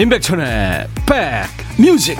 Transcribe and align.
임백천의 0.00 0.86
백뮤직. 1.76 2.18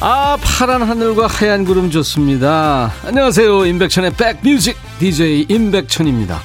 아 0.00 0.38
파란 0.40 0.82
하늘과 0.82 1.26
하얀 1.26 1.66
구름 1.66 1.90
좋습니다. 1.90 2.94
안녕하세요. 3.04 3.66
임백천의 3.66 4.14
백뮤직. 4.14 4.78
DJ 4.98 5.44
임백천입니다. 5.50 6.40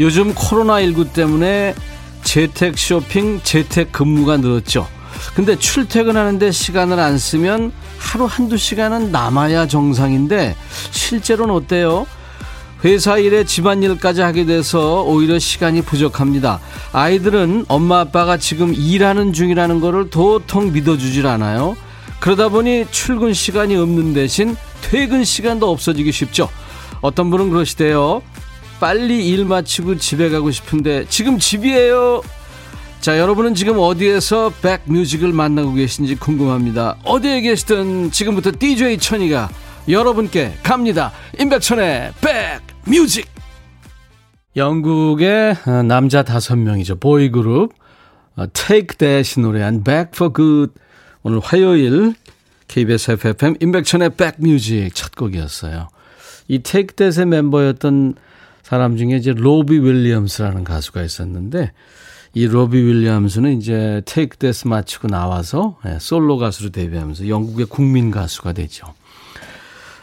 요즘 0.00 0.34
코로나19 0.34 1.12
때문에 1.12 1.76
재택 2.22 2.78
쇼핑, 2.78 3.40
재택 3.42 3.92
근무가 3.92 4.36
늘었죠. 4.36 4.86
근데 5.34 5.56
출퇴근하는데 5.56 6.50
시간을 6.50 6.98
안 6.98 7.18
쓰면 7.18 7.72
하루 7.98 8.24
한두 8.24 8.56
시간은 8.56 9.12
남아야 9.12 9.66
정상인데 9.66 10.56
실제로는 10.90 11.54
어때요? 11.54 12.06
회사 12.84 13.18
일에 13.18 13.44
집안일까지 13.44 14.22
하게 14.22 14.46
돼서 14.46 15.02
오히려 15.02 15.38
시간이 15.38 15.82
부족합니다. 15.82 16.60
아이들은 16.92 17.66
엄마 17.68 18.00
아빠가 18.00 18.38
지금 18.38 18.74
일하는 18.74 19.34
중이라는 19.34 19.80
것을 19.80 20.08
도통 20.08 20.72
믿어주질 20.72 21.26
않아요. 21.26 21.76
그러다 22.20 22.48
보니 22.48 22.86
출근 22.90 23.34
시간이 23.34 23.76
없는 23.76 24.14
대신 24.14 24.56
퇴근 24.80 25.24
시간도 25.24 25.70
없어지기 25.70 26.10
쉽죠. 26.10 26.48
어떤 27.02 27.30
분은 27.30 27.50
그러시대요. 27.50 28.22
빨리 28.80 29.28
일 29.28 29.44
마치고 29.44 29.98
집에 29.98 30.30
가고 30.30 30.50
싶은데 30.50 31.04
지금 31.08 31.38
집이에요. 31.38 32.22
자, 33.00 33.18
여러분은 33.18 33.54
지금 33.54 33.78
어디에서 33.78 34.52
백뮤직을 34.62 35.32
만나고 35.32 35.74
계신지 35.74 36.16
궁금합니다. 36.16 36.96
어디에 37.04 37.42
계시든 37.42 38.10
지금부터 38.10 38.52
DJ 38.58 38.98
천이가 38.98 39.48
여러분께 39.88 40.54
갑니다. 40.62 41.12
임백천의 41.38 42.12
백뮤직. 42.84 43.28
영국의 44.56 45.56
남자 45.86 46.22
다섯 46.22 46.56
명이죠. 46.56 46.96
보이그룹 46.96 47.72
Take 48.52 48.96
That이 48.98 49.42
노래한 49.42 49.84
Back 49.84 50.10
for 50.14 50.32
Good. 50.34 50.72
오늘 51.22 51.40
화요일 51.40 52.14
KBS 52.68 53.12
FFM 53.12 53.56
임백천의 53.60 54.16
백뮤직 54.16 54.94
첫 54.94 55.14
곡이었어요. 55.16 55.88
이 56.48 56.58
Take 56.58 56.96
That의 56.96 57.26
멤버였던 57.26 58.14
사람 58.62 58.96
중에 58.96 59.16
이제 59.16 59.32
로비 59.32 59.78
윌리엄스라는 59.78 60.64
가수가 60.64 61.02
있었는데 61.02 61.72
이 62.34 62.46
로비 62.46 62.78
윌리엄스는 62.78 63.58
이제 63.58 64.02
Take 64.04 64.36
That 64.36 64.68
마치고 64.68 65.08
나와서 65.08 65.78
예, 65.86 65.98
솔로 65.98 66.38
가수로 66.38 66.70
데뷔하면서 66.70 67.28
영국의 67.28 67.66
국민 67.66 68.10
가수가 68.10 68.52
되죠. 68.52 68.86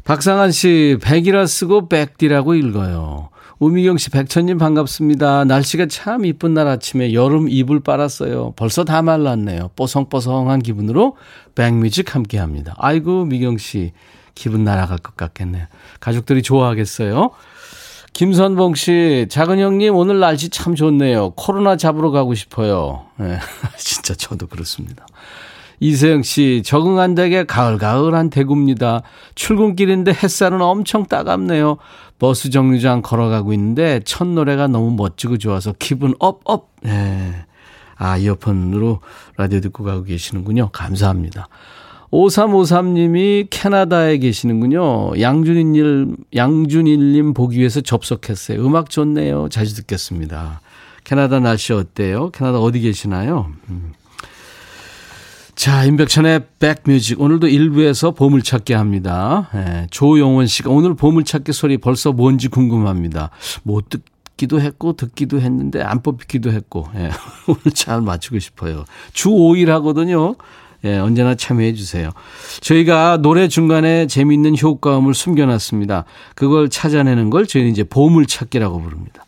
박상한 0.03 0.51
씨, 0.51 0.97
백이라 1.01 1.45
쓰고 1.45 1.89
백디라고 1.89 2.55
읽어요. 2.55 3.29
우미경 3.59 3.97
씨, 3.97 4.11
백천님 4.11 4.57
반갑습니다. 4.57 5.45
날씨가 5.45 5.87
참 5.87 6.25
이쁜 6.25 6.53
날 6.53 6.67
아침에 6.67 7.13
여름 7.13 7.49
이불 7.49 7.79
빨았어요. 7.79 8.53
벌써 8.55 8.83
다 8.83 9.01
말랐네요. 9.01 9.71
뽀송뽀송한 9.75 10.59
기분으로 10.61 11.17
백뮤직 11.55 12.13
함께 12.13 12.37
합니다. 12.37 12.75
아이고, 12.77 13.25
미경 13.25 13.57
씨, 13.57 13.93
기분 14.35 14.63
날아갈 14.63 14.99
것 14.99 15.17
같겠네요. 15.17 15.65
가족들이 15.99 16.43
좋아하겠어요. 16.43 17.31
김선봉 18.13 18.75
씨, 18.75 19.27
작은 19.29 19.59
형님, 19.59 19.95
오늘 19.95 20.19
날씨 20.19 20.49
참 20.49 20.75
좋네요. 20.75 21.31
코로나 21.31 21.75
잡으러 21.75 22.09
가고 22.11 22.33
싶어요. 22.33 23.05
네, 23.17 23.37
진짜 23.77 24.15
저도 24.15 24.47
그렇습니다. 24.47 25.05
이세영 25.79 26.23
씨, 26.23 26.63
적응 26.65 26.99
안 26.99 27.13
되게 27.13 27.45
가을가을한 27.45 28.31
대구입니다. 28.31 29.03
출근길인데 29.35 30.11
햇살은 30.11 30.61
엄청 30.61 31.05
따갑네요. 31.05 31.77
버스 32.17 32.49
정류장 32.49 33.03
걸어가고 33.03 33.53
있는데 33.53 33.99
첫 34.03 34.27
노래가 34.27 34.67
너무 34.67 34.95
멋지고 34.95 35.37
좋아서 35.37 35.73
기분 35.77 36.15
up, 36.19 36.41
up. 36.45 36.71
네. 36.81 37.45
아, 37.95 38.17
이어폰으로 38.17 39.01
라디오 39.37 39.59
듣고 39.59 39.83
가고 39.83 40.03
계시는군요. 40.03 40.69
감사합니다. 40.71 41.47
5353님이 42.11 43.47
캐나다에 43.49 44.17
계시는군요. 44.17 45.19
양준일, 45.19 46.15
양준일님 46.35 47.33
보기 47.33 47.59
위해서 47.59 47.81
접속했어요. 47.81 48.65
음악 48.65 48.89
좋네요. 48.89 49.49
자주 49.49 49.75
듣겠습니다. 49.75 50.61
캐나다 51.03 51.39
날씨 51.39 51.73
어때요? 51.73 52.29
캐나다 52.31 52.59
어디 52.59 52.79
계시나요? 52.79 53.51
음. 53.69 53.93
자, 55.55 55.85
임백천의 55.85 56.45
백뮤직. 56.59 57.19
오늘도 57.19 57.47
일부에서 57.47 58.11
보물찾기 58.11 58.73
합니다. 58.73 59.49
예, 59.55 59.87
조용원 59.89 60.45
씨가 60.45 60.69
오늘 60.69 60.93
보물찾기 60.93 61.51
소리 61.51 61.79
벌써 61.79 62.11
뭔지 62.11 62.47
궁금합니다. 62.47 63.31
못 63.63 63.89
듣기도 63.89 64.61
했고, 64.61 64.93
듣기도 64.93 65.41
했는데, 65.41 65.81
안 65.81 66.03
뽑히기도 66.03 66.51
했고, 66.51 66.87
예, 66.95 67.09
오늘 67.49 67.73
잘 67.73 68.01
맞추고 68.01 68.37
싶어요. 68.37 68.85
주 69.13 69.29
5일 69.29 69.69
하거든요. 69.69 70.35
예, 70.87 70.97
언제나 70.97 71.35
참여해 71.35 71.73
주세요. 71.73 72.11
저희가 72.61 73.17
노래 73.17 73.47
중간에 73.47 74.07
재미있는 74.07 74.57
효과음을 74.57 75.13
숨겨놨습니다. 75.13 76.05
그걸 76.35 76.69
찾아내는 76.69 77.29
걸 77.29 77.45
저희는 77.45 77.71
이제 77.71 77.83
보물찾기라고 77.83 78.81
부릅니다. 78.81 79.25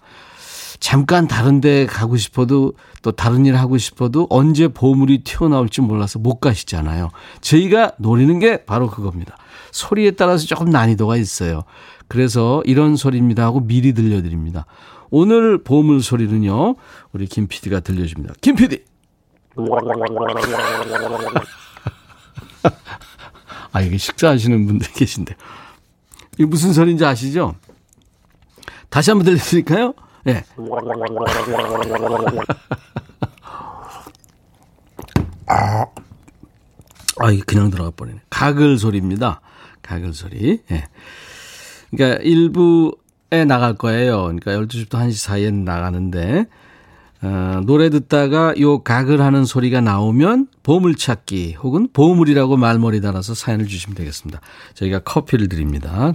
잠깐 0.80 1.28
다른 1.28 1.60
데 1.60 1.86
가고 1.86 2.16
싶어도 2.16 2.74
또 3.02 3.12
다른 3.12 3.46
일 3.46 3.58
하고 3.58 3.78
싶어도 3.78 4.28
언제 4.30 4.70
보물이 4.70 5.26
튀어나올지 5.26 5.82
몰라서 5.82 6.20
못 6.20 6.40
가시잖아요. 6.40 7.10
저희가 7.42 7.92
노리는 7.98 8.40
게 8.40 8.64
바로 8.64 8.90
그겁니다. 8.90 9.36
소리에 9.72 10.12
따라서 10.12 10.46
조금 10.46 10.70
난이도가 10.70 11.18
있어요. 11.18 11.64
그래서 12.08 12.64
이런 12.66 12.96
소리입니다 12.96 13.44
하고 13.44 13.60
미리 13.68 13.94
들려드립니다. 13.94 14.66
오늘 15.12 15.62
보물 15.62 16.02
소리는요, 16.02 16.76
우리 17.12 17.26
김 17.26 17.48
PD가 17.48 17.82
들려줍니다. 17.82 18.36
김 18.42 18.56
PD! 18.56 18.84
아, 23.72 23.82
이게 23.82 23.98
식사하시는 23.98 24.66
분들 24.66 24.92
계신데. 24.94 25.36
이게 26.34 26.46
무슨 26.46 26.74
소리인지 26.74 27.06
아시죠? 27.06 27.56
다시 28.90 29.12
한번 29.12 29.26
들려드릴까요? 29.26 29.94
예. 30.28 30.34
네. 30.34 30.44
아, 35.48 35.86
아, 37.20 37.32
이게 37.32 37.44
그냥 37.46 37.70
들어가 37.70 37.92
버리네. 37.92 38.22
가글 38.30 38.78
소리입니다. 38.78 39.42
가글 39.82 40.14
소리. 40.14 40.62
예. 40.72 40.76
네. 40.76 40.88
그러니까 41.92 42.22
일부에 42.24 43.46
나갈 43.48 43.76
거예요. 43.76 44.24
그러니까 44.24 44.52
12시부터 44.52 44.90
1시 44.90 45.14
사이에 45.14 45.52
나가는데, 45.52 46.46
어, 47.22 47.62
노래 47.66 47.90
듣다가 47.90 48.54
요 48.60 48.80
각을 48.80 49.22
하는 49.22 49.44
소리가 49.44 49.82
나오면 49.82 50.48
보물찾기 50.64 51.56
혹은 51.62 51.90
보물이라고 51.92 52.56
말머리 52.56 53.02
달아서 53.02 53.34
사연을 53.34 53.68
주시면 53.68 53.96
되겠습니다. 53.96 54.40
저희가 54.76 55.00
커피를 55.00 55.50
드립니다. 55.50 56.14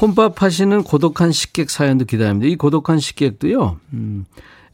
혼밥 0.00 0.42
하시는 0.42 0.82
고독한 0.82 1.32
식객 1.32 1.70
사연도 1.70 2.04
기다립니다. 2.04 2.50
이 2.50 2.56
고독한 2.56 2.98
식객도요, 2.98 3.78
음, 3.94 4.26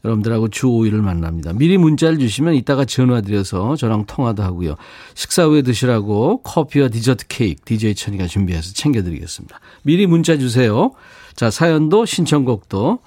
여러분들하고 0.03 0.49
주 0.49 0.67
5일을 0.67 1.01
만납니다. 1.01 1.53
미리 1.53 1.77
문자를 1.77 2.19
주시면 2.19 2.53
이따가 2.55 2.85
전화 2.85 3.21
드려서 3.21 3.75
저랑 3.75 4.05
통화도 4.05 4.43
하고요. 4.43 4.75
식사 5.13 5.45
후에 5.45 5.61
드시라고 5.61 6.41
커피와 6.43 6.89
디저트 6.89 7.25
케이크 7.27 7.61
DJ 7.65 7.95
천이가 7.95 8.27
준비해서 8.27 8.73
챙겨드리겠습니다. 8.73 9.59
미리 9.83 10.05
문자 10.05 10.37
주세요. 10.37 10.91
자, 11.35 11.49
사연도 11.49 12.05
신청곡도 12.05 12.99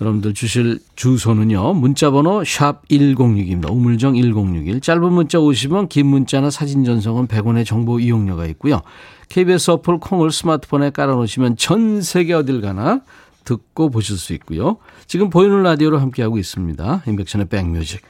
여러분들 0.00 0.32
주실 0.32 0.78
주소는요. 0.94 1.74
문자번호 1.74 2.44
샵 2.44 2.86
1061입니다. 2.88 3.70
우물정 3.70 4.14
1061. 4.14 4.80
짧은 4.80 5.12
문자 5.12 5.38
50원, 5.38 5.88
긴 5.88 6.06
문자나 6.06 6.50
사진 6.50 6.84
전송은 6.84 7.26
100원의 7.26 7.66
정보 7.66 7.98
이용료가 7.98 8.46
있고요. 8.46 8.82
KBS 9.28 9.72
어플 9.72 9.98
콩을 9.98 10.30
스마트폰에 10.30 10.90
깔아놓으시면 10.90 11.56
전 11.56 12.00
세계 12.00 12.32
어딜 12.34 12.60
가나 12.60 13.00
듣고 13.44 13.90
보실 13.90 14.16
수 14.18 14.32
있고요. 14.34 14.76
지금 15.06 15.30
보이는 15.30 15.62
라디오로 15.62 15.98
함께하고 15.98 16.38
있습니다. 16.38 17.02
인백션의 17.06 17.48
백뮤직. 17.48 18.02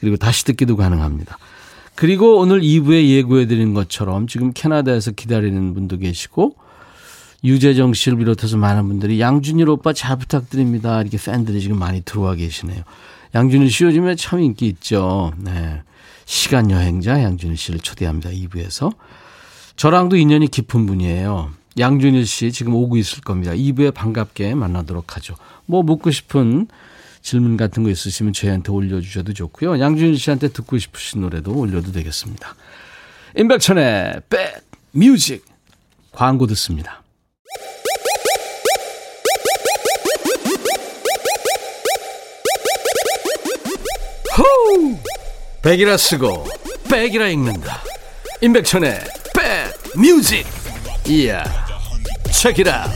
그리고 0.00 0.16
다시 0.16 0.44
듣기도 0.44 0.76
가능합니다. 0.76 1.36
그리고 1.94 2.38
오늘 2.38 2.60
2부에 2.60 3.08
예고해드린 3.08 3.74
것처럼 3.74 4.28
지금 4.28 4.52
캐나다에서 4.54 5.10
기다리는 5.10 5.74
분도 5.74 5.98
계시고 5.98 6.54
유재정 7.44 7.94
씨를 7.94 8.18
비롯해서 8.18 8.56
많은 8.56 8.88
분들이 8.88 9.20
양준일 9.20 9.68
오빠 9.68 9.92
잘 9.92 10.16
부탁드립니다. 10.16 11.00
이렇게 11.00 11.18
팬들이 11.18 11.60
지금 11.60 11.78
많이 11.78 12.00
들어와 12.02 12.34
계시네요. 12.34 12.82
양준일 13.34 13.70
씨 13.70 13.84
요즘에 13.84 14.16
참 14.16 14.40
인기 14.40 14.66
있죠. 14.66 15.32
네. 15.38 15.82
시간 16.24 16.70
여행자 16.70 17.22
양준일 17.22 17.56
씨를 17.56 17.80
초대합니다. 17.80 18.30
2부에서. 18.30 18.92
저랑도 19.76 20.16
인연이 20.16 20.48
깊은 20.48 20.86
분이에요. 20.86 21.52
양준일 21.78 22.26
씨 22.26 22.50
지금 22.50 22.74
오고 22.74 22.96
있을 22.96 23.20
겁니다. 23.20 23.52
2부에 23.52 23.94
반갑게 23.94 24.54
만나도록 24.54 25.16
하죠. 25.16 25.36
뭐 25.66 25.82
묻고 25.82 26.10
싶은 26.10 26.66
질문 27.22 27.56
같은 27.56 27.82
거 27.84 27.90
있으시면 27.90 28.32
저희한테 28.32 28.72
올려주셔도 28.72 29.32
좋고요. 29.32 29.78
양준일 29.80 30.18
씨한테 30.18 30.48
듣고 30.48 30.78
싶으신 30.78 31.20
노래도 31.20 31.52
올려도 31.54 31.92
되겠습니다. 31.92 32.54
임백천의 33.36 34.22
백 34.28 34.64
뮤직 34.92 35.44
광고 36.10 36.46
듣습니다. 36.48 37.02
백이라 45.62 45.96
쓰고 45.96 46.46
백이라 46.90 47.28
읽는다. 47.28 47.82
임백천의 48.40 49.00
백뮤직 49.94 50.46
이야 51.08 51.42
체키라 52.30 52.88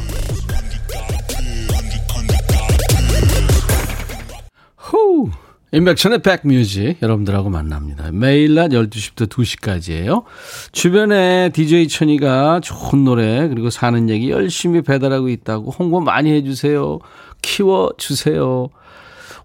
후 4.76 5.30
임백천의 5.72 6.20
백뮤직 6.20 6.98
여러분들하고 7.00 7.48
만납니다. 7.48 8.10
매일 8.12 8.54
낮 8.54 8.68
12시부터 8.68 9.26
2시까지예요. 9.28 10.24
주변에 10.70 11.48
DJ 11.54 11.88
천이가 11.88 12.60
좋은 12.62 13.04
노래 13.04 13.48
그리고 13.48 13.70
사는 13.70 14.10
얘기 14.10 14.30
열심히 14.30 14.82
배달하고 14.82 15.30
있다고 15.30 15.70
홍보 15.70 16.00
많이 16.00 16.30
해주세요. 16.32 16.98
키워주세요. 17.40 18.68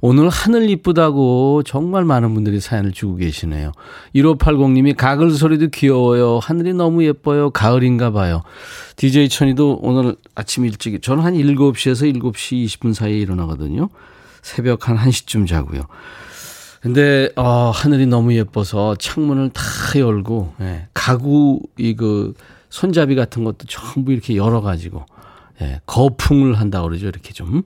오늘 0.01 0.29
하늘 0.29 0.69
이쁘다고 0.69 1.63
정말 1.63 2.05
많은 2.05 2.33
분들이 2.33 2.59
사연을 2.59 2.91
주고 2.91 3.15
계시네요. 3.15 3.71
1580님이 4.15 4.95
가글 4.95 5.31
소리도 5.31 5.67
귀여워요. 5.69 6.39
하늘이 6.41 6.73
너무 6.73 7.03
예뻐요. 7.03 7.49
가을인가 7.49 8.11
봐요. 8.11 8.43
DJ 8.95 9.29
천이도 9.29 9.79
오늘 9.81 10.15
아침 10.35 10.65
일찍, 10.65 11.01
저는 11.01 11.23
한 11.23 11.33
7시에서 11.33 12.13
7시 12.15 12.65
20분 12.65 12.93
사이에 12.93 13.17
일어나거든요. 13.17 13.89
새벽 14.41 14.87
한 14.87 14.97
1시쯤 14.97 15.47
자고요. 15.47 15.81
근데, 16.81 17.31
어, 17.35 17.71
하늘이 17.73 18.05
너무 18.05 18.33
예뻐서 18.35 18.95
창문을 18.95 19.49
다 19.49 19.63
열고, 19.97 20.53
예, 20.61 20.87
가구, 20.93 21.59
이그, 21.77 22.33
손잡이 22.69 23.15
같은 23.15 23.43
것도 23.43 23.65
전부 23.67 24.13
이렇게 24.13 24.35
열어가지고, 24.35 25.03
예, 25.61 25.81
거풍을 25.87 26.53
한다 26.53 26.81
그러죠. 26.83 27.07
이렇게 27.07 27.33
좀. 27.33 27.63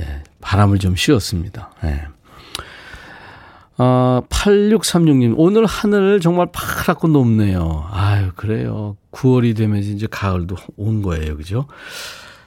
예, 0.00 0.22
바람을 0.40 0.78
좀 0.78 0.96
씌웠습니다. 0.96 1.70
예. 1.84 2.02
어, 3.80 4.22
8636님, 4.28 5.34
오늘 5.36 5.64
하늘 5.64 6.20
정말 6.20 6.48
파랗고 6.52 7.08
높네요. 7.08 7.86
아유, 7.92 8.32
그래요. 8.34 8.96
9월이 9.12 9.56
되면 9.56 9.78
이제 9.78 10.08
가을도 10.10 10.56
온 10.76 11.00
거예요. 11.02 11.36
그죠? 11.36 11.66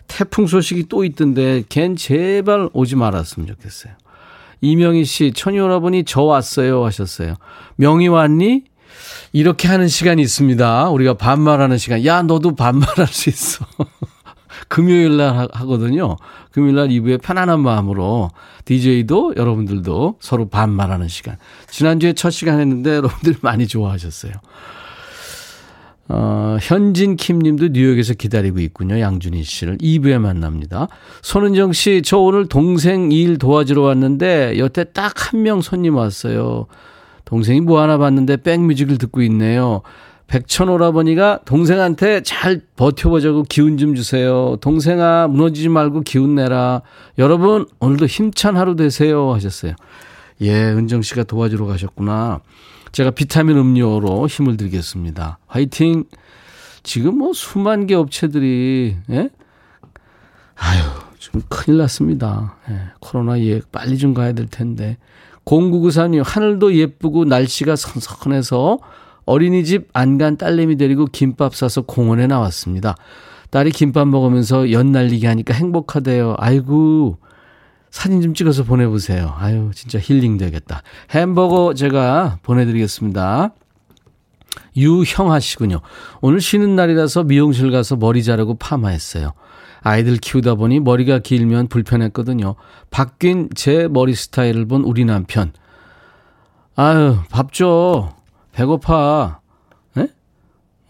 태풍 0.07 0.45
소식이 0.45 0.87
또 0.89 1.05
있던데, 1.05 1.63
걘 1.69 1.95
제발 1.95 2.69
오지 2.73 2.97
말았으면 2.97 3.47
좋겠어요. 3.47 3.93
이명희 4.59 5.05
씨, 5.05 5.33
오라버니 5.45 6.03
저 6.03 6.23
왔어요 6.23 6.85
하셨어요. 6.85 7.35
명희 7.77 8.09
왔니? 8.09 8.65
이렇게 9.31 9.69
하는 9.69 9.87
시간이 9.87 10.21
있습니다. 10.21 10.89
우리가 10.89 11.13
반말하는 11.13 11.77
시간. 11.77 12.05
야, 12.05 12.21
너도 12.21 12.55
반말할 12.55 13.07
수 13.07 13.29
있어. 13.29 13.65
금요일 14.67 15.17
날 15.17 15.47
하거든요. 15.51 16.17
금요일 16.51 16.75
날 16.75 16.89
2부에 16.89 17.21
편안한 17.21 17.59
마음으로 17.61 18.29
DJ도 18.65 19.33
여러분들도 19.37 20.17
서로 20.19 20.49
반말하는 20.49 21.07
시간. 21.07 21.37
지난주에 21.69 22.13
첫 22.13 22.29
시간 22.29 22.59
했는데 22.59 22.95
여러분들 22.97 23.35
많이 23.41 23.67
좋아하셨어요. 23.67 24.33
어, 26.13 26.57
현진 26.61 27.15
킴님도 27.15 27.69
뉴욕에서 27.69 28.13
기다리고 28.15 28.59
있군요. 28.59 28.99
양준희 28.99 29.43
씨를 29.43 29.77
2부에 29.77 30.17
만납니다. 30.19 30.89
손은정 31.21 31.71
씨, 31.71 32.01
저 32.03 32.17
오늘 32.17 32.47
동생 32.47 33.11
일 33.13 33.37
도와주러 33.37 33.81
왔는데 33.81 34.57
여태 34.57 34.83
딱 34.83 35.13
한 35.33 35.41
명 35.43 35.61
손님 35.61 35.95
왔어요. 35.95 36.67
동생이 37.23 37.61
뭐 37.61 37.81
하나 37.81 37.97
봤는데 37.97 38.37
백뮤직을 38.37 38.97
듣고 38.97 39.21
있네요. 39.23 39.83
백천 40.31 40.69
오라버니가 40.69 41.41
동생한테 41.43 42.21
잘 42.23 42.61
버텨보자고 42.77 43.43
기운 43.49 43.77
좀 43.77 43.95
주세요. 43.95 44.55
동생아, 44.61 45.27
무너지지 45.27 45.67
말고 45.67 46.03
기운 46.03 46.35
내라. 46.35 46.83
여러분, 47.17 47.65
오늘도 47.81 48.05
힘찬 48.05 48.55
하루 48.55 48.77
되세요. 48.77 49.33
하셨어요. 49.33 49.73
예, 50.39 50.53
은정 50.53 51.01
씨가 51.01 51.23
도와주러 51.23 51.65
가셨구나. 51.65 52.39
제가 52.93 53.11
비타민 53.11 53.57
음료로 53.57 54.27
힘을 54.27 54.55
드리겠습니다. 54.55 55.39
화이팅! 55.47 56.05
지금 56.81 57.17
뭐 57.17 57.33
수만 57.33 57.85
개 57.85 57.93
업체들이, 57.93 58.95
예? 59.09 59.29
아유, 60.55 60.81
좀 61.19 61.41
큰일 61.49 61.77
났습니다. 61.79 62.55
예, 62.69 62.79
코로나 63.01 63.37
예, 63.41 63.59
빨리 63.69 63.97
좀 63.97 64.13
가야 64.13 64.31
될 64.31 64.47
텐데. 64.47 64.97
0994님, 65.43 66.23
하늘도 66.23 66.73
예쁘고 66.75 67.25
날씨가 67.25 67.75
선선해서 67.75 68.79
어린이집 69.25 69.89
안 69.93 70.17
간 70.17 70.37
딸내미 70.37 70.77
데리고 70.77 71.05
김밥 71.05 71.55
싸서 71.55 71.81
공원에 71.83 72.27
나왔습니다. 72.27 72.95
딸이 73.49 73.71
김밥 73.71 74.07
먹으면서 74.07 74.71
연 74.71 74.91
날리게 74.91 75.27
하니까 75.27 75.53
행복하대요. 75.53 76.35
아이고, 76.37 77.17
사진 77.89 78.21
좀 78.21 78.33
찍어서 78.33 78.63
보내보세요. 78.63 79.33
아유, 79.37 79.71
진짜 79.75 79.99
힐링 79.99 80.37
되겠다. 80.37 80.81
햄버거 81.11 81.73
제가 81.73 82.39
보내드리겠습니다. 82.43 83.53
유형아 84.77 85.39
씨군요. 85.39 85.81
오늘 86.21 86.39
쉬는 86.41 86.75
날이라서 86.75 87.23
미용실 87.23 87.71
가서 87.71 87.95
머리 87.97 88.23
자르고 88.23 88.55
파마했어요. 88.55 89.33
아이들 89.81 90.17
키우다 90.17 90.55
보니 90.55 90.79
머리가 90.79 91.19
길면 91.19 91.67
불편했거든요. 91.67 92.55
바뀐 92.89 93.49
제 93.55 93.87
머리 93.89 94.13
스타일을 94.13 94.65
본 94.67 94.83
우리 94.83 95.03
남편. 95.05 95.51
아유, 96.75 97.17
밥 97.29 97.51
줘. 97.51 98.13
배고파. 98.53 99.39
에? 99.97 100.07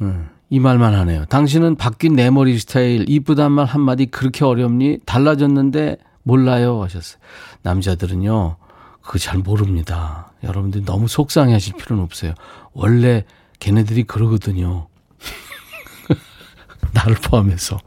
음, 0.02 0.30
이 0.50 0.60
말만 0.60 0.94
하네요. 0.94 1.26
당신은 1.26 1.76
바뀐 1.76 2.16
내 2.16 2.30
머리 2.30 2.58
스타일 2.58 3.06
이쁘단 3.08 3.52
말 3.52 3.66
한마디 3.66 4.06
그렇게 4.08 4.46
어렵니? 4.46 5.00
달라졌는데 5.06 5.98
몰라요 6.24 6.82
하셨어요. 6.84 7.20
남자들은요. 7.62 8.58
그거 9.02 9.18
잘 9.18 9.40
모릅니다. 9.40 10.32
여러분들 10.44 10.86
너무 10.86 11.08
속상해 11.08 11.54
하실 11.54 11.76
필요는 11.76 12.04
없어요. 12.04 12.34
원래 12.74 13.26
걔네들이 13.60 14.04
그러거든요. 14.04 14.88
나를 16.94 17.16
포함해서. 17.16 17.80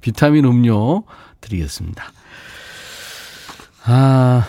비타민 0.00 0.44
음료 0.44 1.04
드리겠습니다. 1.40 2.12
아, 3.84 4.46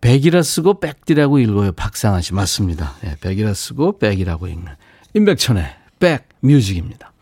백, 0.00 0.12
백이라 0.12 0.42
쓰고 0.42 0.80
백디라고 0.80 1.38
읽어요. 1.38 1.72
박상아 1.72 2.20
씨. 2.20 2.34
맞습니다. 2.34 2.94
예, 3.04 3.16
백이라 3.20 3.54
쓰고 3.54 3.98
백이라고 3.98 4.46
읽는. 4.48 4.66
임백천의 5.14 5.64
백 5.98 6.28
뮤직입니다. 6.40 7.12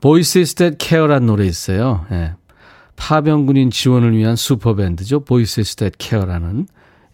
Voices 0.00 0.40
That 0.42 0.76
Care란 0.78 1.26
노래 1.26 1.46
있어요. 1.46 2.06
예, 2.10 2.34
파병군인 2.96 3.70
지원을 3.70 4.16
위한 4.16 4.36
슈퍼밴드죠. 4.36 5.20
Voices 5.20 5.62
That 5.62 5.92
Care라는 5.96 6.66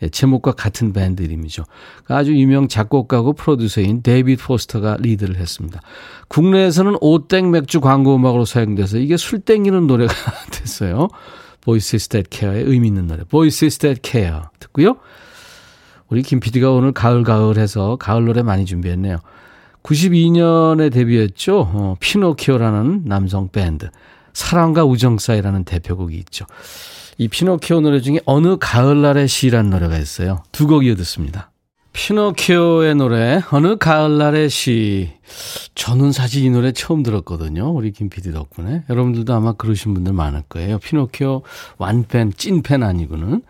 예, 0.02 0.08
제목과 0.08 0.52
같은 0.52 0.92
밴드 0.92 1.22
이름이죠. 1.22 1.64
아주 2.06 2.32
유명 2.32 2.68
작곡가고 2.68 3.32
프로듀서인 3.34 4.02
데이비드 4.02 4.42
포스터가 4.42 4.96
리드를 5.00 5.36
했습니다. 5.36 5.80
국내에서는 6.28 6.96
오땡 7.00 7.50
맥주 7.50 7.80
광고 7.80 8.14
음악으로 8.16 8.44
사용돼서 8.44 8.98
이게 8.98 9.16
술 9.16 9.40
땡기는 9.40 9.86
노래가 9.86 10.12
됐어요. 10.52 11.08
Voices 11.68 11.98
That 11.98 12.24
Care의 12.30 12.64
의미 12.64 12.88
있는 12.88 13.08
노래. 13.08 13.24
Voices 13.24 13.66
That 13.66 13.98
Care 14.00 14.48
듣고요. 14.58 14.96
우리 16.08 16.22
김 16.22 16.40
PD가 16.40 16.70
오늘 16.70 16.92
가을 16.92 17.24
가을 17.24 17.58
해서 17.58 17.96
가을 17.96 18.24
노래 18.24 18.42
많이 18.42 18.64
준비했네요. 18.64 19.18
92년에 19.82 20.90
데뷔했죠. 20.90 21.60
어, 21.70 21.96
피노키오라는 22.00 23.02
남성 23.04 23.48
밴드. 23.50 23.90
사랑과 24.32 24.86
우정 24.86 25.18
사이라는 25.18 25.64
대표곡이 25.64 26.16
있죠. 26.20 26.46
이 27.18 27.28
피노키오 27.28 27.82
노래 27.82 28.00
중에 28.00 28.20
어느 28.24 28.56
가을날의 28.58 29.28
시라는 29.28 29.68
노래가 29.68 29.98
있어요. 29.98 30.42
두 30.52 30.66
곡 30.68 30.86
이어 30.86 30.94
듣습니다. 30.94 31.50
피노키오의 31.98 32.94
노래 32.94 33.42
어느 33.50 33.76
가을날의 33.76 34.50
시. 34.50 35.10
저는 35.74 36.12
사실 36.12 36.44
이 36.44 36.48
노래 36.48 36.70
처음 36.70 37.02
들었거든요. 37.02 37.70
우리 37.74 37.90
김 37.90 38.08
PD 38.08 38.30
덕분에. 38.32 38.84
여러분들도 38.88 39.34
아마 39.34 39.52
그러신 39.52 39.94
분들 39.94 40.12
많을 40.12 40.42
거예요. 40.48 40.78
피노키오 40.78 41.42
완팬, 41.76 42.34
찐팬 42.36 42.84
아니고는. 42.84 43.42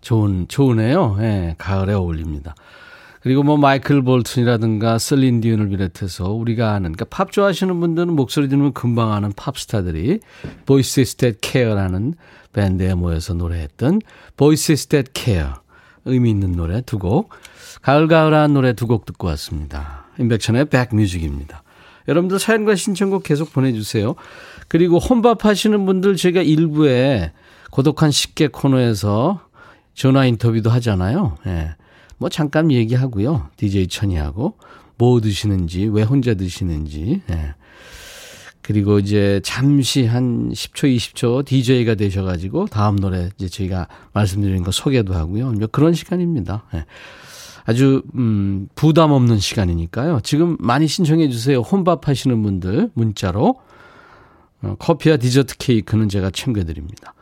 좋은, 0.00 0.48
좋으네요. 0.48 1.18
예, 1.20 1.54
가을에 1.58 1.92
어울립니다. 1.92 2.54
그리고 3.20 3.42
뭐 3.42 3.58
마이클 3.58 4.00
볼튼이라든가 4.00 4.96
셀린 4.98 5.42
디온을 5.42 5.68
비롯해서 5.68 6.32
우리가 6.32 6.70
아는 6.70 6.92
그러니까 6.92 7.04
팝 7.10 7.30
좋아하시는 7.30 7.78
분들은 7.80 8.14
목소리 8.14 8.48
들으면 8.48 8.72
금방 8.72 9.12
아는 9.12 9.30
팝스타들이 9.36 10.20
Voices 10.64 11.02
That 11.02 11.36
Care라는 11.42 12.14
밴드에 12.54 12.94
모여서 12.94 13.34
노래했던 13.34 14.00
Voices 14.38 14.72
That 14.72 15.08
Care 15.12 15.60
의미 16.06 16.30
있는 16.30 16.52
노래 16.52 16.80
두곡 16.80 17.28
가을가을한 17.82 18.52
노래 18.52 18.72
두 18.72 18.86
곡 18.86 19.04
듣고 19.06 19.26
왔습니다. 19.28 20.06
임백천의 20.18 20.66
백뮤직입니다. 20.66 21.62
여러분들 22.08 22.38
사연과 22.38 22.74
신청곡 22.74 23.22
계속 23.22 23.52
보내주세요. 23.52 24.14
그리고 24.68 24.98
혼밥 24.98 25.44
하시는 25.44 25.84
분들 25.86 26.16
제가 26.16 26.42
일부에 26.42 27.32
고독한 27.70 28.10
식객 28.10 28.52
코너에서 28.52 29.40
전화 29.94 30.26
인터뷰도 30.26 30.70
하잖아요. 30.70 31.36
예. 31.46 31.70
뭐 32.18 32.28
잠깐 32.28 32.70
얘기하고요. 32.70 33.48
DJ 33.56 33.86
천이하고 33.88 34.56
뭐 34.98 35.20
드시는지, 35.20 35.86
왜 35.86 36.02
혼자 36.02 36.34
드시는지. 36.34 37.22
예. 37.30 37.54
그리고 38.62 38.98
이제 38.98 39.40
잠시 39.42 40.06
한 40.06 40.50
10초, 40.50 40.94
20초 40.96 41.44
DJ가 41.46 41.94
되셔가지고 41.94 42.66
다음 42.66 42.96
노래 42.96 43.30
이제 43.38 43.48
저희가 43.48 43.88
말씀드린 44.12 44.62
거 44.62 44.70
소개도 44.70 45.14
하고요. 45.14 45.54
그런 45.72 45.94
시간입니다. 45.94 46.64
예. 46.74 46.84
아주, 47.64 48.02
음, 48.14 48.68
부담 48.74 49.12
없는 49.12 49.38
시간이니까요. 49.38 50.20
지금 50.22 50.56
많이 50.60 50.86
신청해 50.86 51.28
주세요. 51.28 51.60
혼밥 51.60 52.08
하시는 52.08 52.42
분들 52.42 52.90
문자로. 52.94 53.60
어, 54.62 54.76
커피와 54.78 55.16
디저트 55.16 55.56
케이크는 55.58 56.08
제가 56.08 56.30
챙겨 56.30 56.64
드립니다. 56.64 57.14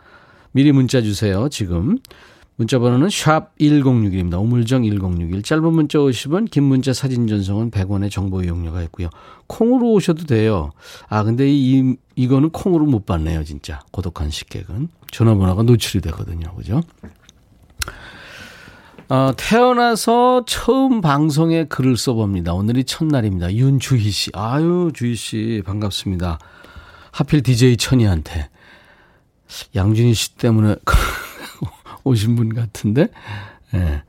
미리 0.53 0.73
문자 0.73 1.01
주세요. 1.03 1.49
지금. 1.49 1.99
문자 2.57 2.81
번호는 2.81 3.09
샵 3.09 3.57
1061입니다. 3.59 4.41
우물정 4.43 4.83
1061. 4.83 5.43
짧은 5.45 5.73
문자 5.73 6.01
50원, 6.01 6.51
긴 6.51 6.65
문자 6.65 6.93
사진 6.93 7.29
전송은 7.29 7.71
100원의 7.71 8.11
정보 8.11 8.43
이용료가 8.43 8.83
있고요. 8.85 9.11
콩으로 9.47 9.93
오셔도 9.93 10.25
돼요. 10.25 10.73
아, 11.09 11.23
근데 11.23 11.49
이, 11.49 11.95
이거는 12.17 12.51
콩으로 12.51 12.85
못 12.87 13.07
받네요, 13.07 13.45
진짜. 13.45 13.81
고독한 13.93 14.31
식객은. 14.31 14.89
전화번호가 15.13 15.63
노출이 15.63 16.01
되거든요. 16.03 16.53
그죠? 16.57 16.83
어, 19.11 19.33
태어나서 19.39 20.45
처음 20.47 21.01
방송에 21.01 21.65
글을 21.65 21.97
써봅니다. 21.97 22.53
오늘이 22.53 22.85
첫날입니다. 22.85 23.55
윤주희 23.55 24.11
씨. 24.11 24.31
아유, 24.35 24.91
주희 24.95 25.15
씨, 25.15 25.63
반갑습니다. 25.65 26.39
하필 27.11 27.43
DJ 27.43 27.79
천이한테. 27.79 28.51
양준희 29.75 30.13
씨 30.13 30.37
때문에 30.37 30.77
오신 32.05 32.37
분 32.37 32.55
같은데. 32.55 33.09
예. 33.73 33.79
네. 33.79 34.03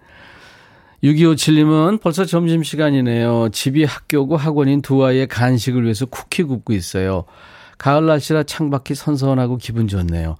6257님은 1.01 2.01
벌써 2.01 2.25
점심시간이네요. 2.25 3.49
집이 3.53 3.85
학교고 3.85 4.35
학원인 4.35 4.81
두 4.81 5.05
아이의 5.05 5.29
간식을 5.29 5.83
위해서 5.83 6.05
쿠키 6.07 6.43
굽고 6.43 6.73
있어요. 6.73 7.23
가을 7.77 8.05
날씨라 8.05 8.43
창밖이 8.43 8.95
선선하고 8.95 9.55
기분 9.55 9.87
좋네요. 9.87 10.35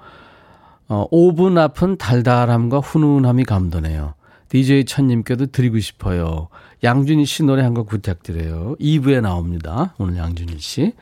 어, 0.90 1.08
5분 1.12 1.58
앞은 1.58 1.98
달달함과 1.98 2.80
훈훈함이 2.80 3.46
감도네요. 3.46 4.16
DJ 4.50 4.86
천님께도 4.86 5.48
드리고 5.48 5.80
싶어요. 5.80 6.50
양준희 6.84 7.26
씨 7.26 7.44
노래 7.44 7.62
한 7.62 7.74
곡 7.74 7.88
부탁드려요. 7.88 8.76
2부에 8.80 9.22
나옵니다. 9.22 9.94
오늘 10.00 10.18
양준희 10.18 10.60
씨. 10.60 10.94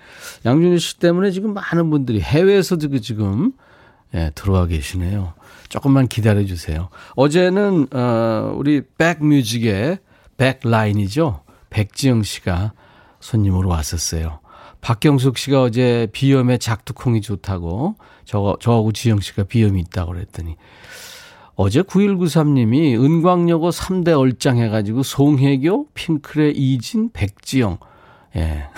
양준희 0.45 0.79
씨 0.79 0.99
때문에 0.99 1.31
지금 1.31 1.53
많은 1.53 1.89
분들이 1.89 2.19
해외에서도 2.21 2.99
지금 2.99 3.53
예, 4.13 4.31
들어와 4.35 4.65
계시네요. 4.67 5.33
조금만 5.69 6.07
기다려 6.07 6.45
주세요. 6.45 6.89
어제는 7.15 7.87
어 7.93 8.53
우리 8.55 8.81
백뮤직의 8.97 9.99
백라인이죠. 10.37 11.41
백지영 11.69 12.23
씨가 12.23 12.73
손님으로 13.19 13.69
왔었어요. 13.69 14.39
박경숙 14.81 15.37
씨가 15.37 15.63
어제 15.63 16.07
비염에 16.13 16.57
작두콩이 16.57 17.21
좋다고 17.21 17.95
저 18.25 18.57
저하고 18.61 18.91
지영 18.93 19.19
씨가 19.19 19.43
비염이 19.43 19.81
있다고 19.81 20.13
그랬더니 20.13 20.55
어제 21.57 21.81
9193님이 21.81 23.03
은광여고 23.03 23.71
3대 23.71 24.17
얼짱 24.17 24.59
해가지고 24.59 25.01
송혜교, 25.01 25.87
핑클의 25.95 26.55
이진, 26.55 27.09
백지영. 27.11 27.79
예. 28.35 28.69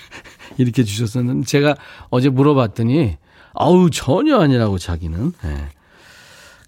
이렇게 0.58 0.84
주셨었는데 0.84 1.46
제가 1.46 1.74
어제 2.10 2.28
물어봤더니 2.28 3.16
아우 3.54 3.88
전혀 3.88 4.38
아니라고 4.38 4.76
자기는. 4.76 5.32
예. 5.44 5.68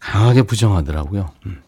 강하게 0.01 0.43
부정하더라고요. 0.43 1.31
음. 1.45 1.63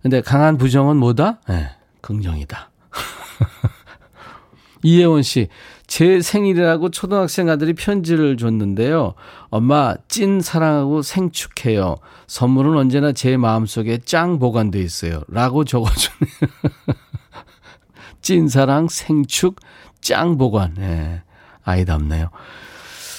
근데 0.00 0.20
강한 0.20 0.56
부정은 0.56 0.96
뭐다? 0.96 1.40
예. 1.50 1.70
긍정이다. 2.02 2.70
이혜원 4.84 5.22
씨, 5.22 5.48
제 5.92 6.22
생일이라고 6.22 6.88
초등학생 6.88 7.50
아들이 7.50 7.74
편지를 7.74 8.38
줬는데요. 8.38 9.12
엄마, 9.50 9.94
찐 10.08 10.40
사랑하고 10.40 11.02
생축해요. 11.02 11.96
선물은 12.26 12.78
언제나 12.78 13.12
제 13.12 13.36
마음속에 13.36 13.98
짱 13.98 14.38
보관돼 14.38 14.80
있어요. 14.80 15.22
라고 15.28 15.64
적어주네요. 15.66 16.30
찐 18.22 18.48
사랑, 18.48 18.88
생축, 18.88 19.56
짱 20.00 20.38
보관. 20.38 20.76
예. 20.78 21.20
아이답네요. 21.62 22.30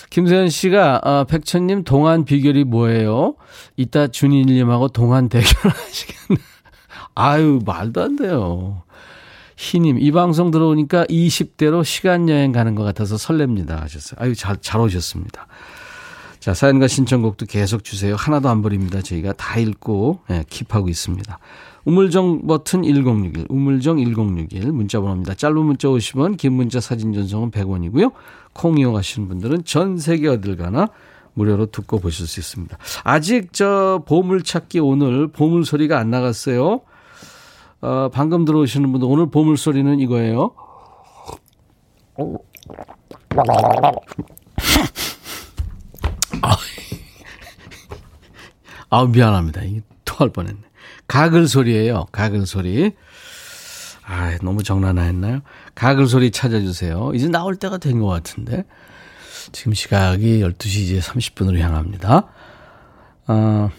김세현 0.10 0.50
씨가, 0.50 1.02
어, 1.04 1.26
백천님 1.26 1.84
동안 1.84 2.26
비결이 2.26 2.64
뭐예요? 2.64 3.36
이따 3.78 4.08
준일님하고 4.08 4.88
동안 4.88 5.30
대결하시겠네. 5.30 6.42
아유, 7.14 7.60
말도 7.64 8.02
안 8.02 8.16
돼요. 8.16 8.83
희님, 9.64 9.98
이 10.00 10.12
방송 10.12 10.52
들어오니까 10.52 11.06
20대로 11.06 11.86
시간여행 11.86 12.52
가는 12.52 12.76
것 12.76 12.84
같아서 12.84 13.16
설렙니다. 13.16 13.80
하셨어요. 13.80 14.18
아유, 14.20 14.36
잘, 14.36 14.58
잘 14.58 14.82
오셨습니다. 14.82 15.48
자, 16.42 16.54
사연과 16.54 16.90
신청곡도 16.90 17.46
계속 17.46 17.86
주세요. 17.86 18.16
하나도 18.16 18.50
안 18.50 18.62
버립니다. 18.62 19.02
저희가 19.02 19.32
다 19.32 19.58
읽고, 19.58 20.20
예, 20.32 20.42
킵하고 20.42 20.90
있습니다. 20.90 21.40
우물정 21.86 22.46
버튼 22.46 22.84
1061, 22.84 23.46
우물정 23.48 24.00
1061, 24.00 24.74
문자 24.74 25.00
번호입니다. 25.00 25.36
짧은 25.36 25.58
문자 25.58 25.88
50원, 25.88 26.36
긴 26.36 26.54
문자 26.54 26.82
사진 26.82 27.14
전송은 27.14 27.52
100원이고요. 27.52 28.12
콩 28.52 28.78
이용하시는 28.78 29.30
분들은 29.30 29.64
전 29.64 29.98
세계 29.98 30.28
어딜 30.28 30.58
가나 30.58 30.90
무료로 31.36 31.68
듣고 31.68 32.00
보실 32.00 32.28
수 32.28 32.42
있습니다. 32.42 32.78
아직 33.06 33.54
저 33.54 34.04
보물찾기 34.06 34.82
오늘 34.82 35.28
보물 35.28 35.66
소리가 35.66 35.98
안 35.98 36.12
나갔어요. 36.12 36.82
어, 37.84 38.10
방금 38.14 38.46
들어오시는 38.46 38.92
분들 38.94 39.08
오늘 39.12 39.30
보물 39.30 39.58
소리는 39.58 40.00
이거예요. 40.00 40.52
아, 48.90 49.06
미안합니다. 49.06 49.62
토할 50.06 50.30
뻔했네. 50.30 50.60
가글 51.08 51.48
소리예요. 51.48 52.06
가글 52.12 52.46
소리. 52.46 52.92
아, 54.06 54.38
너무 54.42 54.64
정난화했나요? 54.64 55.40
가글 55.76 56.08
소리 56.08 56.30
찾아주세요. 56.32 57.12
이제 57.16 57.28
나올 57.28 57.56
때가 57.56 57.78
된 57.78 58.00
것 58.00 58.08
같은데. 58.08 58.66
지금 59.52 59.74
시각이 59.74 60.40
12시 60.42 60.68
이제 60.82 61.00
30분으로 61.00 61.58
향합니다. 61.60 62.28
어, 63.28 63.70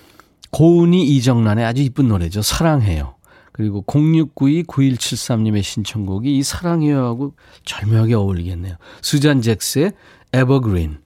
고은이 0.51 1.05
이정란의 1.17 1.65
아주 1.65 1.83
이쁜 1.83 2.09
노래죠. 2.09 2.43
사랑해요. 2.43 3.15
그리고 3.55 3.83
0692-9173님의 3.87 5.63
신청곡이 5.63 6.37
이 6.37 6.43
사랑해요 6.43 7.05
하고 7.05 7.35
절묘하게 7.65 8.15
어울리겠네요. 8.15 8.75
수잔 9.01 9.41
잭스의 9.41 9.93
에버그린. 10.33 10.99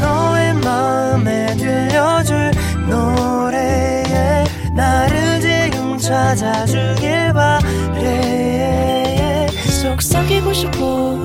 너의 0.00 0.54
마음에 0.54 1.54
들려줄 1.54 2.50
노래에 2.88 4.44
나를 4.74 5.40
지금 5.40 5.96
찾아주길 5.96 7.32
바래 7.32 9.46
속삭이고 9.80 10.52
싶어 10.52 11.16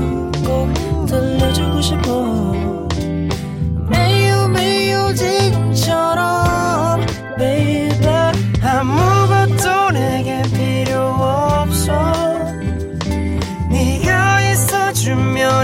꼭 0.46 0.72
들려주고 1.08 1.82
싶어 1.82 2.33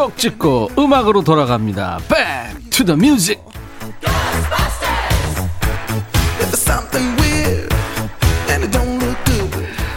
추억 0.00 0.16
찍고 0.16 0.70
음악으로 0.78 1.22
돌아갑니다. 1.22 1.98
Back 2.08 2.70
to 2.70 2.86
the 2.86 2.96
music. 2.98 3.38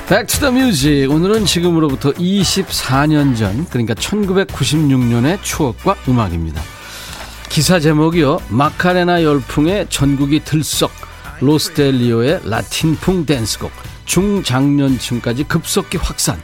Back 0.09 0.28
to 0.28 0.37
the 0.37 0.51
music 0.51 1.09
오늘은 1.09 1.45
지금으로부터 1.45 2.11
24년 2.11 3.37
전 3.37 3.65
그러니까 3.69 3.93
1996년의 3.93 5.41
추억과 5.41 5.95
음악입니다. 6.09 6.61
기사 7.47 7.79
제목이요. 7.79 8.41
마카레나 8.49 9.23
열풍에 9.23 9.87
전국이 9.89 10.41
들썩 10.43 10.91
로스 11.39 11.78
델 11.78 12.02
리오의 12.02 12.41
라틴풍 12.43 13.25
댄스곡 13.25 13.71
중장년층까지 14.03 15.45
급속히 15.45 15.97
확산 15.97 16.37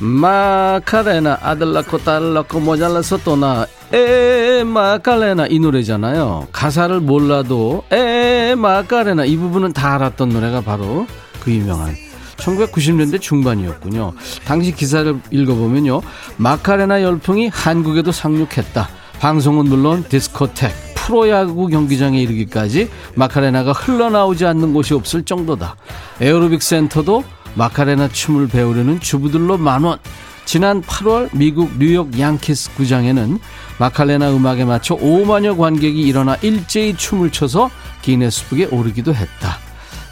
마카레나 0.00 1.38
아들 1.42 1.72
낳고 1.72 1.98
딸 1.98 2.34
낳고 2.34 2.60
모자라서 2.60 3.18
또나 3.18 3.66
에 3.92 4.64
마카레나 4.64 5.46
이 5.48 5.58
노래잖아요. 5.58 6.48
가사를 6.52 7.00
몰라도 7.00 7.84
에 7.92 8.54
마카레나 8.56 9.24
이 9.24 9.36
부분은 9.36 9.72
다 9.72 9.94
알았던 9.94 10.30
노래가 10.30 10.60
바로 10.62 11.06
그 11.40 11.52
유명한 11.52 11.94
1990년대 12.36 13.20
중반이었군요. 13.20 14.12
당시 14.44 14.72
기사를 14.72 15.20
읽어보면요. 15.30 16.02
마카레나 16.36 17.02
열풍이 17.02 17.48
한국에도 17.48 18.12
상륙했다. 18.12 18.88
방송은 19.20 19.66
물론 19.66 20.04
디스코텍, 20.08 20.72
프로야구 20.96 21.68
경기장에 21.68 22.20
이르기까지 22.20 22.90
마카레나가 23.14 23.72
흘러나오지 23.72 24.44
않는 24.46 24.74
곳이 24.74 24.94
없을 24.94 25.22
정도다. 25.22 25.76
에어로빅 26.20 26.62
센터도 26.62 27.24
마카레나 27.54 28.08
춤을 28.08 28.48
배우려는 28.48 29.00
주부들로 29.00 29.58
만원. 29.58 29.98
지난 30.44 30.82
8월 30.82 31.30
미국 31.32 31.78
뉴욕 31.78 32.18
양키스 32.18 32.74
구장에는 32.74 33.38
마카레나 33.78 34.30
음악에 34.30 34.64
맞춰 34.64 34.96
5만여 34.96 35.56
관객이 35.56 36.00
일어나 36.02 36.36
일제히 36.42 36.94
춤을 36.94 37.30
춰서 37.30 37.70
기네스북에 38.02 38.66
오르기도 38.66 39.14
했다. 39.14 39.58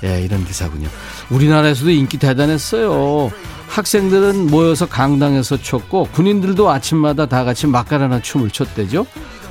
예, 0.04 0.22
이런 0.22 0.44
기사군요. 0.44 0.88
우리나라에서도 1.30 1.90
인기 1.90 2.18
대단했어요. 2.18 3.30
학생들은 3.68 4.50
모여서 4.50 4.87
강당에서 4.87 5.56
췄고 5.62 6.08
군인들도 6.12 6.68
아침마다 6.70 7.26
다 7.26 7.44
같이 7.44 7.66
마카레나 7.66 8.20
춤을 8.20 8.50
췄대죠. 8.50 9.06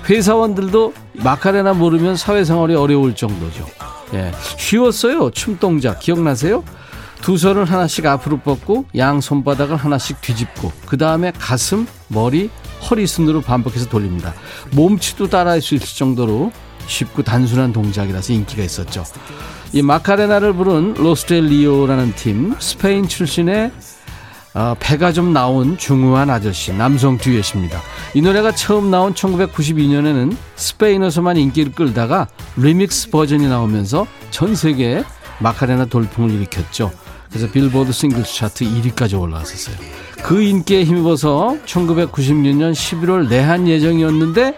회사원들도 0.10 0.94
마카레나 1.14 1.74
모르면 1.74 2.16
사회생활이 2.18 2.76
어려울 2.76 3.16
정도죠. 3.16 3.66
예, 4.14 4.32
쉬웠어요. 4.58 5.32
춤 5.32 5.58
동작 5.58 6.00
기억나세요? 6.00 6.64
두 7.22 7.38
손을 7.38 7.66
하나씩 7.66 8.06
앞으로 8.06 8.38
뻗고 8.40 8.86
양 8.98 9.22
손바닥을 9.22 9.76
하나씩 9.76 10.22
뒤집고 10.22 10.72
그 10.86 10.98
다음에 10.98 11.32
가슴, 11.38 11.88
머리, 12.08 12.50
허리 12.90 13.06
순으로 13.06 13.42
반복해서 13.42 13.88
돌립니다. 13.88 14.34
몸치도 14.72 15.30
따라할 15.30 15.62
수 15.62 15.76
있을 15.76 15.88
정도로 15.98 16.52
쉽고 16.88 17.22
단순한 17.22 17.74
동작이라서 17.74 18.34
인기가 18.34 18.64
있었죠. 18.64 19.04
이 19.72 19.82
마카레나를 19.82 20.54
부른 20.54 20.96
로스텔리오라는 20.96 22.14
팀 22.16 22.56
스페인 22.60 23.08
출신의 23.08 23.72
어, 24.54 24.76
배가 24.80 25.14
좀 25.14 25.32
나온 25.32 25.78
중후한 25.78 26.30
아저씨 26.30 26.74
남성 26.74 27.18
듀엣입니다. 27.18 27.80
이 28.14 28.22
노래가 28.22 28.52
처음 28.52 28.92
나온 28.92 29.14
1992년에는 29.14 30.36
스페인에서만 30.58 31.38
인기를 31.38 31.72
끌다가 31.72 32.28
리믹스 32.58 33.12
버전이 33.12 33.48
나오면서 33.48 34.08
전 34.30 34.54
세계에 34.54 35.06
마카레나 35.40 35.86
돌풍을 35.86 36.32
일으켰죠. 36.32 36.92
그래서 37.32 37.50
빌보드 37.50 37.92
singles 37.94 38.36
차트 38.36 38.66
1위까지 38.66 39.20
올라왔었어요. 39.20 39.76
그 40.22 40.42
인기에 40.42 40.84
힘입어서 40.84 41.58
1996년 41.66 42.74
11월 42.74 43.30
내한 43.30 43.68
예정이었는데 43.68 44.58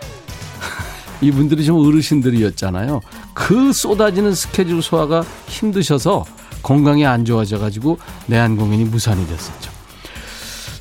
이분들이 1.22 1.64
좀 1.66 1.86
어르신들이었잖아요. 1.86 3.00
그 3.34 3.72
쏟아지는 3.72 4.34
스케줄 4.34 4.82
소화가 4.82 5.24
힘드셔서 5.48 6.26
건강이 6.64 7.06
안 7.06 7.26
좋아져가지고 7.26 8.00
내한 8.26 8.58
공연이 8.58 8.86
무산이 8.86 9.28
됐었죠. 9.28 9.72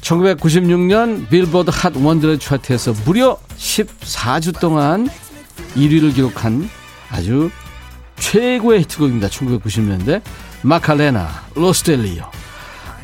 1996년 0.00 1.28
빌보드 1.28 1.70
Hot 1.72 1.94
One 1.94 2.08
Hundred 2.08 2.38
차트에서 2.38 2.94
무려 3.04 3.38
14주 3.56 4.58
동안 4.58 5.08
1위를 5.76 6.14
기록한 6.14 6.68
아주 7.10 7.50
최고의 8.16 8.80
히트곡입니다. 8.80 9.28
1990년대 9.28 10.22
마칼레나 10.62 11.28
로스텔리오 11.54 12.24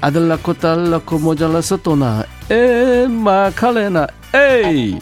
아들 0.00 0.28
낳고 0.28 0.54
딸 0.54 0.90
낳고 0.90 1.18
모자라서 1.18 1.76
또 1.78 1.96
나 1.96 2.24
에 2.50 3.06
마칼레나 3.06 4.06
에이 4.34 4.98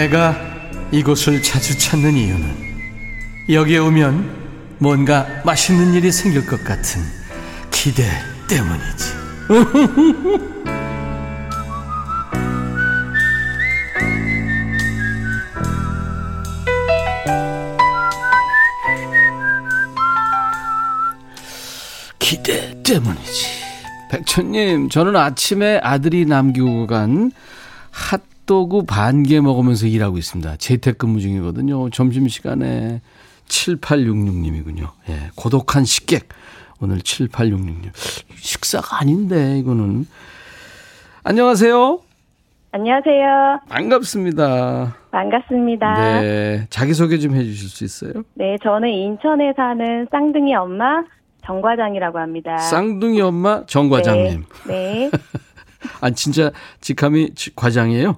내가 0.00 0.34
이곳을 0.92 1.42
자주 1.42 1.76
찾는 1.76 2.14
이유는 2.14 2.70
여기에 3.50 3.78
오면 3.78 4.76
뭔가 4.78 5.26
맛있는 5.44 5.92
일이 5.92 6.10
생길 6.10 6.46
것 6.46 6.64
같은 6.64 7.02
기대 7.70 8.04
때문이지. 8.48 9.04
기대 22.18 22.82
때문이지. 22.82 23.46
백천님, 24.10 24.88
저는 24.88 25.14
아침에 25.14 25.78
아들이 25.82 26.24
남기고 26.24 26.86
간 26.86 27.32
핫 27.90 28.22
도그 28.50 28.82
반 28.82 29.22
개 29.22 29.40
먹으면서 29.40 29.86
일하고 29.86 30.18
있습니다. 30.18 30.56
재택근무 30.56 31.20
중이거든요. 31.20 31.88
점심시간에 31.90 33.00
7866님이군요. 33.46 34.90
예, 35.08 35.30
고독한 35.36 35.84
식객. 35.84 36.28
오늘 36.80 36.98
7866님. 36.98 37.90
식사가 38.34 38.98
아닌데, 38.98 39.56
이거는. 39.60 40.04
안녕하세요. 41.22 42.00
안녕하세요. 42.72 43.60
반갑습니다. 43.68 44.96
반갑습니다. 45.12 46.20
네. 46.20 46.66
자기소개 46.70 47.18
좀 47.18 47.36
해주실 47.36 47.68
수 47.68 47.84
있어요? 47.84 48.24
네, 48.34 48.56
저는 48.64 48.88
인천에 48.88 49.52
사는 49.56 50.08
쌍둥이 50.10 50.56
엄마 50.56 51.04
정과장이라고 51.46 52.18
합니다. 52.18 52.58
쌍둥이 52.58 53.20
엄마 53.20 53.64
정과장님. 53.66 54.44
네. 54.66 54.74
네. 54.74 55.10
아, 56.00 56.10
진짜 56.10 56.50
직함이 56.80 57.30
과장이에요? 57.54 58.16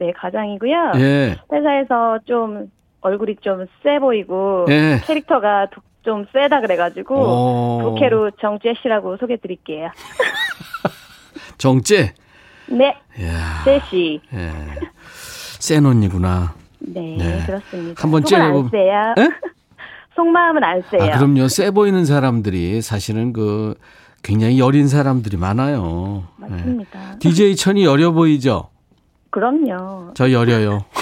네, 0.00 0.12
과장이고요. 0.12 0.92
예. 0.96 1.36
회사에서 1.52 2.18
좀 2.24 2.70
얼굴이 3.02 3.36
좀 3.42 3.66
세 3.82 3.98
보이고 3.98 4.64
예. 4.70 4.98
캐릭터가 5.04 5.68
좀 6.02 6.24
세다 6.32 6.62
그래가지고 6.62 7.14
오. 7.14 7.82
부캐로 7.82 8.30
정재 8.40 8.72
씨라고 8.80 9.18
소개드릴게요. 9.18 9.90
정재? 11.58 12.14
네, 12.68 12.96
이야. 13.18 13.62
제시. 13.64 14.20
예. 14.32 14.50
센 15.58 15.84
언니구나. 15.84 16.54
네, 16.78 17.16
네. 17.18 17.42
그렇습니다. 17.44 18.02
한번 18.02 18.22
째려보-. 18.24 18.70
예? 18.74 19.28
속마음은 20.16 20.64
안 20.64 20.82
세요. 20.90 21.02
아, 21.12 21.18
그럼요. 21.18 21.48
세 21.48 21.70
보이는 21.70 22.04
사람들이 22.06 22.80
사실은 22.80 23.32
그 23.34 23.74
굉장히 24.22 24.58
여린 24.58 24.88
사람들이 24.88 25.36
많아요. 25.36 26.24
예. 26.42 26.46
맞습니다. 26.50 27.18
DJ 27.18 27.56
천이 27.56 27.84
여려 27.84 28.12
보이죠? 28.12 28.70
그럼요. 29.30 30.12
저 30.14 30.32
여려요. 30.32 30.84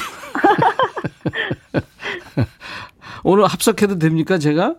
오늘 3.25 3.45
합석해도 3.47 3.99
됩니까, 3.99 4.39
제가? 4.39 4.77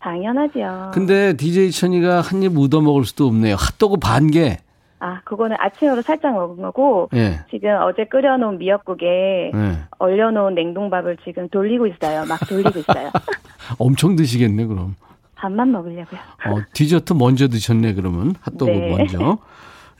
당연하죠. 0.00 0.90
근데 0.94 1.34
DJ 1.36 1.70
천이가 1.70 2.20
한 2.20 2.42
입 2.42 2.52
묻어 2.52 2.80
먹을 2.80 3.04
수도 3.04 3.26
없네요. 3.26 3.56
핫도그 3.56 3.96
반 3.98 4.30
개. 4.30 4.58
아, 4.98 5.20
그거는 5.24 5.56
아침으로 5.58 6.02
살짝 6.02 6.34
먹은 6.34 6.62
거고, 6.62 7.08
예. 7.14 7.40
지금 7.50 7.70
어제 7.82 8.04
끓여놓은 8.04 8.58
미역국에 8.58 9.50
예. 9.52 9.78
얼려놓은 9.98 10.54
냉동밥을 10.54 11.18
지금 11.24 11.48
돌리고 11.48 11.88
있어요. 11.88 12.24
막 12.26 12.38
돌리고 12.48 12.78
있어요. 12.78 13.10
엄청 13.78 14.14
드시겠네, 14.14 14.66
그럼. 14.66 14.94
밥만 15.34 15.72
먹으려고요. 15.72 16.20
어, 16.46 16.62
디저트 16.72 17.14
먼저 17.14 17.48
드셨네, 17.48 17.94
그러면. 17.94 18.36
핫도그 18.42 18.70
네. 18.70 18.96
먼저. 18.96 19.38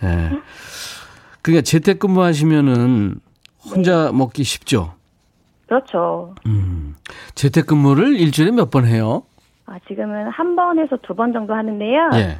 예. 0.04 0.30
그러니까 1.42 1.62
재택근무 1.62 2.22
하시면은 2.22 3.16
혼자 3.64 4.10
네. 4.10 4.16
먹기 4.16 4.44
쉽죠? 4.44 4.94
그렇죠. 5.66 6.34
음. 6.46 6.94
재택근무를 7.34 8.16
일주일에 8.18 8.50
몇 8.52 8.70
번 8.70 8.86
해요? 8.86 9.22
아, 9.66 9.78
지금은 9.88 10.28
한 10.28 10.56
번에서 10.56 10.96
두 11.02 11.14
번 11.14 11.32
정도 11.32 11.54
하는데요. 11.54 12.10
예. 12.14 12.38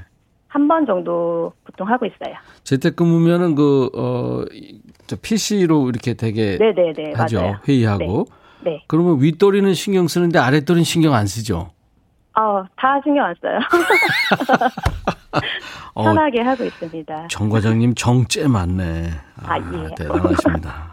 한 0.49 0.69
번 0.69 0.85
정도 0.85 1.53
보통 1.65 1.89
하고 1.89 2.05
있어요. 2.05 2.35
재택근무면은 2.65 3.55
그, 3.55 3.89
어, 3.95 4.45
이- 4.53 4.81
저 5.07 5.17
PC로 5.17 5.89
이렇게 5.89 6.13
되게 6.15 6.59
네네네. 6.59 7.15
하죠. 7.15 7.41
맞아요. 7.41 7.59
회의하고. 7.67 8.27
네. 8.65 8.85
그러면 8.87 9.21
윗도리는 9.23 9.73
신경 9.75 10.09
쓰는데 10.09 10.39
아랫도리는 10.39 10.85
신경 10.85 11.15
안 11.15 11.27
쓰죠? 11.27 11.71
어, 12.39 12.65
다 12.77 13.01
신경 13.03 13.25
안 13.27 13.35
써요. 13.41 13.59
어, 15.95 16.05
편하게 16.05 16.41
하고 16.41 16.65
있습니다. 16.65 17.27
정 17.29 17.49
과장님 17.51 17.95
정째 17.95 18.49
많네. 18.49 19.11
아, 19.43 19.55
아, 19.55 19.59
예. 19.59 19.95
대단하십니다. 19.97 20.93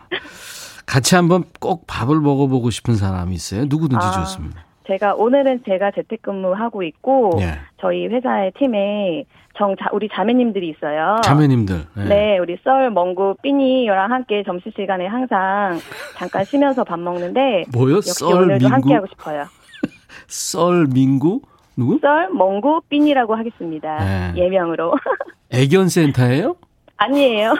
같이 0.86 1.16
한번 1.16 1.44
꼭 1.60 1.86
밥을 1.88 2.20
먹어보고 2.20 2.70
싶은 2.70 2.96
사람이 2.96 3.34
있어요? 3.36 3.66
누구든지 3.68 4.06
아, 4.06 4.12
좋습니다. 4.12 4.66
제가 4.88 5.14
오늘은 5.14 5.62
제가 5.66 5.92
재택근무하고 5.92 6.82
있고 6.84 7.32
예. 7.42 7.60
저희 7.80 8.08
회사의 8.08 8.54
팀에 8.58 9.24
정 9.56 9.76
자, 9.78 9.86
우리 9.94 10.10
자매님들이 10.12 10.70
있어요. 10.70 11.18
자매님들. 11.24 11.86
예. 11.98 12.04
네, 12.06 12.38
우리 12.40 12.58
썰, 12.64 12.90
멍구, 12.90 13.36
삐니랑 13.44 14.12
함께 14.12 14.42
점심 14.46 14.72
시간에 14.76 15.06
항상 15.06 15.78
잠깐 16.18 16.44
쉬면서 16.44 16.84
밥 16.84 17.00
먹는데 17.00 17.66
뭐요? 17.72 17.98
역시 17.98 18.12
썰, 18.14 18.34
오늘도 18.44 18.68
함께 18.68 18.88
민구? 18.88 18.96
하고 18.96 19.06
싶어요. 19.12 19.46
썰, 20.28 20.88
민구? 20.92 21.42
누구? 21.80 21.98
썰, 22.02 22.30
멍구, 22.34 22.82
삐니라고 22.90 23.36
하겠습니다. 23.36 24.04
네. 24.04 24.34
예명으로. 24.36 24.94
애견센터예요? 25.50 26.58
아니에요. 26.98 27.56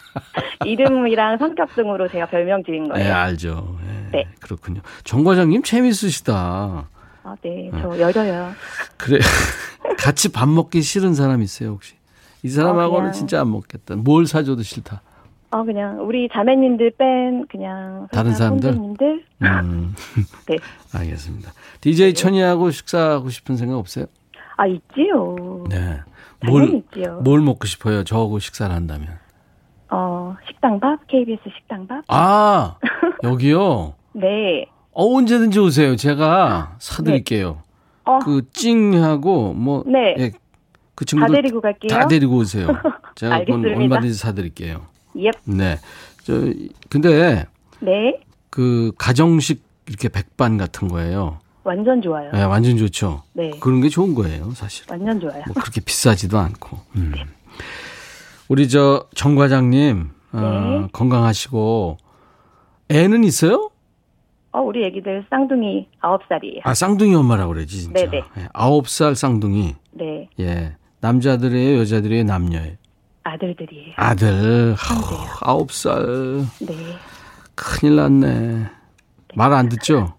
이름이랑 0.66 1.38
성격 1.38 1.74
등으로 1.74 2.06
제가 2.08 2.26
별명 2.26 2.62
지은 2.62 2.84
네, 2.84 2.88
거예요. 2.90 3.14
알죠. 3.14 3.78
예, 3.88 4.10
네. 4.18 4.28
그렇군요. 4.40 4.82
정 5.04 5.24
과장님 5.24 5.62
재밌으시다. 5.62 6.90
아, 7.22 7.36
네, 7.42 7.70
저 7.80 7.98
여려요. 7.98 8.52
그래. 8.98 9.18
같이 9.98 10.30
밥 10.30 10.46
먹기 10.46 10.82
싫은 10.82 11.14
사람 11.14 11.40
있어요, 11.40 11.70
혹시? 11.70 11.94
이 12.42 12.50
사람하고는 12.50 13.08
어, 13.08 13.12
진짜 13.12 13.40
안 13.40 13.50
먹겠다. 13.50 13.96
뭘 13.96 14.26
사줘도 14.26 14.62
싫다. 14.62 15.00
어, 15.54 15.62
그냥 15.62 16.00
우리 16.04 16.28
자매님들 16.32 16.94
뺀 16.98 17.46
그냥 17.46 18.08
다른 18.10 18.34
사람들? 18.34 18.72
선배님들. 18.72 19.24
음, 19.42 19.94
네. 20.50 20.56
알겠습니다. 20.92 21.52
DJ 21.80 22.14
천이하고 22.14 22.72
식사하고 22.72 23.30
싶은 23.30 23.56
생각 23.56 23.78
없어요? 23.78 24.06
아, 24.56 24.66
있지요. 24.66 25.62
네. 25.70 26.00
뭘, 26.44 26.74
있지요. 26.74 27.20
뭘 27.22 27.40
먹고 27.40 27.68
싶어요? 27.68 28.02
저하고 28.02 28.40
식사를 28.40 28.74
한다면. 28.74 29.10
어, 29.90 30.34
식당밥? 30.48 31.06
KBS 31.06 31.42
식당밥? 31.56 32.02
아, 32.08 32.78
여기요? 33.22 33.94
네. 34.12 34.66
어, 34.90 35.04
언제든지 35.16 35.60
오세요. 35.60 35.94
제가 35.94 36.74
사드릴게요. 36.80 37.62
어, 38.06 38.18
그, 38.18 38.42
찡하고, 38.52 39.54
뭐, 39.54 39.84
네. 39.86 40.16
예, 40.18 40.30
그다 40.96 41.10
친구들 41.10 41.34
데리고 41.42 41.60
갈게요. 41.60 41.88
다 41.96 42.08
데리고 42.08 42.38
오세요. 42.38 42.66
제가 43.14 43.38
그건 43.38 43.60
알겠습니다. 43.60 43.80
얼마든지 43.80 44.14
사드릴게요. 44.14 44.93
예. 45.18 45.30
네. 45.44 45.78
저, 46.24 46.32
근데, 46.88 47.46
네. 47.80 48.20
그, 48.50 48.92
가정식 48.98 49.62
이렇게 49.86 50.08
백반 50.08 50.56
같은 50.56 50.88
거예요. 50.88 51.38
완전 51.64 52.02
좋아요. 52.02 52.30
네, 52.32 52.42
완전 52.42 52.76
좋죠. 52.76 53.22
네. 53.32 53.50
그런 53.60 53.80
게 53.80 53.88
좋은 53.88 54.14
거예요, 54.14 54.50
사실. 54.52 54.84
완전 54.90 55.18
좋아요. 55.20 55.42
뭐 55.46 55.54
그렇게 55.54 55.80
비싸지도 55.80 56.38
않고. 56.38 56.78
음. 56.96 57.12
우리 58.48 58.68
저 58.68 59.06
정 59.14 59.34
과장님 59.36 60.10
어, 60.32 60.38
네. 60.82 60.88
건강하시고 60.92 61.96
애는 62.90 63.24
있어요? 63.24 63.70
어, 64.52 64.60
우리 64.60 64.84
애기들 64.84 65.24
쌍둥이 65.30 65.88
9살이에요. 66.02 66.60
아 66.64 66.74
쌍둥이 66.74 67.14
엄마라고 67.14 67.54
그러지 67.54 67.80
진짜. 67.80 68.04
네네. 68.04 68.22
예, 68.38 68.48
아홉 68.52 68.88
살 68.88 69.14
쌍둥이. 69.16 69.74
네. 69.92 70.28
예. 70.40 70.76
남자들이에요, 71.00 71.78
여자들이에요, 71.80 72.24
남녀예요. 72.24 72.74
아들들이에요. 73.24 73.94
아들 73.96 74.76
아홉 75.42 75.72
살 75.72 76.46
네. 76.60 76.74
큰일 77.54 77.96
났네. 77.96 78.66
말 79.34 79.52
안 79.52 79.68
듣죠? 79.68 80.14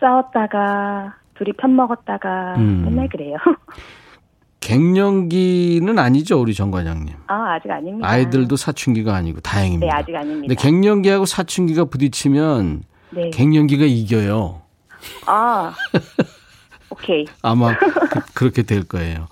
싸웠다가 0.00 1.14
둘이 1.34 1.52
편 1.54 1.76
먹었다가 1.76 2.54
음. 2.56 2.84
맨날 2.86 3.08
그래요. 3.08 3.36
갱년기는 4.60 5.98
아니죠, 5.98 6.40
우리 6.40 6.54
정 6.54 6.70
과장님. 6.70 7.14
아, 7.26 7.54
아직 7.54 7.70
아닙니다. 7.70 8.06
아이들도 8.08 8.56
사춘기가 8.56 9.14
아니고 9.14 9.40
다행입니다. 9.40 9.86
네, 9.86 9.90
아직 9.92 10.14
아닙니다. 10.14 10.46
근데 10.48 10.54
갱년기하고 10.54 11.24
사춘기가 11.26 11.86
부딪히면 11.86 12.82
네. 13.10 13.30
갱년기가 13.30 13.84
이겨요. 13.86 14.62
아. 15.26 15.74
오케이. 16.90 17.24
아마 17.42 17.74
그, 18.34 18.44
렇게될 18.44 18.84
거예요. 18.84 19.26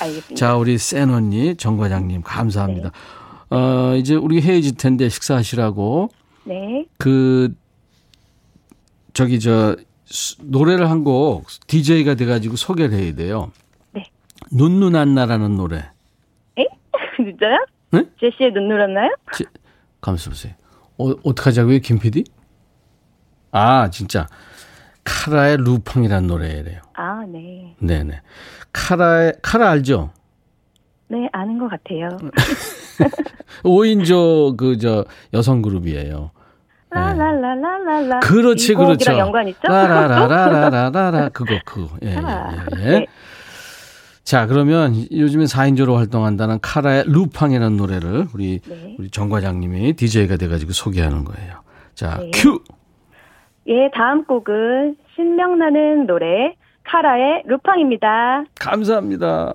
알겠습니다. 0.00 0.34
자, 0.34 0.56
우리 0.56 0.78
센 0.78 1.10
언니, 1.10 1.56
정 1.56 1.76
과장님, 1.76 2.22
감사합니다. 2.22 2.90
네. 2.90 3.56
어, 3.56 3.94
이제 3.96 4.14
우리 4.14 4.40
헤어질 4.40 4.76
텐데 4.76 5.08
식사하시라고 5.08 6.10
네. 6.44 6.86
그, 6.98 7.54
저기, 9.12 9.38
저, 9.40 9.76
수- 10.04 10.36
노래를 10.42 10.90
한 10.90 11.04
곡 11.04 11.46
DJ가 11.66 12.14
돼 12.14 12.26
가지고 12.26 12.56
소개를 12.56 12.98
해야 12.98 13.14
돼요. 13.14 13.52
네. 13.92 14.04
눈누난나라는 14.52 15.56
노래. 15.56 15.90
에? 16.58 16.64
진짜요? 17.16 17.64
네? 17.92 18.04
제시의 18.20 18.52
눈 18.52 18.68
눌렀나요? 18.68 19.10
지- 19.32 19.44
가만있어 20.00 20.30
보세요. 20.30 20.54
어, 20.98 21.10
어떡하자고요, 21.22 21.78
김 21.80 21.98
PD? 21.98 22.24
아, 23.52 23.88
진짜. 23.90 24.26
카라의 25.04 25.58
루팡이라는 25.58 26.26
노래래요. 26.26 26.80
아, 26.94 27.24
네. 27.28 27.74
네네. 27.78 28.20
카라의, 28.72 29.34
카라 29.42 29.70
알죠? 29.70 30.10
네, 31.08 31.28
아는 31.32 31.58
것 31.58 31.68
같아요. 31.68 32.08
5인조 33.62 34.56
그, 34.56 34.78
저, 34.78 35.04
여성 35.32 35.62
그룹이에요. 35.62 36.30
라라라라라라. 36.90 38.20
그렇지, 38.20 38.72
이 38.72 38.74
곡이랑 38.74 38.96
그렇죠. 38.98 39.18
연관 39.18 39.48
있죠? 39.48 39.60
라라라라라라라, 39.68 41.28
그거, 41.30 41.58
그거. 41.64 41.88
예, 42.02 42.16
아, 42.16 42.66
예, 42.76 42.80
예. 42.80 42.84
네. 43.00 43.06
자, 44.22 44.46
그러면 44.46 44.94
요즘에 45.12 45.44
4인조로 45.44 45.96
활동한다는 45.96 46.60
카라의 46.60 47.04
루팡이라는 47.06 47.76
노래를 47.76 48.28
우리, 48.32 48.60
네. 48.66 48.96
우리 48.98 49.10
정 49.10 49.28
과장님이 49.28 49.94
DJ가 49.94 50.36
돼가지고 50.36 50.72
소개하는 50.72 51.24
거예요. 51.24 51.60
자, 51.94 52.18
네. 52.18 52.30
큐! 52.32 52.60
예, 53.66 53.90
다음 53.94 54.24
곡은 54.24 54.96
신명나는 55.14 56.06
노래 56.06 56.54
카라의 56.84 57.44
루팡입니다. 57.46 58.44
감사합니다. 58.60 59.54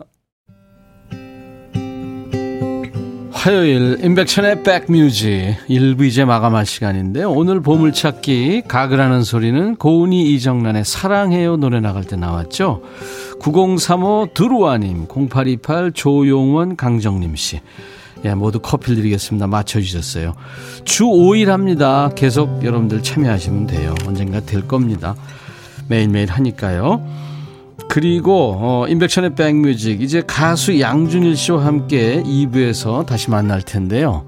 화요일 3.31 4.03
임백천의 4.03 4.63
백뮤직 4.63 5.55
일부 5.69 6.03
이제 6.03 6.25
마감할 6.25 6.65
시간인데 6.65 7.23
오늘 7.23 7.61
보물찾기 7.61 8.63
가그라는 8.67 9.23
소리는 9.23 9.77
고은이 9.77 10.33
이정란의 10.33 10.83
사랑해요 10.83 11.55
노래 11.55 11.79
나갈 11.79 12.03
때 12.03 12.17
나왔죠. 12.17 12.81
9035 13.39 14.33
드루아님 14.33 15.05
0828 15.07 15.93
조용원 15.93 16.75
강정림 16.75 17.37
씨 17.37 17.61
예, 18.25 18.33
모두 18.33 18.59
커피를 18.59 18.97
드리겠습니다. 18.97 19.47
맞춰주셨어요. 19.47 20.33
주 20.83 21.05
5일 21.05 21.47
합니다. 21.47 22.09
계속 22.15 22.63
여러분들 22.63 23.01
참여하시면 23.03 23.67
돼요. 23.67 23.95
언젠가 24.05 24.39
될 24.41 24.67
겁니다. 24.67 25.15
매일매일 25.87 26.29
하니까요. 26.29 27.03
그리고 27.87 28.55
어, 28.59 28.85
인백션의 28.87 29.35
백뮤직 29.35 30.01
이제 30.01 30.21
가수 30.25 30.79
양준일 30.79 31.35
씨와 31.35 31.65
함께 31.65 32.21
2부에서 32.23 33.05
다시 33.05 33.31
만날 33.31 33.61
텐데요. 33.61 34.25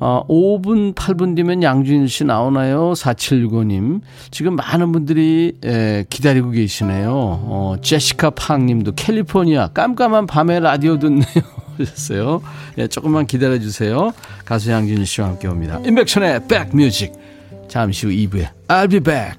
어, 0.00 0.24
5분 0.28 0.94
8분 0.94 1.36
뒤면 1.36 1.62
양준일 1.62 2.08
씨 2.08 2.24
나오나요? 2.24 2.92
4765님 2.92 4.00
지금 4.30 4.56
많은 4.56 4.92
분들이 4.92 5.56
에, 5.64 6.04
기다리고 6.08 6.50
계시네요. 6.50 7.10
어, 7.12 7.76
제시카 7.82 8.30
팡 8.30 8.66
님도 8.66 8.92
캘리포니아 8.94 9.68
깜깜한 9.68 10.26
밤에 10.26 10.60
라디오 10.60 10.98
듣네요. 10.98 11.24
하셨어요. 11.86 12.42
예, 12.78 12.86
조금만 12.88 13.26
기다려 13.26 13.58
주세요. 13.58 14.12
가수 14.44 14.70
양준일 14.70 15.06
씨와 15.06 15.28
함께 15.28 15.48
옵니다. 15.48 15.80
인백션의 15.84 16.46
백뮤직 16.48 17.12
잠시 17.68 18.06
후 18.06 18.12
2부에 18.12 18.48
I'll 18.68 18.90
be 18.90 19.00
back. 19.00 19.38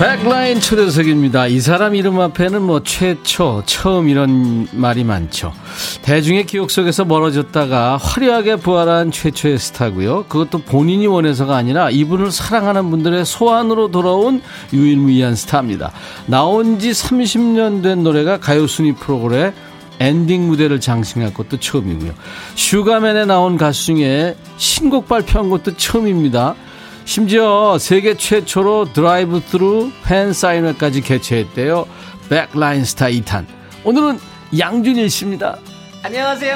백라인 0.00 0.60
초대석입니다. 0.60 1.48
이 1.48 1.60
사람 1.60 1.94
이름 1.94 2.20
앞에는 2.20 2.62
뭐 2.62 2.82
최초, 2.82 3.62
처음 3.66 4.08
이런 4.08 4.66
말이 4.72 5.04
많죠. 5.04 5.52
대중의 6.00 6.46
기억 6.46 6.70
속에서 6.70 7.04
멀어졌다가 7.04 7.98
화려하게 7.98 8.56
부활한 8.56 9.10
최초의 9.10 9.58
스타고요. 9.58 10.24
그것도 10.26 10.60
본인이 10.60 11.06
원해서가 11.06 11.54
아니라 11.54 11.90
이분을 11.90 12.30
사랑하는 12.30 12.88
분들의 12.90 13.26
소환으로 13.26 13.90
돌아온 13.90 14.40
유일무이한 14.72 15.34
스타입니다. 15.34 15.92
나온 16.24 16.78
지 16.78 16.92
30년 16.92 17.82
된 17.82 18.02
노래가 18.02 18.40
가요 18.40 18.66
순위 18.66 18.94
프로그램 18.94 19.52
엔딩 19.98 20.48
무대를 20.48 20.80
장식한 20.80 21.34
것도 21.34 21.58
처음이고요. 21.58 22.14
슈가맨에 22.54 23.26
나온 23.26 23.58
가수 23.58 23.84
중에 23.84 24.34
신곡 24.56 25.08
발표한 25.08 25.50
것도 25.50 25.76
처음입니다. 25.76 26.54
심지어 27.10 27.76
세계 27.80 28.16
최초로 28.16 28.92
드라이브 28.92 29.42
스루 29.44 29.90
팬 30.04 30.32
사인회까지 30.32 31.00
개최했대요. 31.00 31.88
백라인 32.28 32.84
스타 32.84 33.06
2탄. 33.06 33.46
오늘은 33.82 34.20
양준일 34.56 35.10
씨입니다. 35.10 35.58
안녕하세요. 36.04 36.54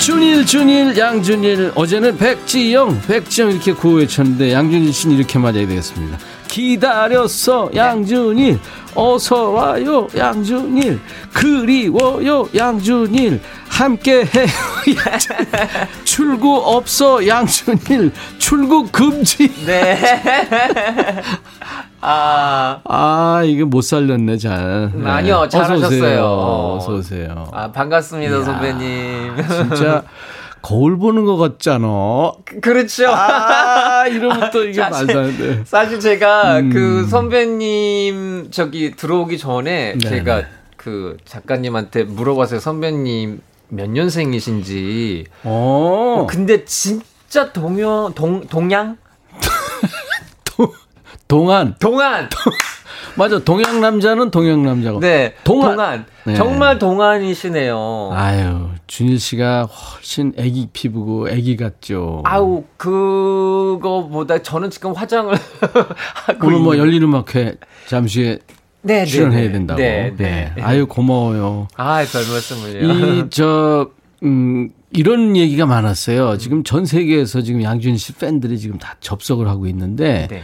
준일 0.00 0.44
준일 0.46 0.98
양준일 0.98 1.72
어제는 1.76 2.18
백지영 2.18 3.02
백지영 3.02 3.52
이렇게 3.52 3.72
구호 3.72 3.98
외쳤는데 3.98 4.52
양준일 4.52 4.92
씨는 4.92 5.16
이렇게 5.16 5.38
맞아야 5.38 5.64
되겠습니다. 5.64 6.31
기다렸어 6.52 7.70
양준일 7.74 8.60
어서 8.94 9.48
와요 9.52 10.06
양준일 10.14 11.00
그리워요 11.32 12.46
양준일 12.54 13.40
함께 13.70 14.18
해요 14.18 14.46
출구 16.04 16.56
없어 16.58 17.26
양준일 17.26 18.12
출구 18.36 18.86
금지 18.92 19.48
네. 19.64 19.98
아, 22.04 22.80
아 22.84 23.42
이게 23.44 23.62
못 23.64 23.80
살렸네 23.82 24.36
잘 24.36 24.90
네. 24.92 25.08
아니요, 25.08 25.36
어서 25.46 25.58
오세요. 25.58 25.62
잘하셨어요. 25.78 26.24
어서 26.76 26.92
오세요 26.94 27.48
아 27.52 27.70
반갑습니다, 27.70 28.36
이야. 28.38 28.44
선배님. 28.44 29.36
진짜 29.48 30.02
거울 30.62 30.96
보는 30.98 31.24
것 31.24 31.36
같잖아 31.36 31.86
그렇죠. 32.60 33.08
아 33.10 34.06
이러면 34.06 34.50
또 34.52 34.64
이게 34.64 34.80
사실- 34.80 35.06
말도 35.06 35.20
안 35.20 35.36
돼. 35.38 35.62
사실 35.64 35.98
제가 36.00 36.60
음. 36.60 36.70
그 36.70 37.06
선배님 37.08 38.48
저기 38.52 38.92
들어오기 38.96 39.38
전에 39.38 39.94
네, 39.94 40.08
제가 40.08 40.36
네. 40.42 40.46
그 40.76 41.16
작가님한테 41.24 42.04
물어봤어요. 42.04 42.60
선배님 42.60 43.40
몇 43.68 43.88
년생이신지. 43.90 45.24
어, 45.44 46.26
근데 46.28 46.64
진짜 46.64 47.52
동요 47.52 48.12
동 48.14 48.42
동양 48.46 48.96
동안 51.28 51.74
동안 51.78 52.28
맞아 53.16 53.38
동양 53.38 53.80
남자는 53.80 54.30
동양 54.30 54.62
남자고. 54.62 55.00
네 55.00 55.34
동안. 55.44 55.76
동안, 55.76 56.06
네. 56.24 56.34
정말 56.34 56.78
동안이시네요. 56.78 58.10
아유 58.12 58.68
준일 58.86 59.18
씨가 59.18 59.64
훨씬 59.64 60.32
애기 60.36 60.68
피부고 60.72 61.28
애기 61.28 61.56
같죠. 61.56 62.22
아우 62.24 62.64
그거보다 62.76 64.42
저는 64.42 64.70
지금 64.70 64.92
화장을 64.92 65.34
하고 66.26 66.46
오늘 66.46 66.58
뭐 66.60 66.78
열린 66.78 67.02
음악회 67.02 67.56
잠시 67.86 68.22
후에 68.22 68.38
네, 68.82 69.04
출연해야 69.04 69.40
네, 69.40 69.46
네. 69.46 69.52
된다고. 69.52 69.80
네, 69.80 70.14
네. 70.16 70.52
아유 70.60 70.86
고마워요. 70.86 71.68
아, 71.76 72.04
별 72.10 72.22
말씀을요. 72.32 72.92
이 72.92 73.24
저 73.30 73.90
음, 74.22 74.70
이런 74.92 75.36
얘기가 75.36 75.66
많았어요. 75.66 76.38
지금 76.38 76.62
전 76.64 76.84
세계에서 76.84 77.42
지금 77.42 77.62
양준일 77.62 77.98
씨 77.98 78.12
팬들이 78.14 78.58
지금 78.58 78.78
다 78.78 78.96
접속을 79.00 79.48
하고 79.48 79.66
있는데 79.66 80.28
네. 80.30 80.42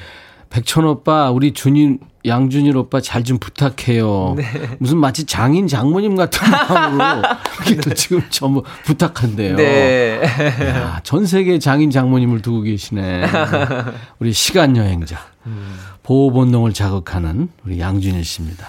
백천 0.50 0.84
오빠, 0.84 1.30
우리 1.30 1.52
준일, 1.52 1.98
양준일 2.28 2.76
오빠 2.76 3.00
잘 3.00 3.24
좀 3.24 3.38
부탁해요. 3.38 4.34
네. 4.36 4.44
무슨 4.78 4.98
마치 4.98 5.24
장인 5.24 5.66
장모님 5.68 6.14
같은 6.16 6.48
마음으로 6.50 7.22
또 7.82 7.94
지금 7.94 8.22
전부 8.30 8.62
부탁한대요. 8.84 9.56
네. 9.56 10.20
야, 10.68 11.00
전 11.02 11.26
세계 11.26 11.58
장인 11.58 11.90
장모님을 11.90 12.40
두고 12.42 12.62
계시네. 12.62 13.26
우리 14.18 14.32
시간 14.32 14.76
여행자. 14.76 15.18
보호 16.02 16.30
본능을 16.30 16.72
자극하는 16.72 17.48
우리 17.66 17.80
양준일 17.80 18.24
씨입니다. 18.24 18.66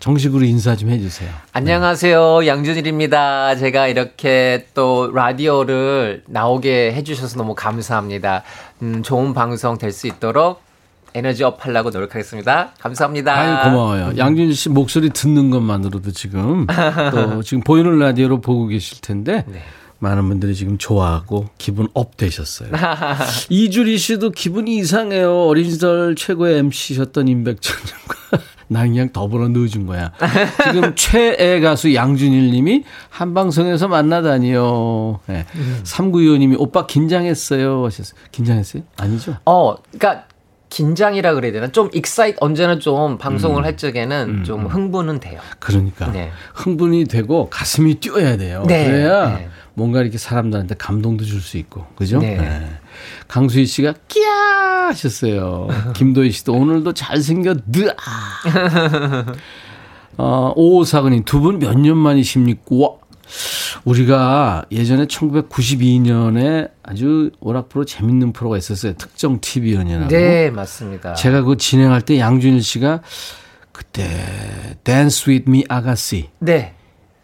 정식으로 0.00 0.44
인사 0.44 0.76
좀 0.76 0.90
해주세요. 0.90 1.30
안녕하세요. 1.52 2.46
양준일입니다. 2.46 3.56
제가 3.56 3.86
이렇게 3.88 4.66
또 4.74 5.10
라디오를 5.14 6.24
나오게 6.26 6.92
해주셔서 6.94 7.36
너무 7.38 7.54
감사합니다. 7.54 8.42
음, 8.82 9.02
좋은 9.02 9.32
방송 9.32 9.78
될 9.78 9.92
수 9.92 10.06
있도록 10.06 10.62
에너지 11.14 11.44
up 11.44 11.64
하려고 11.64 11.90
노력하겠습니다. 11.90 12.74
감사합니다. 12.80 13.34
아유 13.34 13.70
고마워요. 13.70 14.12
양준일 14.16 14.54
씨 14.54 14.68
목소리 14.68 15.10
듣는 15.10 15.50
것만으로도 15.50 16.12
지금 16.12 16.66
또 17.12 17.42
지금 17.44 17.62
보이는 17.62 17.98
라디오로 17.98 18.40
보고 18.40 18.66
계실 18.66 19.00
텐데 19.00 19.44
네. 19.46 19.62
많은 19.98 20.28
분들이 20.28 20.54
지금 20.54 20.78
좋아하고 20.78 21.48
기분 21.58 21.86
up 21.94 22.16
되셨어요. 22.16 22.70
이주리 23.50 23.98
씨도 23.98 24.30
기분이 24.30 24.76
이상해요. 24.78 25.46
어린 25.46 25.70
시절 25.70 26.16
최고의 26.16 26.58
MC셨던 26.58 27.28
임백천님과 27.28 28.38
난 28.66 28.88
그냥 28.90 29.12
더불어 29.12 29.46
넣어준 29.48 29.86
거야. 29.86 30.10
지금 30.64 30.94
최애 30.96 31.60
가수 31.60 31.94
양준일 31.94 32.50
님이 32.50 32.82
한 33.10 33.32
방송에서 33.32 33.86
만나다니요. 33.86 35.20
네. 35.26 35.46
3925님이 35.84 36.56
오빠 36.58 36.86
긴장했어요. 36.86 37.84
하셨어요. 37.84 38.18
긴장했어요? 38.32 38.82
아니죠? 38.96 39.36
어, 39.44 39.76
그러니까 39.92 40.24
긴장이라 40.72 41.34
그래야 41.34 41.52
되나? 41.52 41.68
좀 41.68 41.90
excite 41.92 42.38
언제나 42.40 42.78
좀 42.78 43.12
음. 43.12 43.18
방송을 43.18 43.64
할 43.66 43.76
적에는 43.76 44.42
좀 44.44 44.66
흥분은 44.66 45.20
돼요. 45.20 45.38
그러니까 45.58 46.10
네. 46.10 46.30
흥분이 46.54 47.04
되고 47.04 47.50
가슴이 47.50 47.96
뛰어야 47.96 48.38
돼요. 48.38 48.64
네, 48.66 48.86
그래야 48.86 49.36
네. 49.36 49.48
뭔가 49.74 50.00
이렇게 50.00 50.16
사람들한테 50.16 50.76
감동도 50.78 51.24
줄 51.24 51.40
수 51.42 51.58
있고, 51.58 51.86
그죠? 51.94 52.18
네. 52.20 52.70
강수희 53.28 53.66
씨가 53.66 53.94
끼야 54.08 54.30
하셨어요. 54.88 55.68
김도희 55.94 56.30
씨도 56.30 56.54
오늘도 56.54 56.94
잘생겨 56.94 57.54
느아. 57.66 57.94
어, 60.18 60.52
오사근님 60.56 61.24
두분 61.24 61.58
몇 61.58 61.74
년 61.76 61.96
만이십니까? 61.98 62.64
와. 63.32 63.82
우리가 63.84 64.64
예전에 64.70 65.06
1992년에 65.06 66.70
아주 66.82 67.30
오락 67.40 67.68
프로 67.68 67.84
재밌는 67.84 68.32
프로가 68.32 68.58
있었어요. 68.58 68.94
특정 68.94 69.40
TV 69.40 69.74
연예라고. 69.74 70.08
네, 70.08 70.50
맞습니다. 70.50 71.14
제가 71.14 71.40
그거 71.40 71.56
진행할 71.56 72.02
때 72.02 72.18
양준일 72.18 72.62
씨가 72.62 73.00
그때 73.72 74.76
Dance 74.84 75.30
With 75.30 75.50
Me 75.50 75.64
아가씨 75.68 76.28
네. 76.38 76.74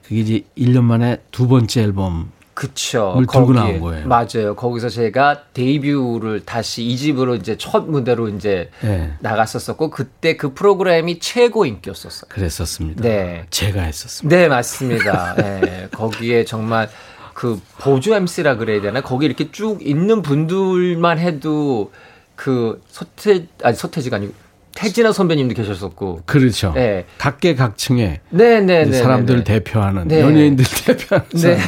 그게 0.03 0.21
이제 0.21 0.43
1년 0.57 0.83
만에 0.83 1.19
두 1.31 1.47
번째 1.47 1.83
앨범 1.83 2.33
그쵸. 2.59 3.13
물 3.15 3.25
들고 3.29 3.53
거기에- 3.53 3.55
나온 3.55 3.81
거예요. 3.81 4.09
맞아요. 4.09 4.57
거기서 4.57 4.89
제가 4.89 5.43
데뷔를 5.55 6.43
다시 6.45 6.83
이 6.85 6.97
집으로 6.97 7.37
이제 7.37 7.57
첫 7.57 7.89
무대로 7.89 8.29
이제 8.29 8.69
네. 8.81 9.13
나갔었었고 9.21 9.91
그때 9.91 10.37
그 10.37 10.55
프로그램이 10.55 11.21
최고 11.21 11.65
인기였었어요. 11.67 12.29
그랬었습니다. 12.29 13.03
네. 13.03 13.47
제가 13.51 13.83
했었습니다. 13.83 14.37
네, 14.37 14.49
맞습니다. 14.49 15.35
네, 15.37 15.89
거기에 15.93 16.45
정말 16.45 16.91
그 17.33 17.61
보조 17.79 18.13
MC라 18.17 18.57
그래야 18.57 18.81
되나? 18.81 19.03
거기 19.03 19.27
이렇게 19.27 19.53
쭉 19.53 19.79
있는 19.87 20.23
분들만 20.23 21.21
해도 21.21 21.93
그 22.35 22.83
서태 22.89 23.47
아니 23.63 23.77
서태지가 23.77 24.17
아니고 24.17 24.35
태진아 24.79 25.11
선배님도 25.11 25.55
계셨었고. 25.57 26.21
그렇죠. 26.25 26.73
네. 26.73 27.05
각계각층의 27.19 28.21
네, 28.31 28.61
네, 28.61 28.85
네. 28.85 28.93
사람들을 28.93 29.43
네, 29.43 29.45
네. 29.45 29.55
대표하는 29.59 30.07
네. 30.07 30.21
연예인들 30.21 30.65
대표하는 30.87 31.29
네. 31.31 31.59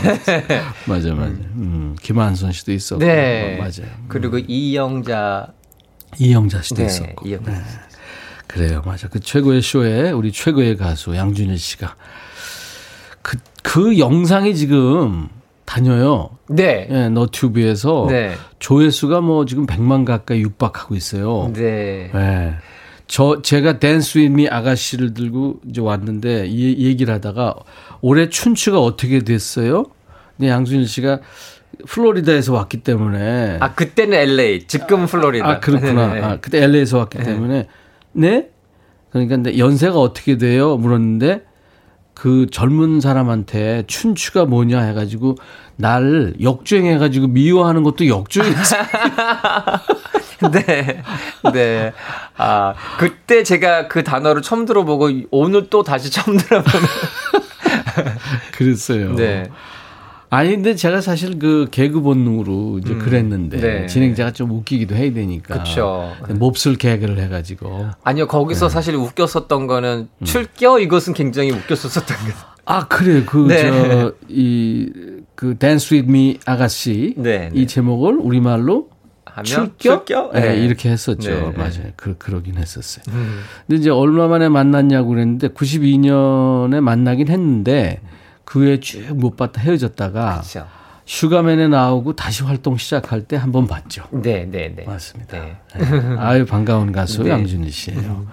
맞아 0.86 1.12
맞아. 1.14 1.30
음, 1.56 1.96
김한선 2.00 2.52
씨도 2.52 2.70
있었고 2.70 3.04
네. 3.04 3.56
어, 3.56 3.58
맞아요. 3.58 3.92
그리고 4.06 4.38
이영자 4.38 5.48
이영자 6.20 6.62
씨도 6.62 6.76
네, 6.76 6.86
있었고. 6.86 7.26
이영자. 7.26 7.52
그래요, 8.46 8.80
맞아. 8.86 9.08
그 9.08 9.18
최고의 9.18 9.60
쇼에 9.60 10.12
우리 10.12 10.30
최고의 10.30 10.76
가수 10.76 11.16
양준일 11.16 11.58
씨가 11.58 11.96
그, 13.22 13.38
그 13.64 13.98
영상이 13.98 14.54
지금 14.54 15.28
다녀요. 15.64 16.30
네. 16.48 16.86
예, 16.88 17.08
너튜브에서 17.08 18.06
네. 18.08 18.34
조회수가 18.60 19.20
뭐 19.20 19.46
지금 19.46 19.66
100만 19.66 20.04
가까이 20.04 20.42
육박하고 20.42 20.94
있어요. 20.94 21.50
네. 21.52 22.12
예. 22.14 22.54
저 23.10 23.42
제가 23.42 23.80
댄스 23.80 24.18
윈미 24.18 24.48
아가씨를 24.48 25.14
들고 25.14 25.62
이제 25.68 25.80
왔는데 25.80 26.46
이 26.46 26.86
얘기를 26.86 27.12
하다가 27.12 27.56
올해 28.02 28.28
춘추가 28.28 28.78
어떻게 28.78 29.18
됐어요? 29.18 29.86
근데 30.36 30.48
양준일 30.48 30.86
씨가 30.86 31.18
플로리다에서 31.88 32.52
왔기 32.52 32.84
때문에 32.84 33.58
아, 33.58 33.74
그때는 33.74 34.16
LA, 34.16 34.68
지금 34.68 35.06
플로리다. 35.06 35.48
아, 35.48 35.58
그렇구나. 35.58 36.06
네, 36.06 36.20
네. 36.20 36.24
아, 36.24 36.38
그때 36.40 36.62
LA에서 36.62 36.98
왔기 36.98 37.18
때문에 37.18 37.66
네? 38.12 38.48
그러니까 39.10 39.34
근데 39.34 39.58
연세가 39.58 39.98
어떻게 39.98 40.38
돼요? 40.38 40.76
물었는데 40.76 41.42
그 42.14 42.46
젊은 42.52 43.00
사람한테 43.00 43.84
춘추가 43.88 44.44
뭐냐 44.44 44.82
해가지고 44.82 45.34
날 45.74 46.34
역주행해가지고 46.40 47.26
미워하는 47.26 47.82
것도 47.82 48.06
역주행이지. 48.06 48.74
네. 50.52 51.02
네. 51.52 51.92
아, 52.36 52.74
그때 52.98 53.42
제가 53.42 53.88
그 53.88 54.02
단어를 54.02 54.42
처음 54.42 54.66
들어보고 54.66 55.10
오늘 55.30 55.68
또 55.70 55.82
다시 55.82 56.10
처음 56.10 56.36
들어보는. 56.36 56.86
그랬어요. 58.52 59.14
네. 59.14 59.50
아니 60.32 60.50
근데 60.50 60.76
제가 60.76 61.00
사실 61.00 61.40
그 61.40 61.66
개그 61.72 62.02
본능으로 62.02 62.78
이제 62.78 62.94
그랬는데 62.94 63.60
네. 63.60 63.86
진행자가 63.86 64.32
좀 64.32 64.52
웃기기도 64.52 64.94
해야 64.94 65.12
되니까. 65.12 65.58
그쵸. 65.58 66.14
몹쓸 66.28 66.76
개그를 66.76 67.18
해가지고. 67.18 67.88
아니요, 68.04 68.28
거기서 68.28 68.68
네. 68.68 68.72
사실 68.72 68.94
웃겼었던 68.94 69.66
거는 69.66 70.08
음. 70.16 70.24
출겨 70.24 70.78
이것은 70.78 71.14
굉장히 71.14 71.50
웃겼었던 71.50 72.16
거. 72.16 72.50
아 72.64 72.86
그래 72.86 73.24
그 73.26 73.48
네. 73.48 73.68
저 74.28 74.83
이그 74.83 75.56
Dance 75.58 75.94
With 75.94 76.08
Me 76.08 76.38
아가씨 76.46 77.14
네, 77.16 77.50
이 77.52 77.60
네. 77.60 77.66
제목을 77.66 78.16
우리말로 78.18 78.89
하면 79.40 79.44
출겨? 79.44 80.04
출겨? 80.04 80.30
네, 80.34 80.40
네. 80.40 80.56
이렇게 80.64 80.90
했었죠. 80.90 81.30
네, 81.30 81.40
네. 81.40 81.52
맞아요. 81.56 81.90
그, 81.96 82.16
그러긴 82.18 82.56
했었어요. 82.58 83.04
음. 83.08 83.40
근데 83.66 83.80
이제 83.80 83.90
얼마 83.90 84.28
만에 84.28 84.48
만났냐고 84.48 85.10
그랬는데 85.10 85.48
92년에 85.48 86.80
만나긴 86.80 87.28
했는데 87.28 88.00
그 88.44 88.60
후에 88.60 88.80
쭉 88.80 89.00
못 89.14 89.36
봤다 89.36 89.60
헤어졌다가 89.60 90.40
그렇죠. 90.40 90.66
슈가맨에 91.06 91.68
나오고 91.68 92.14
다시 92.14 92.44
활동 92.44 92.76
시작할 92.76 93.22
때 93.22 93.36
한 93.36 93.50
번 93.52 93.66
봤죠. 93.66 94.04
네, 94.12 94.46
네, 94.50 94.72
네. 94.74 94.84
맞습니다. 94.84 95.38
네. 95.38 95.56
네. 95.76 96.16
아유 96.18 96.46
반가운 96.46 96.92
가수 96.92 97.22
네. 97.24 97.30
양준일 97.30 97.72
씨예요. 97.72 98.26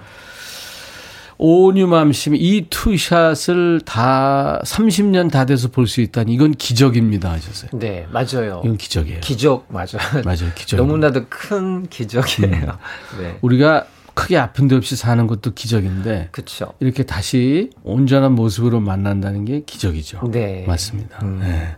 오뉴맘 1.39 2.12
씨이 2.13 2.36
이 2.36 2.65
투샷을 2.69 3.82
다 3.86 4.60
30년 4.65 5.32
다 5.32 5.45
돼서 5.45 5.67
볼 5.69 5.88
수 5.88 6.02
있다니 6.02 6.34
이건 6.34 6.52
기적입니다 6.52 7.32
하셨어요. 7.32 7.71
네, 7.73 8.06
맞아요. 8.12 8.62
이건 8.65 8.78
기적이에요. 8.78 9.19
기적, 9.21 9.67
맞아요. 9.69 10.23
맞아요. 10.26 10.52
기적. 10.56 10.78
너무나도 10.78 11.26
큰 11.30 11.88
기적이에요. 11.88 12.78
네. 13.19 13.38
우리가 13.41 13.86
크게 14.15 14.38
아픈 14.38 14.67
데 14.67 14.76
없이 14.76 14.95
사는 14.95 15.28
것도 15.28 15.54
기적인데 15.54 16.30
그쵸. 16.32 16.73
이렇게 16.80 17.04
다시 17.04 17.69
온전한 17.84 18.34
모습으로 18.34 18.80
만난다는 18.80 19.45
게 19.45 19.62
기적이죠. 19.65 20.21
네. 20.32 20.65
맞습니다. 20.67 21.19
음. 21.21 21.39
네. 21.41 21.76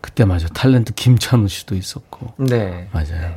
그때 0.00 0.24
맞아 0.24 0.48
탤런트 0.48 0.94
김찬우 0.94 1.46
씨도 1.48 1.76
있었고 1.76 2.34
네. 2.38 2.88
맞아요. 2.92 3.36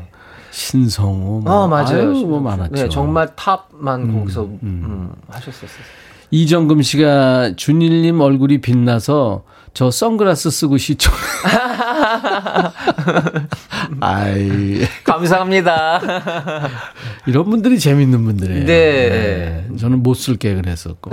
신성우 0.52 1.42
뭐 1.44 1.64
아, 1.64 1.68
맞아요. 1.68 2.10
아유, 2.10 2.26
뭐 2.26 2.40
많았죠. 2.40 2.74
네, 2.74 2.90
정말 2.90 3.36
탑만 3.36 4.14
거기서 4.14 4.44
음, 4.64 5.12
하셨었어요. 5.28 5.84
이정금 6.32 6.82
씨가 6.82 7.54
준일님 7.56 8.20
얼굴이 8.22 8.62
빛나서 8.62 9.44
저 9.74 9.92
선글라스 9.92 10.50
쓰고 10.52 10.78
시청. 10.78 11.14
아이 14.02 14.82
감사합니다. 15.04 16.02
이런 17.26 17.50
분들이 17.50 17.80
재밌는 17.80 18.24
분들이에요. 18.26 18.66
네. 18.66 19.68
저는 19.80 20.04
못 20.04 20.14
쓸게 20.16 20.56
그랬었고. 20.56 21.12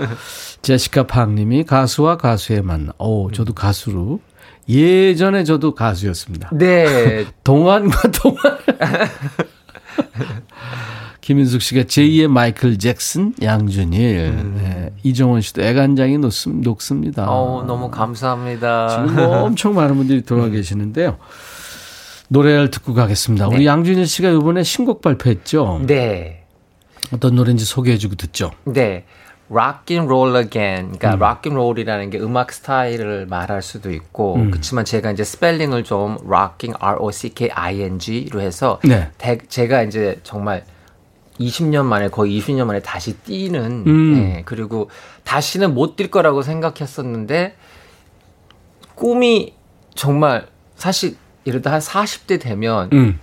제시카 0.62 1.06
팡님이 1.06 1.64
가수와 1.64 2.16
가수의 2.16 2.62
만남. 2.62 2.92
오, 2.98 3.30
저도 3.32 3.54
가수로. 3.54 4.20
예전에 4.70 5.44
저도 5.44 5.74
가수였습니다. 5.74 6.50
네. 6.52 7.26
동안과 7.44 8.10
동안. 8.12 8.38
김인숙 11.20 11.60
씨가 11.60 11.82
제2의 11.82 12.28
마이클 12.28 12.78
잭슨, 12.78 13.34
양준일. 13.42 14.54
네. 14.56 14.90
이정원 15.02 15.42
씨도 15.42 15.62
애간장이 15.62 16.18
녹습, 16.18 16.60
녹습니다. 16.60 17.26
어 17.28 17.64
너무 17.66 17.90
감사합니다. 17.90 18.88
지금 18.88 19.16
뭐 19.16 19.42
엄청 19.42 19.74
많은 19.74 19.96
분들이 19.96 20.22
들어와 20.22 20.48
계시는데요. 20.48 21.18
노래를 22.28 22.70
듣고 22.70 22.94
가겠습니다. 22.94 23.48
우리 23.48 23.66
양준일 23.66 24.06
씨가 24.06 24.30
이번에 24.30 24.62
신곡 24.62 25.02
발표했죠. 25.02 25.82
네. 25.86 26.44
어떤 27.12 27.34
노래인지 27.34 27.64
소개해주고 27.64 28.14
듣죠. 28.14 28.52
네. 28.64 29.04
Rock 29.50 29.96
and 29.96 30.06
Roll 30.12 30.36
Again. 30.36 30.96
그러니까 30.98 31.14
음. 31.14 31.22
Rock 31.22 31.50
and 31.50 31.56
Roll이라는 31.60 32.10
게 32.10 32.18
음악 32.20 32.52
스타일을 32.52 33.26
말할 33.26 33.62
수도 33.62 33.90
있고, 33.90 34.36
음. 34.36 34.50
그렇지만 34.50 34.84
제가 34.84 35.10
이제 35.10 35.24
스펠링을 35.24 35.82
좀 35.84 36.16
Rocking 36.24 36.76
R 36.80 36.98
O 37.00 37.10
C 37.10 37.30
K 37.34 37.50
I 37.50 37.80
N 37.82 37.98
G로 37.98 38.40
해서 38.40 38.78
네. 38.84 39.10
대- 39.18 39.38
제가 39.48 39.82
이제 39.82 40.20
정말 40.22 40.64
20년 41.40 41.84
만에 41.86 42.08
거의 42.10 42.38
20년 42.38 42.66
만에 42.66 42.80
다시 42.80 43.14
뛰는 43.14 43.84
음. 43.86 44.14
네, 44.14 44.42
그리고 44.44 44.90
다시는 45.24 45.74
못 45.74 45.96
뛸 45.96 46.10
거라고 46.10 46.42
생각했었는데 46.42 47.56
꿈이 48.94 49.54
정말 49.94 50.46
사실 50.76 51.16
이러다 51.44 51.72
한 51.72 51.80
40대 51.80 52.38
되면 52.40 52.90
음. 52.92 53.18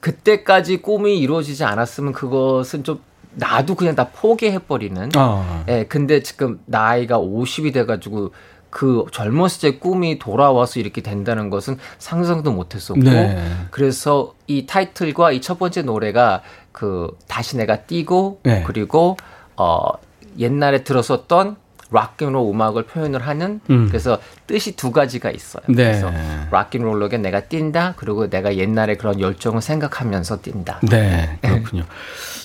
그때까지 0.00 0.78
꿈이 0.78 1.18
이루어지지 1.20 1.62
않았으면 1.64 2.12
그것은 2.12 2.82
좀 2.82 3.00
나도 3.34 3.74
그냥 3.74 3.94
다 3.94 4.08
포기해버리는. 4.08 5.10
아. 5.16 5.64
예, 5.68 5.84
근데 5.84 6.22
지금 6.22 6.60
나이가 6.66 7.18
50이 7.18 7.72
돼가지고 7.72 8.32
그 8.70 9.04
젊었을 9.12 9.60
때 9.72 9.78
꿈이 9.78 10.18
돌아와서 10.18 10.80
이렇게 10.80 11.02
된다는 11.02 11.50
것은 11.50 11.76
상상도 11.98 12.52
못했었고. 12.52 13.00
네. 13.02 13.38
그래서 13.70 14.34
이 14.46 14.66
타이틀과 14.66 15.32
이 15.32 15.40
첫 15.40 15.58
번째 15.58 15.82
노래가 15.82 16.42
그 16.72 17.16
다시 17.28 17.56
내가 17.58 17.82
뛰고 17.82 18.40
네. 18.44 18.62
그리고 18.66 19.16
어 19.56 19.80
옛날에 20.38 20.84
들었었던 20.84 21.56
rock 21.92 22.13
and 22.13 22.29
roll 22.29 22.50
음악을 22.50 22.84
표현을 22.84 23.26
하는 23.26 23.60
음. 23.70 23.86
그래서 23.88 24.18
뜻이 24.46 24.76
두 24.76 24.90
가지가 24.92 25.30
있어요. 25.30 25.62
네. 25.68 25.74
그래서 25.74 26.10
락앤롤로게 26.50 27.18
내가 27.18 27.40
뛴다 27.40 27.94
그리고 27.96 28.28
내가 28.28 28.56
옛날에 28.56 28.96
그런 28.96 29.20
열정을 29.20 29.62
생각하면서 29.62 30.42
뛴다. 30.42 30.80
네, 30.82 31.38
그렇군요. 31.42 31.84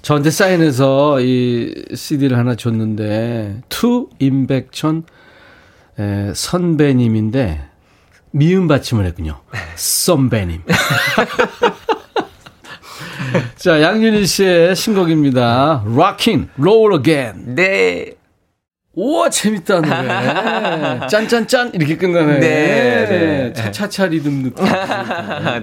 저한테 0.01 0.29
사인해서 0.29 1.19
이 1.21 1.85
CD를 1.93 2.37
하나 2.37 2.55
줬는데, 2.55 3.61
투 3.69 4.09
임백천 4.19 5.03
에, 5.99 6.31
선배님인데, 6.33 7.67
미음 8.31 8.67
받침을 8.67 9.05
했군요. 9.05 9.39
선배님. 9.75 10.61
자, 13.57 13.81
양윤희 13.81 14.25
씨의 14.25 14.75
신곡입니다. 14.75 15.83
Rockin' 15.85 16.49
Roll 16.59 16.99
Again. 16.99 17.55
네. 17.55 18.16
우와, 18.97 19.29
재밌다, 19.29 19.79
노래. 19.81 21.05
짠짠짠! 21.07 21.69
이렇게 21.75 21.97
끝나네. 21.97 22.39
네. 22.39 23.53
차차차 23.53 24.07
리듬 24.07 24.41
느낌. 24.41 24.65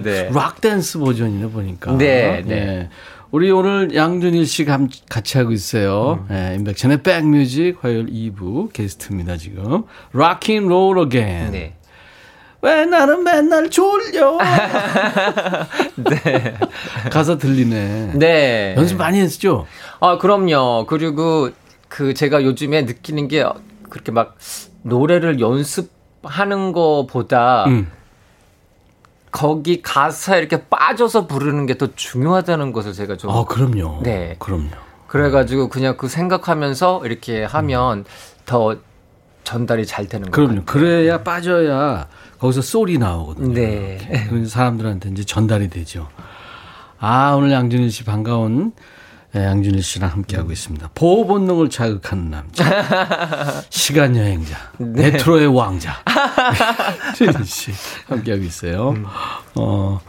네. 0.03 0.29
락 0.33 0.61
댄스 0.61 0.99
버전이네 0.99 1.49
보니까. 1.49 1.97
네, 1.97 2.41
네. 2.45 2.55
예. 2.55 2.89
우리 3.31 3.51
오늘 3.51 3.93
양준일 3.93 4.45
씨 4.45 4.63
감- 4.63 4.87
같이 5.09 5.37
하고 5.37 5.51
있어요. 5.51 6.25
음. 6.29 6.33
예, 6.33 6.55
인백션의 6.55 7.03
백뮤직 7.03 7.79
화요일 7.81 8.05
2부 8.05 8.71
게스트입니다, 8.71 9.35
지금. 9.35 9.83
Roll 10.13 10.99
Again. 11.03 11.51
네. 11.51 11.73
왜 12.61 12.85
나는 12.85 13.21
맨날 13.25 13.69
졸려? 13.69 14.37
네. 15.97 16.53
가사 17.11 17.37
들리네. 17.37 18.11
네. 18.15 18.75
연습 18.77 18.97
많이 18.97 19.19
했죠? 19.19 19.67
아, 19.99 20.17
그럼요. 20.19 20.85
그리고 20.87 21.49
그 21.87 22.13
제가 22.13 22.43
요즘에 22.43 22.83
느끼는 22.83 23.27
게 23.27 23.45
그렇게 23.89 24.11
막 24.11 24.37
노래를 24.83 25.39
연습하는 25.39 26.71
거보다 26.71 27.65
음. 27.65 27.91
거기 29.31 29.81
가사에 29.81 30.39
이렇게 30.39 30.65
빠져서 30.69 31.27
부르는 31.27 31.65
게 31.65 31.75
더 31.77 31.93
중요하다는 31.95 32.71
것을 32.71 32.93
제가 32.93 33.17
좀 33.17 33.31
아, 33.31 33.43
그럼요. 33.43 34.01
네. 34.03 34.35
그럼요. 34.39 34.69
그래가지고 35.07 35.67
그냥 35.69 35.97
그 35.97 36.07
생각하면서 36.07 37.01
이렇게 37.05 37.43
하면 37.43 38.05
더 38.45 38.77
전달이 39.43 39.85
잘 39.85 40.07
되는 40.07 40.31
거예요. 40.31 40.47
그럼요. 40.47 40.65
그래야 40.65 41.21
빠져야 41.23 42.07
거기서 42.39 42.61
소리 42.61 42.97
나오거든요. 42.97 43.53
네. 43.53 44.25
그래서 44.29 44.49
사람들한테 44.49 45.09
이제 45.09 45.23
전달이 45.23 45.69
되죠. 45.69 46.07
아, 46.97 47.33
오늘 47.35 47.51
양준일 47.51 47.91
씨 47.91 48.03
반가운 48.05 48.71
예, 48.71 48.94
양준일 49.43 49.83
씨랑 49.83 50.11
함께하고 50.11 50.51
있습니다. 50.51 50.91
보호 50.95 51.25
본능을 51.27 51.69
자극하는 51.69 52.29
남자. 52.31 53.63
시간 53.69 54.15
여행자. 54.15 54.55
네. 54.77 55.11
메트로의 55.11 55.47
왕자. 55.47 55.95
준일 57.15 57.45
씨 57.45 57.71
함께하고 58.07 58.43
있어요. 58.43 58.91
음. 58.91 59.05
어. 59.55 59.99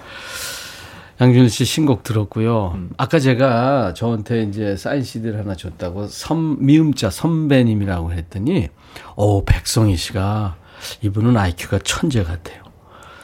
양준일 1.21 1.49
씨 1.49 1.65
신곡 1.65 2.03
들었고요. 2.03 2.73
음. 2.75 2.91
아까 2.99 3.19
제가 3.19 3.95
저한테 3.95 4.43
이제 4.43 4.77
사인 4.77 5.03
CD를 5.03 5.39
하나 5.39 5.57
줬다고 5.57 6.09
섬, 6.09 6.59
미음자 6.61 7.11
선배님이라고 7.11 8.13
했더니, 8.13 8.69
오, 9.17 9.45
백성희 9.45 9.97
씨가 9.97 10.57
이분은 11.03 11.37
IQ가 11.37 11.79
천재 11.83 12.23
같아요. 12.23 12.63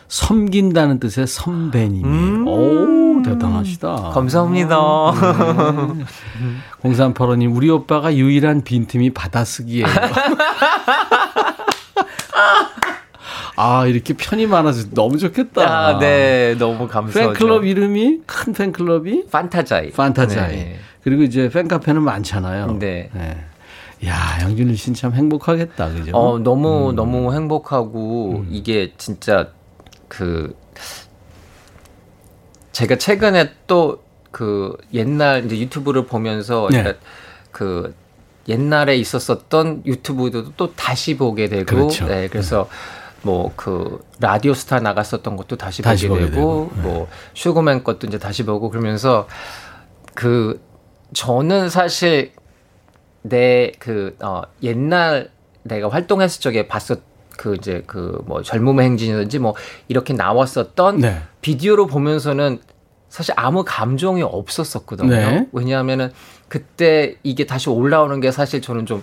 섬긴다는 0.09 1.01
뜻의 1.01 1.27
선배님이에요. 1.27 2.45
오, 2.47 3.02
대단하시다. 3.23 3.95
음. 4.09 4.11
감사합니다. 4.13 4.77
0385님, 6.83 7.55
우리 7.55 7.71
오빠가 7.71 8.15
유일한 8.15 8.63
빈틈이 8.63 9.11
받아쓰기예요. 9.11 9.87
아, 13.57 13.87
이렇게 13.87 14.15
편이 14.15 14.47
많아서 14.47 14.89
너무 14.91 15.19
좋겠다. 15.19 15.63
아, 15.63 15.99
네. 15.99 16.57
너무 16.59 16.89
감사하죠. 16.89 17.33
팬클럽 17.33 17.65
이름이 17.65 18.23
큰 18.27 18.53
팬클럽이 18.53 19.27
판타자이. 19.31 19.91
판타자이. 19.93 20.57
네. 20.57 20.79
그리고 21.05 21.23
이제 21.23 21.49
팬카페는 21.49 22.03
많잖아요. 22.03 22.79
네. 22.79 23.11
야, 24.07 24.39
양준일 24.41 24.77
씨는 24.77 24.97
참 24.97 25.13
행복하겠다. 25.13 25.89
그죠? 25.91 26.17
어, 26.17 26.39
너무, 26.39 26.91
음. 26.91 26.97
너무 26.97 27.33
행복하고, 27.35 28.45
이게 28.51 28.93
진짜, 28.97 29.49
그, 30.09 30.57
제가 32.73 32.97
최근에 32.97 33.53
또, 33.67 34.03
그, 34.31 34.77
옛날, 34.95 35.45
이제 35.45 35.59
유튜브를 35.59 36.07
보면서, 36.07 36.69
네. 36.71 36.83
그러니까 36.83 37.05
그, 37.51 37.95
옛날에 38.49 38.97
있었었던 38.97 39.83
유튜브도 39.87 40.53
또 40.57 40.75
다시 40.75 41.17
보게 41.17 41.49
되고, 41.49 41.65
그렇죠. 41.67 42.07
네, 42.07 42.29
그래서, 42.29 42.69
뭐, 43.23 43.53
그, 43.57 44.03
라디오 44.21 44.55
스타 44.55 44.81
나갔었던 44.81 45.37
것도 45.37 45.57
다시, 45.57 45.83
다시 45.83 46.09
보게, 46.09 46.23
보게 46.23 46.33
되고, 46.33 46.71
되고, 46.71 46.71
네. 46.77 46.83
뭐, 46.83 47.09
슈가맨 47.35 47.85
것도 47.85 48.07
이제 48.07 48.19
다시 48.19 48.45
보고, 48.45 48.71
그러면서, 48.71 49.29
그, 50.15 50.61
저는 51.15 51.69
사실, 51.69 52.33
내 53.25 53.71
그 53.79 54.17
어 54.21 54.43
옛날 54.65 55.31
내가 55.63 55.89
활동했을 55.89 56.41
적에 56.41 56.67
봤었 56.67 56.99
그 57.37 57.55
이제 57.55 57.83
그 57.87 58.23
뭐 58.27 58.43
젊음의 58.43 58.85
행진이든지 58.87 59.39
뭐 59.39 59.55
이렇게 59.89 60.13
나왔었던 60.13 60.99
네. 60.99 61.23
비디오로 61.41 61.87
보면서는 61.87 62.61
사실 63.09 63.35
아무 63.37 63.65
감정이 63.67 64.23
없었었거든요. 64.23 65.11
네. 65.11 65.49
왜냐하면은 65.53 66.11
그때 66.49 67.17
이게 67.23 67.47
다시 67.47 67.69
올라오는 67.71 68.21
게 68.21 68.31
사실 68.31 68.61
저는 68.63 68.87
좀 68.87 69.03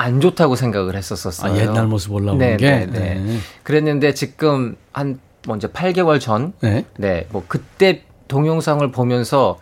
안 0.00 0.18
좋다고 0.18 0.56
생각을 0.56 0.96
했었었어요. 0.96 1.52
아, 1.52 1.58
옛날 1.58 1.86
모습 1.86 2.14
올라오는 2.14 2.38
네, 2.38 2.56
게. 2.56 2.86
네, 2.86 3.16
네. 3.16 3.36
그랬는데 3.62 4.14
지금 4.14 4.74
한 4.94 5.20
먼저 5.46 5.68
8개월 5.68 6.18
전 6.18 6.54
네. 6.62 6.86
네, 6.96 7.26
뭐 7.30 7.44
그때 7.46 8.04
동영상을 8.26 8.90
보면서 8.92 9.58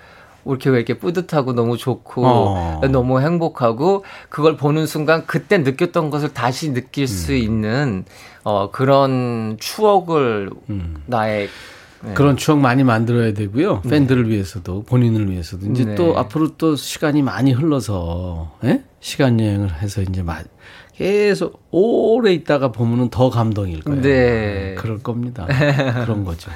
이렇게 0.53 0.71
왜 0.71 0.77
이렇게 0.79 0.99
뿌듯하고 0.99 1.53
너무 1.53 1.77
좋고 1.77 2.27
어. 2.27 2.81
너무 2.91 3.21
행복하고 3.21 4.05
그걸 4.29 4.57
보는 4.57 4.87
순간 4.87 5.27
그때 5.27 5.59
느꼈던 5.59 6.11
것을 6.11 6.33
다시 6.33 6.73
느낄 6.73 7.07
수 7.07 7.35
있는 7.35 8.05
어 8.45 8.71
그런 8.71 9.57
추억을 9.61 10.51
음. 10.71 11.03
나의 11.07 11.49
네. 12.01 12.15
그런 12.15 12.37
추억 12.37 12.59
많이 12.61 12.85
만들어야 12.85 13.33
되고요. 13.35 13.83
팬들을 13.83 14.29
위해서도 14.29 14.85
본인을 14.85 15.31
위해서도 15.31 15.67
이제 15.67 15.85
네. 15.85 15.95
또 15.97 16.17
앞으로 16.17 16.57
또 16.57 16.77
시간이 16.77 17.23
많이 17.23 17.53
흘러서 17.53 18.57
예? 18.65 18.85
시간 19.01 19.41
여행을 19.41 19.83
해서 19.83 20.03
이제 20.03 20.23
마- 20.23 20.43
계속 20.99 21.63
오래 21.71 22.33
있다가 22.33 22.73
보면은 22.73 23.09
더 23.09 23.31
감동일 23.31 23.85
거예요. 23.85 24.03
네. 24.03 24.75
그럴 24.77 24.99
겁니다. 24.99 25.47
그런 25.47 26.25
거죠. 26.25 26.51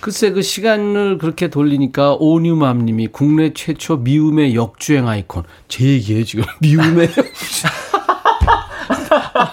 글쎄 0.00 0.32
그 0.32 0.42
시간을 0.42 1.18
그렇게 1.18 1.46
돌리니까 1.46 2.16
오뉴맘 2.18 2.84
님이 2.84 3.06
국내 3.06 3.52
최초 3.54 3.98
미움의 3.98 4.56
역주행 4.56 5.06
아이콘 5.06 5.44
제 5.68 5.84
얘기예요 5.84 6.24
지금 6.24 6.44
미움의. 6.60 7.08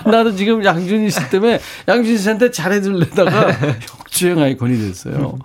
나도 0.10 0.36
지금 0.36 0.66
양준희 0.66 1.12
씨 1.12 1.30
때문에 1.30 1.60
양준희 1.88 2.18
씨한테 2.18 2.50
잘해주려다가 2.50 3.50
역주행 4.00 4.40
아이콘이 4.40 4.76
됐어요. 4.80 5.38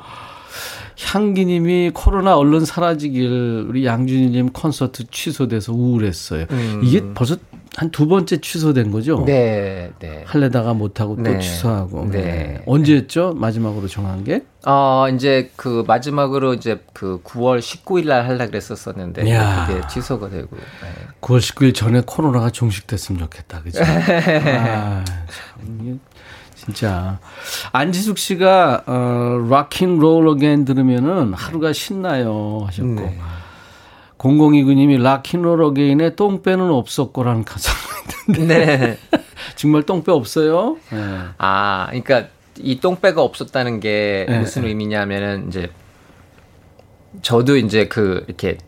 향기님이 1.05 1.91
코로나 1.93 2.39
얼른 2.39 2.65
사라지길 2.65 3.67
우리 3.69 3.85
양준희님 3.85 4.53
콘서트 4.55 5.05
취소돼서 5.11 5.75
우울했어요. 5.75 6.47
이게 6.83 7.03
벌써 7.13 7.37
한 7.77 7.91
두 7.91 8.07
번째 8.07 8.37
취소된 8.41 8.91
거죠? 8.91 9.25
네, 9.27 9.91
네. 9.99 10.23
할래다가 10.27 10.75
못하고 10.75 11.17
또 11.17 11.23
네. 11.23 11.39
취소하고. 11.41 12.09
네. 12.11 12.23
네. 12.23 12.63
언제였죠? 12.67 13.35
마지막으로 13.35 13.89
정한 13.89 14.23
게? 14.25 14.45
어, 14.67 15.07
이제 15.13 15.51
그 15.57 15.85
마지막으로 15.87 16.55
이제 16.55 16.81
그 16.93 17.21
9월 17.25 17.59
19일 17.59 18.07
날 18.07 18.27
하려 18.29 18.47
그랬었었는데 18.47 19.29
야. 19.31 19.67
그게 19.67 19.81
취소가 19.89 20.29
되고. 20.31 20.57
네. 20.57 20.89
9월 21.21 21.39
19일 21.41 21.75
전에 21.75 22.03
코로나가 22.07 22.51
종식됐으면 22.51 23.19
좋겠다. 23.21 23.63
그죠? 23.63 23.83
아, 23.85 25.05
참, 25.05 26.01
진짜. 26.55 27.19
안지숙 27.73 28.19
씨가, 28.19 28.85
어, 28.87 29.47
Rocking 29.51 29.99
Roll 29.99 30.29
Again 30.29 30.65
들으면은 30.65 31.35
하루가 31.35 31.73
신나요 31.73 32.63
하셨고. 32.67 32.95
네. 34.25 34.29
0029님이 34.29 35.01
락킹롤 35.01 35.63
어게인에 35.63 36.17
똥배는 36.17 36.71
없었고라는 36.71 37.45
가사가 37.45 37.79
있는데. 38.29 38.77
네. 38.77 38.99
정말 39.57 39.83
똥배 39.83 40.11
없어요? 40.11 40.77
네. 40.91 40.99
아, 41.39 41.87
그러니까 41.91 42.29
이 42.59 42.81
똥배가 42.81 43.23
없었다는 43.23 43.81
게 43.81 44.27
네, 44.29 44.39
무슨 44.39 44.63
네. 44.63 44.69
의미냐면은 44.69 45.49
이제 45.49 45.71
저도 47.23 47.57
이제 47.57 47.87
그 47.89 48.25
이렇게 48.27 48.59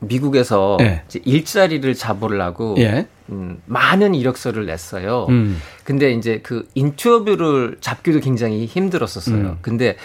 미국에서 0.00 0.76
네. 0.78 1.02
이제 1.06 1.20
일자리를 1.24 1.92
잡으려고 1.94 2.74
예. 2.78 3.06
음, 3.30 3.60
많은 3.66 4.14
이력서를 4.14 4.66
냈어요. 4.66 5.26
음. 5.30 5.60
근데 5.82 6.12
이제 6.12 6.40
그 6.42 6.68
인터뷰를 6.74 7.78
잡기도 7.80 8.20
굉장히 8.20 8.66
힘들었었어요. 8.66 9.36
음. 9.36 9.58
근데 9.62 9.96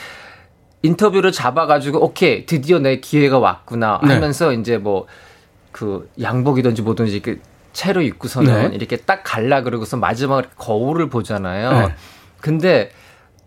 인터뷰를 0.82 1.32
잡아가지고 1.32 2.04
오케이 2.04 2.46
드디어 2.46 2.80
내 2.80 3.00
기회가 3.00 3.40
왔구나 3.40 4.00
네. 4.04 4.14
하면서 4.14 4.54
이제 4.54 4.78
뭐 4.78 5.08
그 5.72 6.10
양복이든지 6.22 6.82
뭐든지 6.82 7.22
그 7.22 7.40
채로 7.74 8.02
입고서는 8.02 8.72
네. 8.72 8.76
이렇게 8.76 8.98
딱 8.98 9.22
갈라 9.24 9.62
그러고서 9.62 9.98
마지막에 9.98 10.50
거울을 10.58 11.10
보잖아요. 11.10 11.88
네. 11.88 11.96
근데 12.42 12.92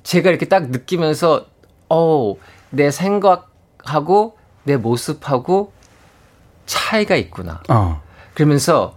제가 0.03 0.31
이렇게 0.31 0.47
딱 0.47 0.71
느끼면서 0.71 1.47
어내 1.89 2.91
생각하고 2.91 4.39
내 4.65 4.77
모습하고 4.77 5.73
차이가 6.67 7.17
있구나. 7.17 7.63
어. 7.69 8.01
그러면서 8.35 8.97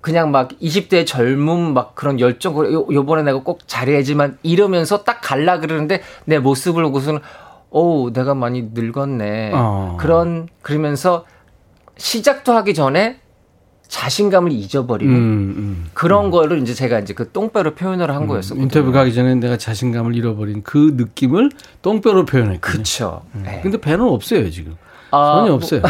그냥 0.00 0.30
막 0.30 0.48
20대 0.60 1.06
젊음 1.06 1.74
막 1.74 1.94
그런 1.94 2.20
열정 2.20 2.56
요, 2.72 2.86
요번에 2.90 3.22
내가 3.22 3.42
꼭 3.42 3.60
잘해야지만 3.66 4.38
이러면서 4.42 5.04
딱 5.04 5.20
갈라 5.22 5.60
그러는데 5.60 6.00
내 6.24 6.38
모습을 6.38 6.82
보고서는 6.84 7.20
오 7.70 8.10
내가 8.12 8.34
많이 8.34 8.70
늙었네 8.72 9.52
어. 9.54 9.96
그런 10.00 10.48
그러면서 10.62 11.24
시작도 11.96 12.52
하기 12.52 12.74
전에 12.74 13.20
자신감을 13.90 14.52
잊어버리고 14.52 15.10
음, 15.10 15.16
음. 15.16 15.90
그런 15.94 16.30
거를 16.30 16.62
이제 16.62 16.72
제가 16.72 17.00
이제 17.00 17.12
그 17.12 17.30
똥배로 17.32 17.74
표현을 17.74 18.14
한 18.14 18.28
거였었거든요. 18.28 18.62
인터뷰 18.62 18.92
가기 18.92 19.12
전에 19.12 19.34
내가 19.34 19.56
자신감을 19.56 20.14
잃어버린 20.14 20.62
그 20.62 20.94
느낌을 20.96 21.50
똥배로 21.82 22.24
표현했거든요. 22.24 22.82
그쵸. 22.82 23.22
네. 23.32 23.60
근데 23.62 23.78
배는 23.78 24.04
없어요, 24.04 24.48
지금. 24.50 24.76
아, 25.10 25.34
전혀 25.36 25.46
뭐, 25.48 25.54
없어요. 25.56 25.82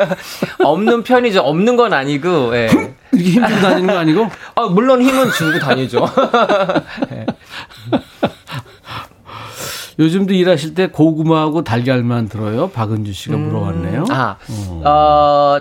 없는 0.64 1.02
편이죠. 1.02 1.40
없는 1.40 1.76
건 1.76 1.92
아니고. 1.92 2.54
예. 2.56 2.68
이렇게 3.12 3.30
힘주고 3.30 3.60
다니는 3.60 3.92
거 3.92 3.98
아니고? 3.98 4.28
아, 4.56 4.66
물론 4.66 5.02
힘은 5.02 5.30
주고 5.32 5.58
다니죠. 5.58 6.04
예. 7.12 7.26
요즘도 9.98 10.32
일하실 10.34 10.74
때 10.74 10.88
고구마하고 10.88 11.62
달걀만 11.62 12.28
들어요? 12.28 12.68
박은주 12.70 13.12
씨가 13.12 13.36
물어봤네요. 13.36 14.06
아, 14.10 14.36
어, 14.84 15.60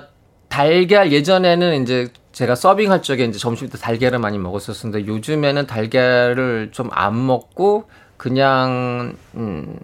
달걀 0.50 1.12
예전에는 1.12 1.84
이제 1.84 2.08
제가 2.32 2.56
서빙할 2.56 3.04
적에 3.04 3.26
이제 3.26 3.38
점심 3.38 3.70
때 3.70 3.78
달걀을 3.78 4.18
많이 4.18 4.40
먹었었는데 4.40 5.06
요즘에는 5.06 5.68
달걀을 5.68 6.70
좀 6.72 6.90
안 6.92 7.28
먹고 7.28 7.86
그냥 8.18 9.14
음 9.36 9.76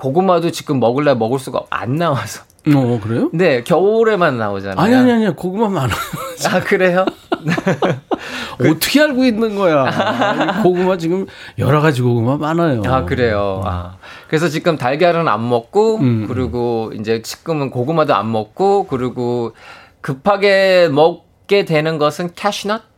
고구마도 0.00 0.50
지금 0.50 0.80
먹을래 0.80 1.14
먹을 1.14 1.38
수가 1.38 1.60
안 1.68 1.96
나와서. 1.96 2.42
어, 2.74 3.00
그래요? 3.02 3.30
네, 3.34 3.62
겨울에만 3.62 4.38
나오잖아요. 4.38 4.78
아니, 4.78 4.94
아니, 4.94 5.12
아니, 5.12 5.36
고구마 5.36 5.68
많아요. 5.68 5.98
아, 6.50 6.60
그래요? 6.60 7.04
어떻게 8.60 9.00
알고 9.00 9.24
있는 9.24 9.56
거야? 9.56 9.84
아, 9.86 10.62
고구마 10.62 10.96
지금 10.96 11.26
여러 11.58 11.80
가지 11.80 12.00
고구마 12.00 12.36
많아요. 12.38 12.82
아, 12.86 13.04
그래요. 13.04 13.62
아. 13.64 13.96
그래서 14.28 14.48
지금 14.48 14.76
달걀은 14.78 15.28
안 15.28 15.48
먹고, 15.48 15.98
음. 15.98 16.26
그리고 16.28 16.92
이제 16.98 17.20
지금은 17.20 17.70
고구마도 17.70 18.14
안 18.14 18.32
먹고, 18.32 18.86
그리고 18.86 19.54
급하게 20.00 20.88
먹게 20.90 21.66
되는 21.66 21.98
것은 21.98 22.30
cashew 22.34 22.67
nut? 22.67 22.89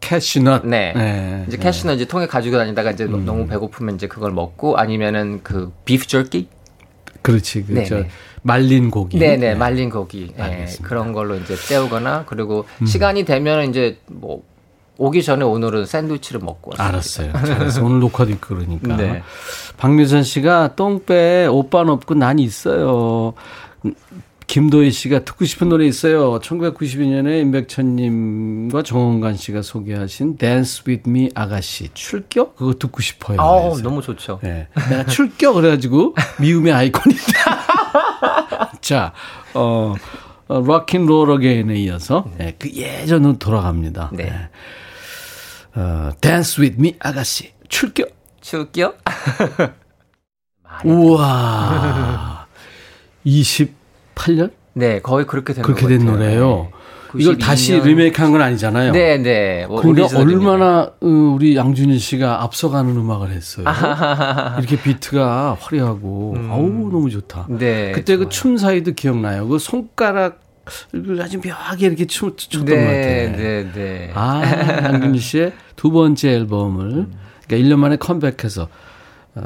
cashew 0.00 0.40
nut. 0.40 0.66
네. 0.66 1.44
이제 1.48 1.56
cashew 1.56 1.83
nut 1.83 1.96
이제 1.96 2.04
통에 2.04 2.26
가지고 2.26 2.58
다니다가 2.58 2.92
이제 2.92 3.04
음. 3.04 3.24
너무 3.24 3.46
배고프면 3.46 3.96
이제 3.96 4.06
그걸 4.06 4.32
먹고, 4.32 4.76
아니면은 4.76 5.40
그 5.42 5.72
beef 5.84 6.06
jerky? 6.06 6.48
그렇지. 7.22 7.64
그, 7.64 7.72
네, 7.72 7.84
저, 7.84 7.96
네. 7.96 8.08
말린 8.42 8.90
고기. 8.90 9.18
네네, 9.18 9.56
말린 9.56 9.90
고기. 9.90 10.32
예, 10.38 10.42
알겠습니다. 10.42 10.84
음. 10.84 10.88
그런 10.88 11.12
걸로 11.12 11.34
이제 11.36 11.56
때우거나, 11.68 12.24
그리고 12.26 12.66
시간이 12.86 13.24
되면 13.24 13.68
이제 13.68 13.98
뭐, 14.06 14.42
오기 14.98 15.22
전에 15.22 15.44
오늘은 15.44 15.84
샌드위치를 15.84 16.40
먹고 16.40 16.70
왔어요. 16.70 16.88
알았어요. 16.88 17.32
잘했어. 17.32 17.84
오늘 17.84 18.00
녹화도 18.00 18.30
있고 18.30 18.54
그러니까. 18.54 18.96
네. 18.96 19.22
박미선 19.76 20.22
씨가 20.22 20.74
똥배 20.74 21.48
오빠는 21.48 21.92
없고 21.92 22.14
난 22.14 22.38
있어요. 22.38 23.34
음, 24.56 24.70
김도희 24.70 24.90
씨가 24.90 25.24
듣고 25.24 25.44
싶은 25.44 25.68
노래 25.68 25.86
있어요. 25.86 26.38
1992년에 26.38 27.40
임백천님과 27.42 28.82
정원관 28.82 29.36
씨가 29.36 29.60
소개하신 29.62 30.38
Dance 30.38 30.84
With 30.86 31.08
Me 31.08 31.28
아가씨 31.34 31.90
출격 31.92 32.56
그거 32.56 32.74
듣고 32.74 33.02
싶어요. 33.02 33.36
그래서. 33.36 33.82
너무 33.82 34.00
좋죠. 34.00 34.40
네. 34.42 34.68
내가 34.88 35.04
출격 35.04 35.54
그래가지고 35.54 36.14
미움의 36.40 36.72
아이콘인데. 36.72 37.22
자, 38.80 39.12
어, 39.54 39.94
어 40.48 40.60
락앤롤 40.60 41.30
어게인에 41.30 41.74
이어서 41.80 42.30
네, 42.38 42.54
그 42.58 42.70
예전으로 42.70 43.38
돌아갑니다. 43.38 44.10
네. 44.14 44.48
어, 45.74 46.10
Dance 46.20 46.62
With 46.62 46.80
Me 46.80 46.94
아가씨 46.98 47.52
출격. 47.68 48.08
출격? 48.40 48.98
우와. 50.84 52.46
28년? 54.16 54.50
네, 54.74 55.00
거의 55.00 55.26
그렇게 55.26 55.52
된 55.54 55.62
그렇게 55.62 55.82
것된 55.82 55.98
같아요. 56.00 56.16
노래예요. 56.16 56.68
네. 56.72 57.22
이걸 57.22 57.38
다시 57.38 57.72
92년. 57.72 57.84
리메이크한 57.84 58.32
건 58.32 58.42
아니잖아요. 58.42 58.92
네, 58.92 59.16
네. 59.16 59.64
뭐 59.66 59.80
근데. 59.80 60.02
얼마나 60.14 60.90
어, 61.00 61.06
우리 61.06 61.56
양준일 61.56 61.98
씨가 61.98 62.42
앞서가는 62.42 62.94
음악을 62.94 63.30
했어요. 63.30 63.64
이렇게 64.58 64.80
비트가 64.82 65.56
화려하고 65.58 66.34
아우 66.50 66.68
너무 66.92 67.08
좋다. 67.08 67.46
네. 67.48 67.92
그때 67.92 68.16
그. 68.16 68.28
춤 68.28 68.56
사이도 68.58 68.92
기억나요. 68.92 69.46
그 69.48 69.58
손가락 69.58 70.42
을 70.92 71.22
아주 71.22 71.38
묘하게 71.38 71.86
이렇게 71.86 72.06
춤 72.06 72.34
췄던 72.36 72.64
것 72.66 72.74
네, 72.74 72.84
같아요. 72.84 73.36
네, 73.36 73.70
네. 73.72 74.10
아, 74.14 74.42
양준일 74.84 75.20
씨의 75.20 75.52
두 75.76 75.92
번째 75.92 76.30
앨범을 76.32 77.06
그러니까 77.46 77.68
1년 77.68 77.78
만에 77.78 77.96
컴백해서 77.96 78.62
어, 78.64 78.68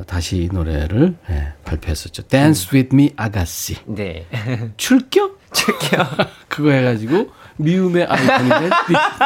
다시 0.07 0.39
이 0.39 0.49
노래를 0.53 1.17
예, 1.31 1.53
발표했었죠. 1.65 2.23
Dance 2.29 2.69
with 2.73 2.95
me 2.95 3.11
아가씨. 3.17 3.77
네. 3.87 4.27
출격? 4.77 5.41
출격. 5.53 6.07
그거 6.49 6.71
해가지고 6.71 7.29
미움의 7.57 8.05
아이콘이 8.05 8.71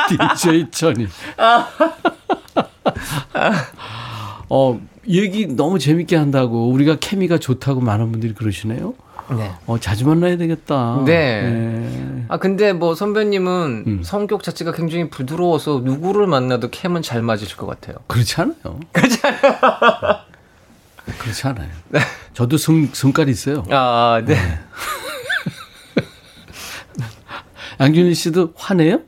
DJ 0.08 0.70
천이. 0.70 1.06
어, 4.48 4.80
얘기 5.08 5.46
너무 5.46 5.78
재밌게 5.78 6.16
한다고 6.16 6.70
우리가 6.70 6.96
케미가 6.98 7.38
좋다고 7.38 7.80
많은 7.80 8.10
분들이 8.10 8.34
그러시네요. 8.34 8.94
네. 9.36 9.52
어, 9.66 9.78
자주 9.78 10.06
만나야 10.06 10.36
되겠다. 10.36 11.02
네. 11.06 11.42
네. 11.42 12.24
아, 12.28 12.38
근데 12.38 12.72
뭐 12.72 12.94
선배님은 12.94 13.84
음. 13.86 14.02
성격 14.02 14.42
자체가 14.42 14.72
굉장히 14.72 15.08
부드러워서 15.08 15.80
누구를 15.82 16.26
만나도 16.26 16.70
캠은 16.70 17.02
잘 17.02 17.22
맞으실 17.22 17.56
것 17.56 17.66
같아요. 17.66 17.96
그렇지 18.06 18.40
않아요. 18.40 18.80
그렇지 18.92 19.20
않아요. 19.26 20.24
그렇지 21.24 21.46
않아요. 21.48 21.70
저도 22.34 22.58
성, 22.58 22.86
성깔이 22.92 23.30
있어요. 23.30 23.64
아, 23.70 24.20
네. 24.24 24.36
양준일 27.80 28.14
씨도 28.14 28.52
화내요? 28.54 29.00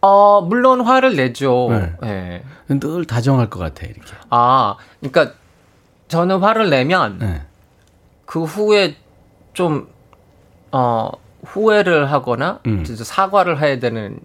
어, 0.00 0.40
물론 0.42 0.80
화를 0.80 1.16
내죠. 1.16 1.68
네. 1.70 1.92
네. 2.00 2.78
늘 2.78 3.04
다정할 3.04 3.50
것 3.50 3.58
같아, 3.58 3.84
이렇게. 3.84 4.12
아, 4.30 4.76
그러니까 5.00 5.34
저는 6.06 6.38
화를 6.38 6.70
내면 6.70 7.18
네. 7.18 7.42
그 8.26 8.44
후에 8.44 8.96
좀, 9.52 9.88
어, 10.70 11.10
후회를 11.44 12.12
하거나, 12.12 12.60
음. 12.66 12.84
진짜 12.84 13.02
사과를 13.02 13.60
해야 13.60 13.80
되는 13.80 14.20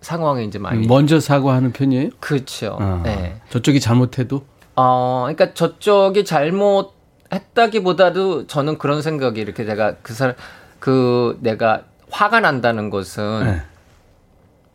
상황이 0.00 0.44
이제 0.44 0.58
많이. 0.58 0.86
먼저 0.88 1.20
사과하는 1.20 1.72
편이에요? 1.72 2.10
그렇죠. 2.18 2.76
아, 2.80 3.00
네. 3.04 3.40
저쪽이 3.50 3.78
잘못해도? 3.80 4.44
어, 4.76 5.26
그러니까 5.26 5.54
저쪽이 5.54 6.24
잘못했다기보다도 6.24 8.46
저는 8.46 8.78
그런 8.78 9.02
생각이 9.02 9.40
이렇게 9.40 9.64
내가 9.64 9.94
그 10.02 10.14
사람, 10.14 10.34
그 10.80 11.38
내가 11.40 11.82
화가 12.10 12.40
난다는 12.40 12.90
것은 12.90 13.44
네. 13.44 13.62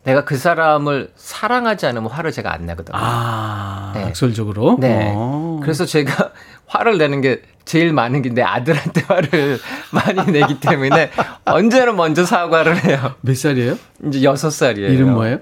내가 0.04 0.24
그 0.24 0.38
사람을 0.38 1.12
사랑하지 1.16 1.86
않으면 1.88 2.10
화를 2.10 2.32
제가 2.32 2.54
안 2.54 2.66
내거든요. 2.66 2.98
아, 2.98 3.92
네. 3.94 4.04
학설적으로? 4.04 4.78
네. 4.80 5.14
어. 5.16 5.60
그래서 5.62 5.86
제가 5.86 6.32
화를 6.68 6.98
내는 6.98 7.22
게 7.22 7.42
제일 7.66 7.94
많은 7.94 8.22
게 8.22 8.30
내 8.30 8.42
아들한테 8.42 9.02
화를 9.02 9.60
많이 9.92 10.32
내기 10.32 10.60
때문에 10.60 11.12
언제나 11.46 11.92
먼저 11.92 12.24
사과를 12.26 12.84
해요. 12.86 13.16
몇 13.22 13.36
살이에요? 13.38 13.78
이제 14.06 14.24
여섯 14.24 14.50
살이에요. 14.50 14.92
이름 14.92 15.14
뭐예요? 15.14 15.40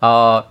어, 0.00 0.44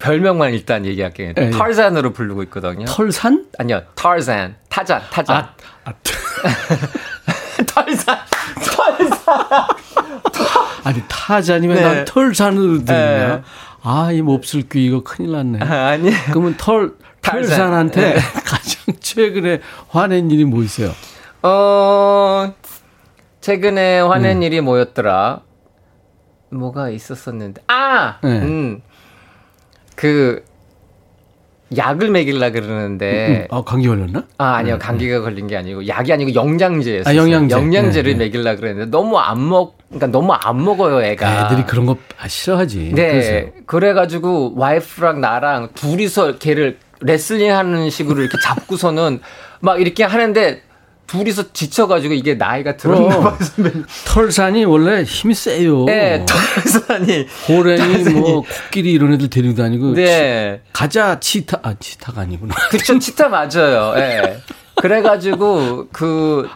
별명만 0.00 0.52
일단 0.52 0.84
얘기할게요. 0.84 1.34
예, 1.38 1.42
예. 1.46 1.50
털잔으로 1.50 2.12
부르고 2.12 2.42
있거든요. 2.44 2.84
털산? 2.86 3.46
아니요, 3.58 3.82
타rzan, 3.94 4.56
타잔, 4.68 5.02
타잔. 5.10 5.36
아, 5.36 5.54
아, 5.84 5.92
털산, 7.66 8.18
털산. 8.64 9.66
아니 10.84 11.02
타잔이면 11.08 11.76
네. 11.76 11.82
난 11.82 12.04
털산으로 12.04 12.84
들리냐? 12.84 13.36
네. 13.36 13.42
아, 13.82 14.10
이 14.12 14.22
몹쓸 14.22 14.68
귀 14.68 14.86
이거 14.86 15.02
큰일 15.02 15.32
났네. 15.32 15.58
아 15.62 15.96
니. 15.96 16.10
그러면 16.30 16.56
털. 16.56 16.94
털산한테 17.22 18.14
네. 18.14 18.20
가장 18.44 18.94
최근에 18.98 19.60
화낸 19.88 20.30
일이 20.30 20.44
뭐 20.46 20.62
있어요? 20.62 20.90
어, 21.42 22.52
최근에 23.40 24.00
화낸 24.00 24.38
음. 24.38 24.42
일이 24.42 24.60
뭐였더라? 24.62 25.42
뭐가 26.50 26.88
있었었는데. 26.90 27.62
아! 27.68 28.18
네. 28.22 28.40
음. 28.40 28.82
그, 30.00 30.42
약을 31.76 32.08
먹이려 32.08 32.50
그러는데. 32.52 33.46
아, 33.50 33.62
감기 33.62 33.86
걸렸나? 33.86 34.24
아, 34.38 34.54
아니요. 34.54 34.78
감기가 34.78 35.20
걸린 35.20 35.46
게 35.46 35.58
아니고, 35.58 35.86
약이 35.86 36.10
아니고 36.10 36.34
영양제였어요. 36.34 37.12
아, 37.12 37.14
영양제. 37.14 37.54
영양제를 37.54 38.12
네, 38.14 38.18
네. 38.18 38.24
먹이려 38.24 38.56
그랬는데, 38.56 38.90
너무 38.90 39.18
안 39.18 39.46
먹, 39.46 39.76
그러니까 39.88 40.06
너무 40.06 40.32
안 40.32 40.64
먹어요, 40.64 41.02
애가. 41.04 41.44
애들이 41.44 41.66
그런 41.66 41.84
거 41.84 41.98
아, 42.18 42.26
싫어하지. 42.26 42.92
네. 42.94 43.10
그래서요. 43.10 43.50
그래가지고 43.66 44.54
와이프랑 44.56 45.20
나랑 45.20 45.68
둘이서 45.74 46.38
걔를 46.38 46.78
레슬링 47.02 47.54
하는 47.54 47.90
식으로 47.90 48.22
이렇게 48.22 48.38
잡고서는 48.42 49.20
막 49.60 49.80
이렇게 49.82 50.02
하는데 50.04 50.62
둘이서 51.10 51.52
지쳐가지고 51.52 52.14
이게 52.14 52.34
나이가 52.34 52.76
들었나. 52.76 53.20
봐요. 53.20 53.38
털산이 54.06 54.64
원래 54.64 55.02
힘이 55.02 55.34
세요. 55.34 55.84
네, 55.84 56.24
털산이. 56.26 57.26
호랭이 57.48 58.04
뭐 58.10 58.42
코끼리 58.42 58.92
이런 58.92 59.12
애들 59.14 59.28
데리고 59.28 59.54
다니고 59.54 59.94
네. 59.94 60.62
가자 60.72 61.18
치타 61.18 61.60
아 61.62 61.74
치타가 61.78 62.22
아니구나. 62.22 62.54
그쵸, 62.70 62.98
치타 62.98 63.28
맞아요. 63.28 63.94
예. 63.96 64.40
그래가지고 64.76 65.88
그, 65.92 66.48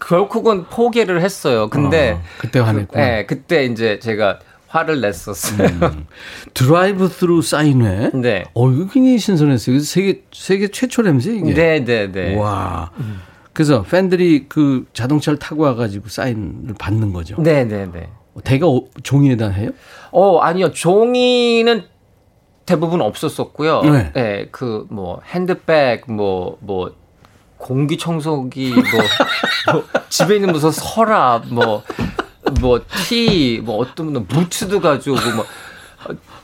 결국은 0.00 0.64
포기를 0.64 1.22
했어요. 1.22 1.68
근데. 1.70 2.18
어, 2.18 2.22
그때 2.38 2.58
화냈구나. 2.58 3.18
예, 3.18 3.26
그때 3.26 3.64
이제 3.64 3.98
제가 4.00 4.40
화를 4.68 5.00
냈었어요. 5.00 5.68
드라이브 6.54 7.08
스루 7.08 7.40
사인회. 7.40 8.10
네. 8.14 8.44
어 8.52 8.70
이거 8.70 8.88
굉장히 8.92 9.18
신선했어요. 9.18 9.78
세계 9.78 10.22
세계 10.34 10.68
최초라면서 10.68 11.30
이게. 11.30 11.54
네, 11.54 11.84
네, 11.84 12.10
네. 12.10 12.36
와. 12.36 12.90
그래서 13.56 13.80
팬들이 13.80 14.44
그 14.50 14.84
자동차를 14.92 15.38
타고 15.38 15.62
와가지고 15.62 16.10
사인을 16.10 16.74
받는 16.78 17.14
거죠. 17.14 17.36
네, 17.38 17.64
네, 17.64 17.86
네. 17.90 18.10
대개 18.44 18.68
어, 18.68 18.82
종이에다 19.02 19.48
해요? 19.48 19.70
어, 20.10 20.40
아니요. 20.40 20.72
종이는 20.72 21.84
대부분 22.66 23.00
없었었고요. 23.00 23.80
네. 23.82 24.12
네. 24.12 24.48
그뭐 24.50 25.22
핸드백 25.24 26.04
뭐 26.12 26.58
뭐 26.60 26.94
공기 27.56 27.96
청소기 27.96 28.74
뭐, 28.74 28.82
뭐 29.72 29.84
집에 30.10 30.34
있는 30.34 30.52
무슨 30.52 30.70
서랍 30.70 31.46
뭐 31.48 31.82
뭐 32.60 32.78
티 33.08 33.62
뭐 33.64 33.78
어떤 33.78 34.06
분은 34.12 34.26
부츠도 34.26 34.82
가지고 34.82 35.16
뭐 35.34 35.46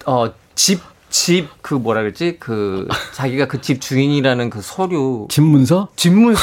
어 0.06 0.32
집 0.54 0.80
집 1.12 1.48
그 1.62 1.74
뭐라 1.74 2.00
그러지 2.02 2.38
그 2.40 2.88
자기가 3.14 3.46
그 3.46 3.60
집 3.60 3.80
주인이라는 3.80 4.50
그 4.50 4.60
서류 4.62 5.26
집 5.30 5.42
문서? 5.42 5.88
집 5.94 6.12
문서. 6.12 6.40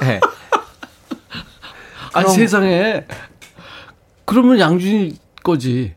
네. 0.00 0.20
아 2.12 2.20
그럼- 2.20 2.34
세상에. 2.34 3.04
그러면 4.24 4.58
양준이 4.58 5.16
거지. 5.42 5.94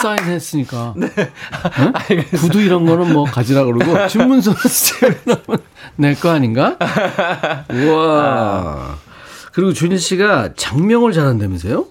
사인했으니까. 0.00 0.94
응? 0.98 1.92
구두 2.36 2.60
이런 2.60 2.86
거는 2.86 3.12
뭐 3.12 3.24
가지라 3.24 3.64
그러고 3.64 4.08
집 4.08 4.22
문서는 4.26 4.58
내거 5.96 6.30
아닌가? 6.30 6.76
우와. 7.70 8.96
그리고 9.52 9.72
준희 9.72 9.98
씨가 9.98 10.50
작명을 10.56 11.12
잘한다면서요? 11.12 11.86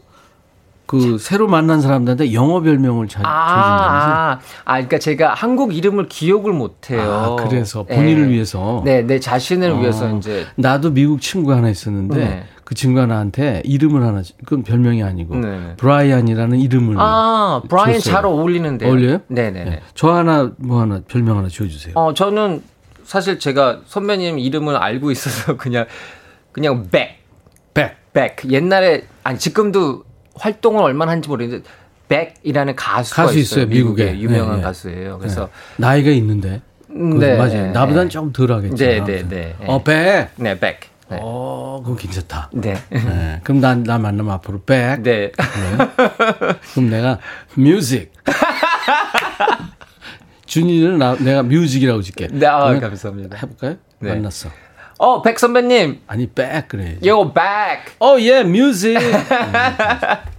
그 0.85 1.17
새로 1.17 1.47
만난 1.47 1.81
사람들한테 1.81 2.33
영어 2.33 2.61
별명을 2.61 3.07
잘? 3.07 3.25
아, 3.25 3.29
아, 3.29 4.39
아, 4.65 4.73
그러니까 4.73 4.99
제가 4.99 5.33
한국 5.33 5.75
이름을 5.75 6.07
기억을 6.07 6.53
못해요. 6.53 7.01
아, 7.01 7.35
그래서 7.43 7.83
본인을 7.83 8.27
네. 8.27 8.33
위해서. 8.33 8.81
네, 8.85 9.01
내 9.01 9.19
자신을 9.19 9.71
어. 9.71 9.79
위해서 9.79 10.15
이제. 10.17 10.45
나도 10.55 10.91
미국 10.91 11.21
친구 11.21 11.49
가 11.49 11.57
하나 11.57 11.69
있었는데 11.69 12.15
네. 12.15 12.43
그 12.63 12.73
친구가 12.75 13.05
나한테 13.05 13.61
이름을 13.65 14.03
하나 14.03 14.21
그건 14.43 14.63
별명이 14.63 15.03
아니고 15.03 15.35
네. 15.35 15.73
브라이언이라는 15.77 16.59
이름을 16.59 16.95
아, 16.99 17.61
브라이언 17.67 17.99
줬어요. 17.99 18.13
잘 18.13 18.25
어울리는데요. 18.25 18.89
어울려요? 18.89 19.19
네네네. 19.27 19.69
네. 19.69 19.81
저 19.93 20.11
하나 20.11 20.51
뭐 20.57 20.81
하나 20.81 21.01
별명 21.07 21.37
하나 21.37 21.47
지어주세요. 21.47 21.93
어, 21.95 22.13
저는 22.13 22.61
사실 23.03 23.39
제가 23.39 23.81
선배님 23.85 24.39
이름을 24.39 24.75
알고 24.75 25.11
있어서 25.11 25.57
그냥, 25.57 25.85
그냥 26.51 26.87
백, 26.91 27.19
백. 27.73 27.97
백. 28.13 28.37
옛날에, 28.51 29.03
아니, 29.23 29.37
지금도 29.37 30.03
활동을 30.35 30.83
얼마나 30.83 31.11
하는지 31.11 31.29
모르겠는데, 31.29 31.67
백이라는 32.07 32.75
가수가 32.75 33.23
가수 33.23 33.39
있어요. 33.39 33.63
있어요, 33.63 33.73
미국에. 33.73 34.11
미국에 34.11 34.21
유명한 34.21 34.51
네, 34.51 34.57
네. 34.57 34.61
가수예요. 34.63 35.17
그래서, 35.17 35.49
나이가 35.77 36.11
있는데. 36.11 36.61
네. 36.87 37.35
맞아요. 37.35 37.49
네, 37.49 37.71
나보다는 37.71 38.03
네. 38.05 38.09
조금 38.09 38.31
덜 38.31 38.51
하겠죠. 38.51 38.75
네. 38.75 39.03
네, 39.03 39.27
네. 39.27 39.55
어, 39.65 39.83
백. 39.83 40.29
네, 40.37 40.57
백. 40.59 40.81
네. 41.09 41.19
어, 41.21 41.81
그거 41.83 41.95
괜찮다. 41.97 42.49
네. 42.53 42.75
네. 42.89 43.41
그럼 43.43 43.59
난, 43.59 43.83
나 43.83 43.97
만나면 43.97 44.33
앞으로 44.35 44.61
백. 44.63 45.01
네. 45.01 45.31
그럼 46.73 46.89
내가 46.89 47.19
Music. 47.55 48.13
준이를 50.45 50.97
나, 50.97 51.15
내가 51.15 51.43
Music이라고 51.43 52.01
줄게. 52.01 52.27
네, 52.31 52.47
아, 52.47 52.79
감사합니다. 52.79 53.37
해볼까요? 53.37 53.75
네. 53.99 54.09
만났어. 54.09 54.49
어, 54.97 55.21
백 55.21 55.39
선배님. 55.39 56.01
아니, 56.07 56.27
백 56.27 56.67
그래야지. 56.67 57.07
Yo, 57.07 57.33
백. 57.33 57.93
어, 57.99 58.17
예, 58.19 58.43
Music. 58.43 58.97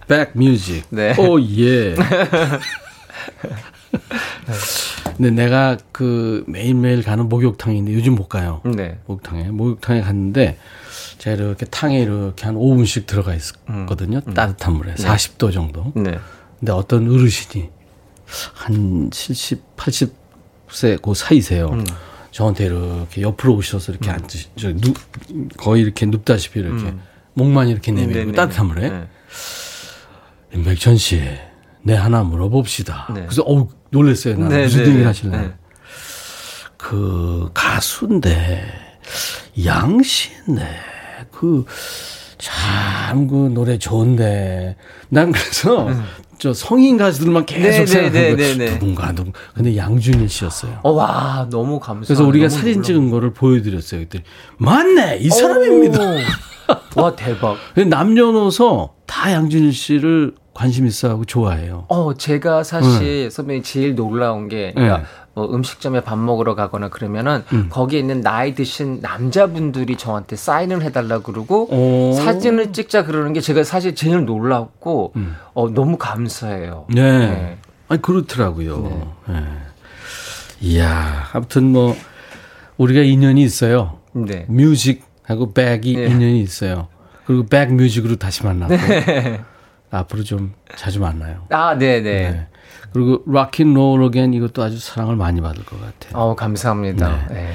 백 0.08 0.30
Music. 0.34 0.84
네. 0.90 1.14
오, 1.18 1.40
예. 1.40 1.94
근데 5.16 5.30
내가 5.30 5.76
그 5.92 6.44
매일매일 6.46 7.02
가는 7.02 7.28
목욕탕인데 7.28 7.92
요즘 7.94 8.14
못 8.14 8.28
가요. 8.28 8.60
네. 8.64 8.98
목욕탕에. 9.06 9.44
목욕탕에 9.44 10.00
갔는데 10.02 10.58
제가 11.18 11.36
이렇게 11.42 11.66
탕에 11.66 12.00
이렇게 12.00 12.44
한 12.44 12.54
5분씩 12.54 13.06
들어가 13.06 13.34
있었거든요. 13.34 14.20
따뜻한 14.20 14.74
물에. 14.74 14.94
40도 14.94 15.52
정도. 15.52 15.92
네. 15.94 16.18
근데 16.58 16.72
어떤 16.72 17.10
어르신이 17.10 17.68
한 18.54 19.10
70, 19.10 19.76
80세 19.76 21.00
그 21.02 21.14
사이세요. 21.14 21.68
음. 21.72 21.84
저한테 22.36 22.66
이렇게 22.66 23.22
옆으로 23.22 23.54
오셔서 23.54 23.92
이렇게 23.92 24.10
앉으시, 24.10 24.48
저 24.56 24.70
누, 24.74 24.92
거의 25.56 25.80
이렇게 25.80 26.04
눕다시피 26.04 26.60
이렇게 26.60 26.92
목만 27.32 27.68
이렇게 27.68 27.92
내밀고 27.92 28.12
음. 28.12 28.18
네네네. 28.18 28.36
따뜻한 28.36 28.66
물에 28.66 28.90
네. 28.90 29.08
임백천 30.52 30.98
씨, 30.98 31.18
내 31.82 31.94
하나 31.94 32.22
물어봅시다. 32.24 33.06
네. 33.14 33.22
그래서 33.22 33.40
어우 33.40 33.68
놀랐어요. 33.88 34.36
나 34.36 34.48
네, 34.48 34.64
무슨 34.64 34.84
네, 34.84 34.92
네. 34.92 35.04
하실래? 35.04 35.38
네. 35.38 35.54
그 36.76 37.48
가수인데 37.54 38.70
양씨인데 39.64 40.62
그 41.32 41.64
참 42.38 43.26
그 43.28 43.50
노래 43.52 43.78
좋은데 43.78 44.76
난 45.08 45.32
그래서 45.32 45.88
저 46.38 46.52
성인 46.52 46.96
가수들만 46.96 47.46
계속 47.46 47.66
음. 47.66 47.72
네, 47.72 47.78
네, 47.80 47.86
생각하고 47.86 48.12
네, 48.12 48.36
네, 48.36 48.54
네. 48.54 48.78
누군가 48.78 49.12
누군 49.12 49.32
근데 49.54 49.76
양준일 49.76 50.28
씨였어요. 50.28 50.80
어, 50.82 50.90
와, 50.90 51.46
너무 51.50 51.80
감사해요. 51.80 52.06
그래서 52.06 52.24
우리가 52.24 52.48
사진 52.48 52.66
놀라워. 52.68 52.82
찍은 52.82 53.10
거를 53.10 53.32
보여드렸어요. 53.32 54.00
그때 54.02 54.22
맞네 54.58 55.18
이 55.20 55.30
사람입니다. 55.30 55.98
오. 56.02 56.16
와, 57.00 57.14
대박. 57.16 57.56
남녀노소 57.76 58.90
다 59.06 59.32
양준일 59.32 59.72
씨를 59.72 60.34
관심 60.52 60.86
있어하고 60.86 61.24
좋아해요. 61.26 61.84
어, 61.88 62.14
제가 62.14 62.64
사실 62.64 63.30
선배님 63.30 63.62
제일 63.62 63.94
놀라운 63.94 64.48
게, 64.48 64.72
그러니까 64.74 64.98
네. 64.98 65.04
뭐 65.36 65.54
음식점에 65.54 66.00
밥 66.00 66.18
먹으러 66.18 66.54
가거나 66.54 66.88
그러면은 66.88 67.44
거기에 67.68 68.00
있는 68.00 68.22
나이 68.22 68.54
드신 68.54 69.00
남자분들이 69.02 69.96
저한테 69.96 70.34
사인을 70.34 70.82
해달라 70.82 71.18
그러고 71.18 71.68
오. 71.70 72.14
사진을 72.14 72.72
찍자 72.72 73.04
그러는 73.04 73.34
게 73.34 73.42
제가 73.42 73.62
사실 73.62 73.94
제일 73.94 74.24
놀랍고 74.24 75.12
어, 75.52 75.68
너무 75.74 75.98
감사해요. 75.98 76.86
네. 76.88 77.58
아니 77.86 78.00
그렇더라고요. 78.00 79.14
네. 79.28 79.44
이야, 80.62 81.28
아무튼 81.34 81.64
뭐 81.64 81.94
우리가 82.78 83.02
인연이 83.02 83.42
있어요. 83.42 83.98
네. 84.14 84.46
뮤직하고 84.48 85.52
백이 85.52 85.96
네. 85.96 86.06
인연이 86.06 86.40
있어요. 86.40 86.88
그리고 87.26 87.44
백 87.44 87.74
뮤직으로 87.74 88.16
다시 88.16 88.42
만나고 88.42 88.74
앞으로 89.90 90.24
좀 90.24 90.54
자주 90.76 90.98
만나요. 90.98 91.42
아, 91.50 91.76
네, 91.76 92.00
네. 92.00 92.46
네. 92.96 93.02
그리고 93.04 93.22
락앤롤 93.26 94.02
어겐 94.02 94.32
이것도 94.34 94.62
아주 94.62 94.78
사랑을 94.78 95.16
많이 95.16 95.40
받을 95.40 95.64
것 95.64 95.78
같아요. 95.80 96.20
어, 96.20 96.34
감사합니다. 96.34 97.26
네. 97.28 97.52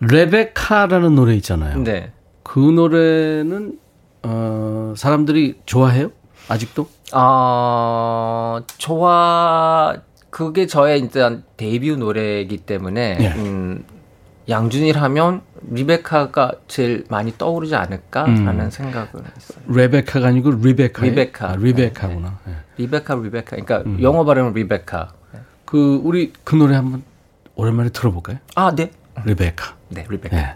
레베카라는 0.00 1.14
노래 1.14 1.34
있잖아요. 1.36 1.78
네. 1.78 2.12
그 2.42 2.58
노래는 2.58 3.78
어, 4.22 4.94
사람들이 4.96 5.60
좋아해요? 5.66 6.10
아직도? 6.48 6.88
어, 7.12 8.60
좋아, 8.76 9.94
그게 10.30 10.66
저의 10.66 11.00
일단 11.00 11.44
데뷔 11.56 11.96
노래이기 11.96 12.58
때문에, 12.58 13.18
예. 13.20 13.28
음, 13.40 13.84
양준일 14.50 14.98
하면 14.98 15.42
리베카가 15.70 16.52
제일 16.66 17.04
많이 17.08 17.32
떠오르지 17.38 17.76
않을까라는 17.76 18.70
생각을 18.70 19.08
했어요. 19.36 19.62
레베카가 19.68 20.26
아니고 20.26 20.50
리베카. 20.50 21.02
리베카. 21.02 21.50
아, 21.50 21.56
리베카구나. 21.56 22.38
네. 22.44 22.54
리베카, 22.76 23.14
리베카. 23.14 23.50
그러니까 23.50 23.78
음. 23.86 24.02
영어 24.02 24.24
발음은 24.24 24.54
리베카. 24.54 25.12
그 25.64 26.00
우리 26.02 26.32
그 26.42 26.56
노래 26.56 26.74
한번 26.74 27.04
오랜만에 27.54 27.90
들어볼까요? 27.90 28.38
아, 28.56 28.74
네. 28.74 28.90
리베카. 29.24 29.76
네, 29.90 30.04
리베카. 30.08 30.36
네. 30.36 30.54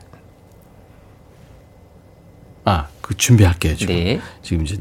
아, 2.65 2.89
그 3.01 3.15
준비할게요, 3.17 3.77
지금. 3.77 3.95
네. 3.95 4.21
지금 4.43 4.65
이제 4.65 4.77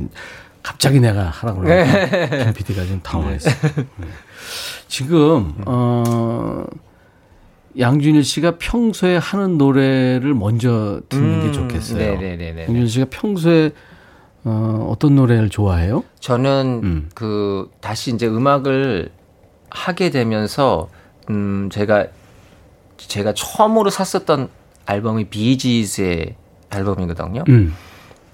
갑자기 0.63 0.99
내가 0.99 1.25
하라고 1.25 1.61
그러니까 1.61 2.45
김 2.45 2.53
PD가 2.53 2.85
좀 2.85 3.01
당황했어. 3.03 3.49
네. 3.75 4.07
지금 4.87 5.53
어 5.65 6.65
양준일 7.77 8.23
씨가 8.23 8.57
평소에 8.59 9.17
하는 9.17 9.57
노래를 9.57 10.33
먼저 10.33 11.01
듣는 11.09 11.41
게 11.41 11.47
음, 11.47 11.53
좋겠어요. 11.53 11.97
네네네네. 12.19 12.61
양준일 12.63 12.87
씨가 12.87 13.05
평소에 13.09 13.71
어, 14.45 14.89
어떤 14.91 15.15
노래를 15.15 15.49
좋아해요? 15.49 16.03
저는 16.19 16.81
음. 16.83 17.09
그 17.15 17.69
다시 17.81 18.13
이제 18.13 18.27
음악을 18.27 19.09
하게 19.69 20.09
되면서 20.09 20.89
음 21.29 21.69
제가 21.71 22.07
제가 22.97 23.33
처음으로 23.33 23.89
샀었던 23.89 24.49
앨범이 24.89 25.25
비지즈의 25.25 26.35
앨범이거든요. 26.73 27.45
음. 27.47 27.73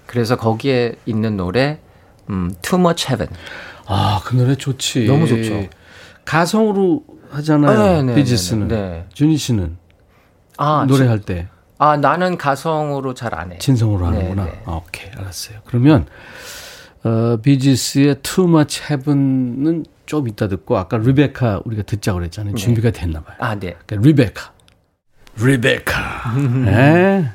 그래서 0.06 0.36
거기에 0.36 0.96
있는 1.06 1.36
노래 1.36 1.78
음 2.28 2.52
Too 2.62 2.80
Much 2.80 3.06
Heaven. 3.08 3.32
아, 3.86 4.20
그 4.24 4.34
노래 4.36 4.54
좋지. 4.56 5.06
너무 5.06 5.26
좋죠. 5.26 5.68
가성으로 6.30 7.04
하잖아요. 7.30 7.78
네, 7.78 8.02
네, 8.02 8.14
비지스는. 8.14 8.68
네, 8.68 8.76
네. 8.76 9.06
준희 9.12 9.36
씨는 9.36 9.76
아 10.58 10.84
노래할 10.88 11.20
때 11.20 11.48
아 11.82 11.96
나는 11.96 12.36
가성으로 12.36 13.14
잘 13.14 13.34
안 13.34 13.52
해. 13.52 13.58
진성으로 13.58 14.04
하는구나. 14.06 14.44
네, 14.44 14.50
네. 14.50 14.62
아, 14.66 14.72
오케이, 14.72 15.08
알았어요. 15.16 15.60
그러면 15.64 16.04
어, 17.02 17.38
비지스의 17.42 18.16
Too 18.22 18.46
Much 18.48 18.82
Heaven은 18.82 19.86
좀 20.04 20.28
이따 20.28 20.46
듣고 20.46 20.76
아까 20.76 20.98
리베카 20.98 21.62
우리가 21.64 21.82
듣자고 21.84 22.18
그랬잖아요. 22.18 22.54
준비가 22.56 22.90
됐나 22.90 23.22
봐요. 23.22 23.36
아 23.40 23.54
네. 23.54 23.76
그러니까 23.86 24.06
리베카. 24.08 24.52
리베카. 25.42 26.34
네. 26.66 27.30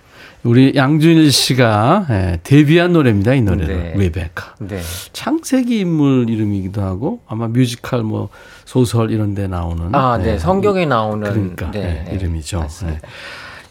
우리 0.46 0.74
양준일 0.76 1.32
씨가 1.32 2.06
예, 2.12 2.40
데뷔한 2.44 2.94
노래입니다. 2.94 3.34
이 3.34 3.42
노래는 3.42 3.68
네. 3.68 3.94
리베카. 3.98 4.56
네. 4.60 4.80
창세기 5.12 5.80
인물 5.80 6.30
이름이기도 6.30 6.84
하고 6.84 7.22
아마 7.28 7.48
뮤지컬 7.48 8.04
뭐 8.04 8.30
소설 8.64 9.10
이런 9.10 9.34
데 9.34 9.48
나오는 9.48 9.94
아, 9.96 10.20
네. 10.20 10.34
예, 10.34 10.38
성경에 10.38 10.86
나오는 10.86 11.28
그러니까 11.28 11.72
네, 11.72 12.06
예, 12.08 12.16
이름이죠. 12.16 12.60
맞습니다. 12.60 13.00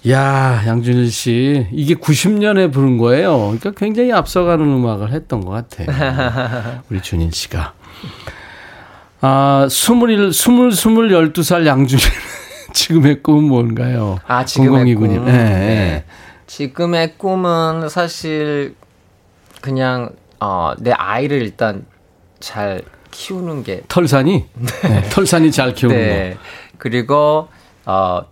예. 0.05 0.11
야, 0.11 0.65
양준일 0.67 1.13
씨 1.13 1.69
이게 1.71 1.95
90년에 1.95 2.73
부른 2.73 2.99
거예요. 2.99 3.37
그러니까 3.39 3.71
굉장히 3.77 4.13
앞서가는 4.13 4.65
음악을 4.65 5.13
했던 5.13 5.43
것 5.43 5.53
같아요. 5.53 5.87
우리 6.91 7.01
준일 7.01 7.31
씨가. 7.33 7.73
아, 9.21 9.69
21, 9.71 10.11
20, 10.31 10.73
20, 10.73 10.91
12살 11.33 11.67
양준일. 11.67 12.05
지금의 12.75 13.23
꿈은 13.23 13.45
뭔가요? 13.45 14.19
아, 14.27 14.45
지금의 14.45 14.97
0029 14.97 15.07
님. 15.07 15.25
꿈. 15.25 15.29
예, 15.29 15.33
예. 15.33 15.37
네. 15.37 16.05
지금의 16.55 17.19
꿈은 17.19 17.89
사실 17.89 18.77
그냥 19.61 20.11
어, 20.39 20.73
내 20.79 20.93
아이를 20.93 21.43
일단 21.43 21.85
잘 22.39 22.83
키우는 23.11 23.65
게 23.65 23.83
털산이? 23.89 24.45
네, 24.55 25.03
털산이 25.11 25.51
잘 25.51 25.75
키우는 25.75 25.97
네. 25.97 26.37
그리고 26.79 27.49
어, 27.85 28.23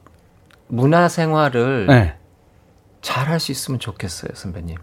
문화 0.68 1.08
생활을 1.08 1.86
거. 1.88 1.94
네. 1.94 2.14
잘할 3.00 3.40
수 3.40 3.50
있으면 3.50 3.80
좋겠어요, 3.80 4.30
선배님. 4.34 4.76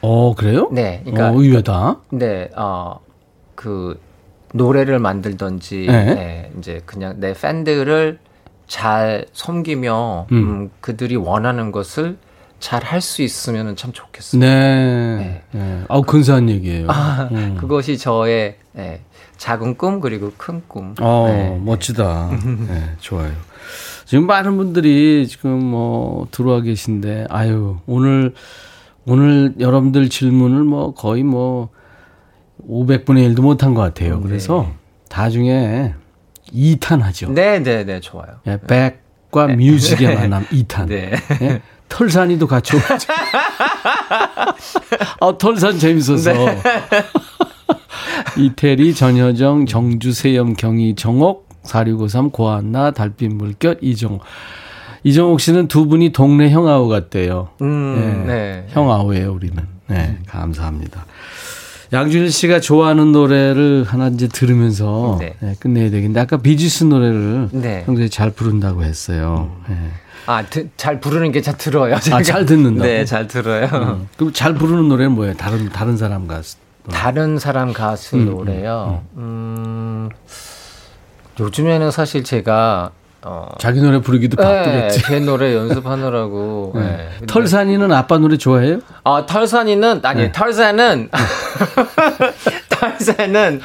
어, 0.00 0.36
그래요? 0.36 0.68
네. 0.70 1.00
그러니까 1.04 1.30
어, 1.30 1.34
의외다. 1.34 1.98
네, 2.10 2.48
어, 2.54 3.00
그 3.56 4.00
노래를 4.54 5.00
만들던지, 5.00 5.86
네. 5.88 6.14
네, 6.14 6.52
이제 6.58 6.80
그냥 6.86 7.16
내 7.18 7.32
팬들을 7.32 8.20
잘 8.68 9.26
섬기며 9.32 10.28
음. 10.30 10.36
음, 10.36 10.70
그들이 10.80 11.16
원하는 11.16 11.72
것을 11.72 12.18
잘 12.62 12.84
할 12.84 13.00
수 13.00 13.22
있으면 13.22 13.74
참 13.74 13.92
좋겠어요. 13.92 14.40
네. 14.40 15.42
네. 15.50 15.84
아우, 15.88 16.02
근사한 16.02 16.48
얘기예요. 16.48 16.86
아, 16.88 17.28
음. 17.32 17.56
그것이 17.58 17.98
저의 17.98 18.56
예, 18.78 19.00
작은 19.36 19.76
꿈 19.76 19.98
그리고 20.00 20.30
큰 20.36 20.62
꿈. 20.68 20.94
어, 21.00 21.26
네. 21.28 21.58
멋지다. 21.60 22.30
네, 22.68 22.82
좋아요. 23.00 23.32
지금 24.04 24.26
많은 24.26 24.56
분들이 24.56 25.26
지금 25.26 25.58
뭐 25.64 26.28
들어와 26.30 26.60
계신데, 26.60 27.26
아유, 27.30 27.78
오늘, 27.86 28.32
오늘 29.06 29.54
여러분들 29.58 30.08
질문을 30.08 30.62
뭐 30.62 30.94
거의 30.94 31.24
뭐 31.24 31.70
500분의 32.68 33.34
1도 33.34 33.40
못한 33.40 33.74
것 33.74 33.80
같아요. 33.80 34.20
그래서 34.20 34.70
다 35.08 35.30
중에 35.30 35.94
2탄 36.54 37.00
하죠. 37.00 37.32
네, 37.32 37.60
네, 37.60 37.84
네, 37.84 37.98
좋아요. 37.98 38.38
예, 38.46 38.60
백과 38.68 39.48
뮤직의 39.48 40.14
만남 40.14 40.44
2탄. 40.46 40.86
네. 40.86 41.10
예? 41.42 41.60
털산이도 41.92 42.46
같이 42.46 42.74
오죠. 42.74 43.12
아, 45.20 45.38
털산 45.38 45.78
재밌어서. 45.78 46.32
이태리, 48.38 48.94
전효정, 48.94 49.66
정주, 49.66 50.12
세염, 50.12 50.54
경희, 50.54 50.94
정옥, 50.94 51.48
4653, 51.64 52.30
고한나, 52.30 52.92
달빛 52.92 53.34
물결, 53.34 53.78
이정옥. 53.82 54.22
이정옥 55.04 55.40
씨는 55.40 55.68
두 55.68 55.86
분이 55.86 56.12
동네 56.12 56.48
형아우 56.50 56.88
같대요. 56.88 57.50
음, 57.60 58.24
예, 58.26 58.32
네. 58.32 58.66
형아우예요, 58.70 59.32
우리는. 59.32 59.56
네, 59.88 60.18
감사합니다. 60.26 61.04
양준일 61.92 62.30
씨가 62.30 62.60
좋아하는 62.60 63.12
노래를 63.12 63.84
하나 63.86 64.08
이제 64.08 64.26
들으면서 64.26 65.18
네. 65.20 65.34
예, 65.42 65.54
끝내야 65.60 65.90
되겠는데 65.90 66.20
아까 66.20 66.38
비지스 66.38 66.84
노래를 66.84 67.50
네. 67.52 67.82
평소에 67.84 68.08
잘 68.08 68.30
부른다고 68.30 68.82
했어요. 68.82 69.54
예. 69.68 69.74
아, 70.26 70.42
드, 70.44 70.68
잘 70.76 71.00
부르는 71.00 71.32
게 71.32 71.42
잘 71.42 71.56
들어요. 71.56 71.98
제가. 71.98 72.18
아, 72.18 72.22
잘 72.22 72.46
듣는다고? 72.46 72.86
네, 72.86 73.04
잘 73.04 73.26
들어요. 73.26 73.66
음. 73.72 74.08
그럼 74.16 74.32
잘 74.32 74.54
부르는 74.54 74.88
노래는 74.88 75.12
뭐예요? 75.12 75.34
다른 75.34 75.68
다른 75.68 75.96
사람 75.96 76.26
가수. 76.28 76.56
다른 76.90 77.38
사람 77.38 77.72
가수 77.72 78.16
음, 78.16 78.24
노래요. 78.26 79.02
음, 79.16 80.08
요즘에는 81.38 81.90
사실 81.90 82.24
제가 82.24 82.90
어, 83.24 83.48
자기 83.58 83.80
노래 83.80 84.00
부르기도 84.00 84.36
네, 84.36 84.42
바쁘겠지. 84.42 85.02
제 85.02 85.20
노래 85.20 85.54
연습하느라고. 85.56 86.72
네. 86.74 86.80
네. 87.20 87.26
털산이는 87.26 87.92
아빠 87.92 88.18
노래 88.18 88.36
좋아해요? 88.36 88.80
아, 89.04 89.24
털산이는 89.26 90.00
아니 90.04 90.22
네. 90.22 90.32
털산은 90.32 91.08
털산은 92.68 93.60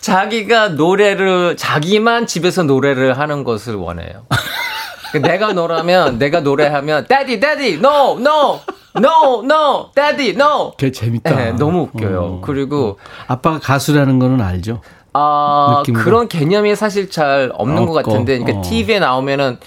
자기가 0.00 0.68
노래를 0.70 1.56
자기만 1.56 2.26
집에서 2.26 2.62
노래를 2.62 3.18
하는 3.18 3.44
것을 3.44 3.74
원해요. 3.74 4.26
내가 5.20 5.52
노래하면 5.52 6.18
내가 6.18 6.40
노래하면 6.40 7.06
daddy 7.08 7.40
daddy 7.40 7.74
no 7.74 8.18
no 8.18 8.60
no 8.96 9.42
no 9.44 9.90
daddy 9.94 10.30
no 10.30 10.72
걔 10.76 10.90
재밌다. 10.90 11.34
네, 11.34 11.52
너무 11.52 11.82
웃겨요. 11.82 12.20
어. 12.20 12.40
그리고 12.42 12.98
아빠가 13.26 13.58
가수라는 13.58 14.18
거는 14.18 14.40
알죠? 14.40 14.80
아 15.12 15.76
느낌으로? 15.78 16.04
그런 16.04 16.28
개념이 16.28 16.74
사실 16.76 17.08
잘 17.08 17.50
없는 17.54 17.86
것 17.86 17.96
없고, 17.98 18.10
같은데, 18.10 18.38
그러니까 18.38 18.58
어. 18.58 18.62
TV에 18.62 18.98
나오면은 18.98 19.58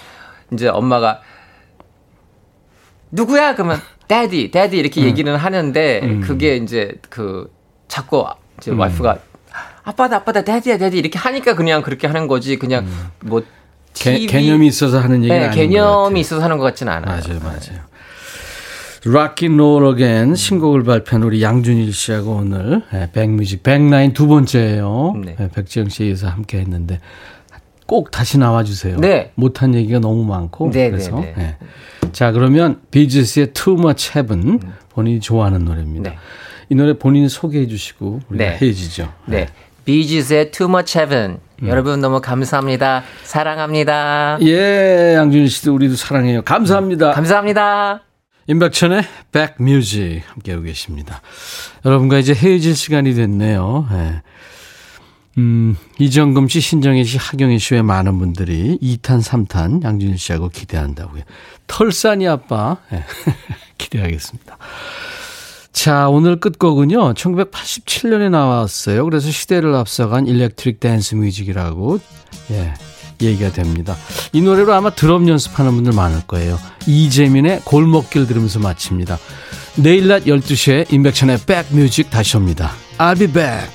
이제 0.52 0.68
엄마가 0.68 1.20
누구야 3.10 3.54
그러면 3.54 3.80
daddy 4.08 4.50
daddy 4.50 4.78
이렇게 4.78 5.02
얘기는 5.02 5.34
하는데 5.34 6.00
음. 6.02 6.20
그게 6.20 6.56
이제 6.56 6.94
그 7.08 7.50
자꾸 7.88 8.26
이제 8.58 8.70
와이프가 8.70 9.18
아빠다 9.84 10.16
아빠다 10.16 10.44
daddy야 10.44 10.76
daddy 10.78 10.98
이렇게 10.98 11.18
하니까 11.18 11.54
그냥 11.54 11.80
그렇게 11.82 12.06
하는 12.06 12.26
거지 12.28 12.58
그냥 12.58 12.86
뭐 13.20 13.40
음. 13.40 13.44
개, 13.44 13.57
TV 13.98 14.26
개 14.26 14.40
념이 14.42 14.66
있어서 14.66 14.98
하는 15.00 15.24
얘기는 15.24 15.36
네, 15.36 15.46
아닌 15.46 15.50
것 15.50 15.56
개념이. 15.56 16.20
있어서 16.20 16.42
하는 16.42 16.58
것 16.58 16.64
같지는 16.64 16.92
않아요. 16.92 17.20
맞아요, 17.20 17.40
맞아요. 17.40 17.88
And 19.06 19.54
Roll 19.62 19.94
Again 19.94 20.34
신곡을 20.34 20.82
발표한 20.82 21.22
우리 21.22 21.42
양준일 21.42 21.92
씨하고 21.92 22.32
오늘 22.36 22.82
예, 22.92 23.08
백뮤직 23.12 23.62
백라인 23.62 24.12
두 24.12 24.26
번째예요. 24.26 25.14
네. 25.24 25.36
예, 25.40 25.48
백지영 25.48 25.88
씨에 25.88 26.06
의해서 26.06 26.28
함께 26.28 26.58
했는데 26.58 27.00
꼭 27.86 28.10
다시 28.10 28.38
나와주세요. 28.38 28.98
네. 28.98 29.32
못한 29.34 29.74
얘기가 29.74 29.98
너무 30.00 30.24
많고 30.24 30.70
네, 30.70 30.90
그래서 30.90 31.18
네, 31.20 31.34
네. 31.36 31.56
예. 32.04 32.12
자 32.12 32.32
그러면 32.32 32.80
비지스의 32.90 33.52
Too 33.52 33.78
Much 33.78 34.12
Heaven 34.16 34.60
본인이 34.90 35.20
좋아하는 35.20 35.64
노래입니다. 35.64 36.10
네. 36.10 36.18
이 36.68 36.74
노래 36.74 36.92
본인이 36.98 37.28
소개해 37.28 37.66
주시고 37.66 38.20
우리가 38.28 38.44
네. 38.44 38.58
헤어지죠. 38.60 39.12
네. 39.26 39.46
비지스의 39.84 40.50
Too 40.50 40.68
Much 40.70 40.98
Heaven. 40.98 41.38
여러분 41.66 42.00
너무 42.00 42.20
감사합니다. 42.20 43.02
사랑합니다. 43.24 44.38
예, 44.42 45.14
양준일 45.16 45.50
씨도 45.50 45.74
우리도 45.74 45.96
사랑해요. 45.96 46.42
감사합니다. 46.42 47.12
감사합니다. 47.12 48.02
임백천의 48.46 49.02
백뮤직 49.32 50.22
함께하고 50.26 50.64
계십니다. 50.64 51.20
여러분과 51.84 52.18
이제 52.18 52.32
헤어질 52.32 52.74
시간이 52.74 53.14
됐네요. 53.14 53.86
예. 53.92 54.22
음, 55.36 55.76
이정금 55.98 56.48
씨, 56.48 56.60
신정혜 56.60 57.04
씨, 57.04 57.16
하경혜 57.16 57.58
씨의 57.58 57.82
많은 57.82 58.18
분들이 58.18 58.78
2탄, 58.82 59.22
3탄 59.22 59.84
양준일 59.84 60.18
씨하고 60.18 60.48
기대한다고요. 60.48 61.22
털산이 61.66 62.26
아빠 62.26 62.78
예. 62.92 63.04
기대하겠습니다. 63.78 64.56
자, 65.72 66.08
오늘 66.08 66.40
끝곡은요. 66.40 67.14
1987년에 67.14 68.30
나왔어요. 68.30 69.04
그래서 69.04 69.30
시대를 69.30 69.74
앞서간 69.74 70.26
electric 70.26 70.80
dance 70.80 71.14
music이라고 71.14 72.00
예, 72.50 72.74
얘기가 73.20 73.52
됩니다. 73.52 73.96
이 74.32 74.40
노래로 74.40 74.72
아마 74.72 74.90
드럼 74.90 75.28
연습하는 75.28 75.72
분들 75.74 75.92
많을 75.92 76.22
거예요. 76.26 76.58
이재민의 76.86 77.62
골목길 77.64 78.26
들으면서 78.26 78.58
마칩니다. 78.58 79.18
내일 79.76 80.08
낮 80.08 80.24
12시에 80.24 80.92
인백천의 80.92 81.38
백뮤직 81.46 82.10
다시 82.10 82.36
옵니다. 82.36 82.72
I'll 82.98 83.18
be 83.18 83.28
back. 83.28 83.68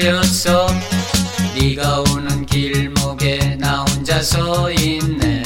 버렸어. 0.00 0.66
네가 1.54 2.00
오는 2.00 2.46
길목에 2.46 3.56
나 3.58 3.84
혼자 3.84 4.22
서 4.22 4.70
있네 4.72 5.39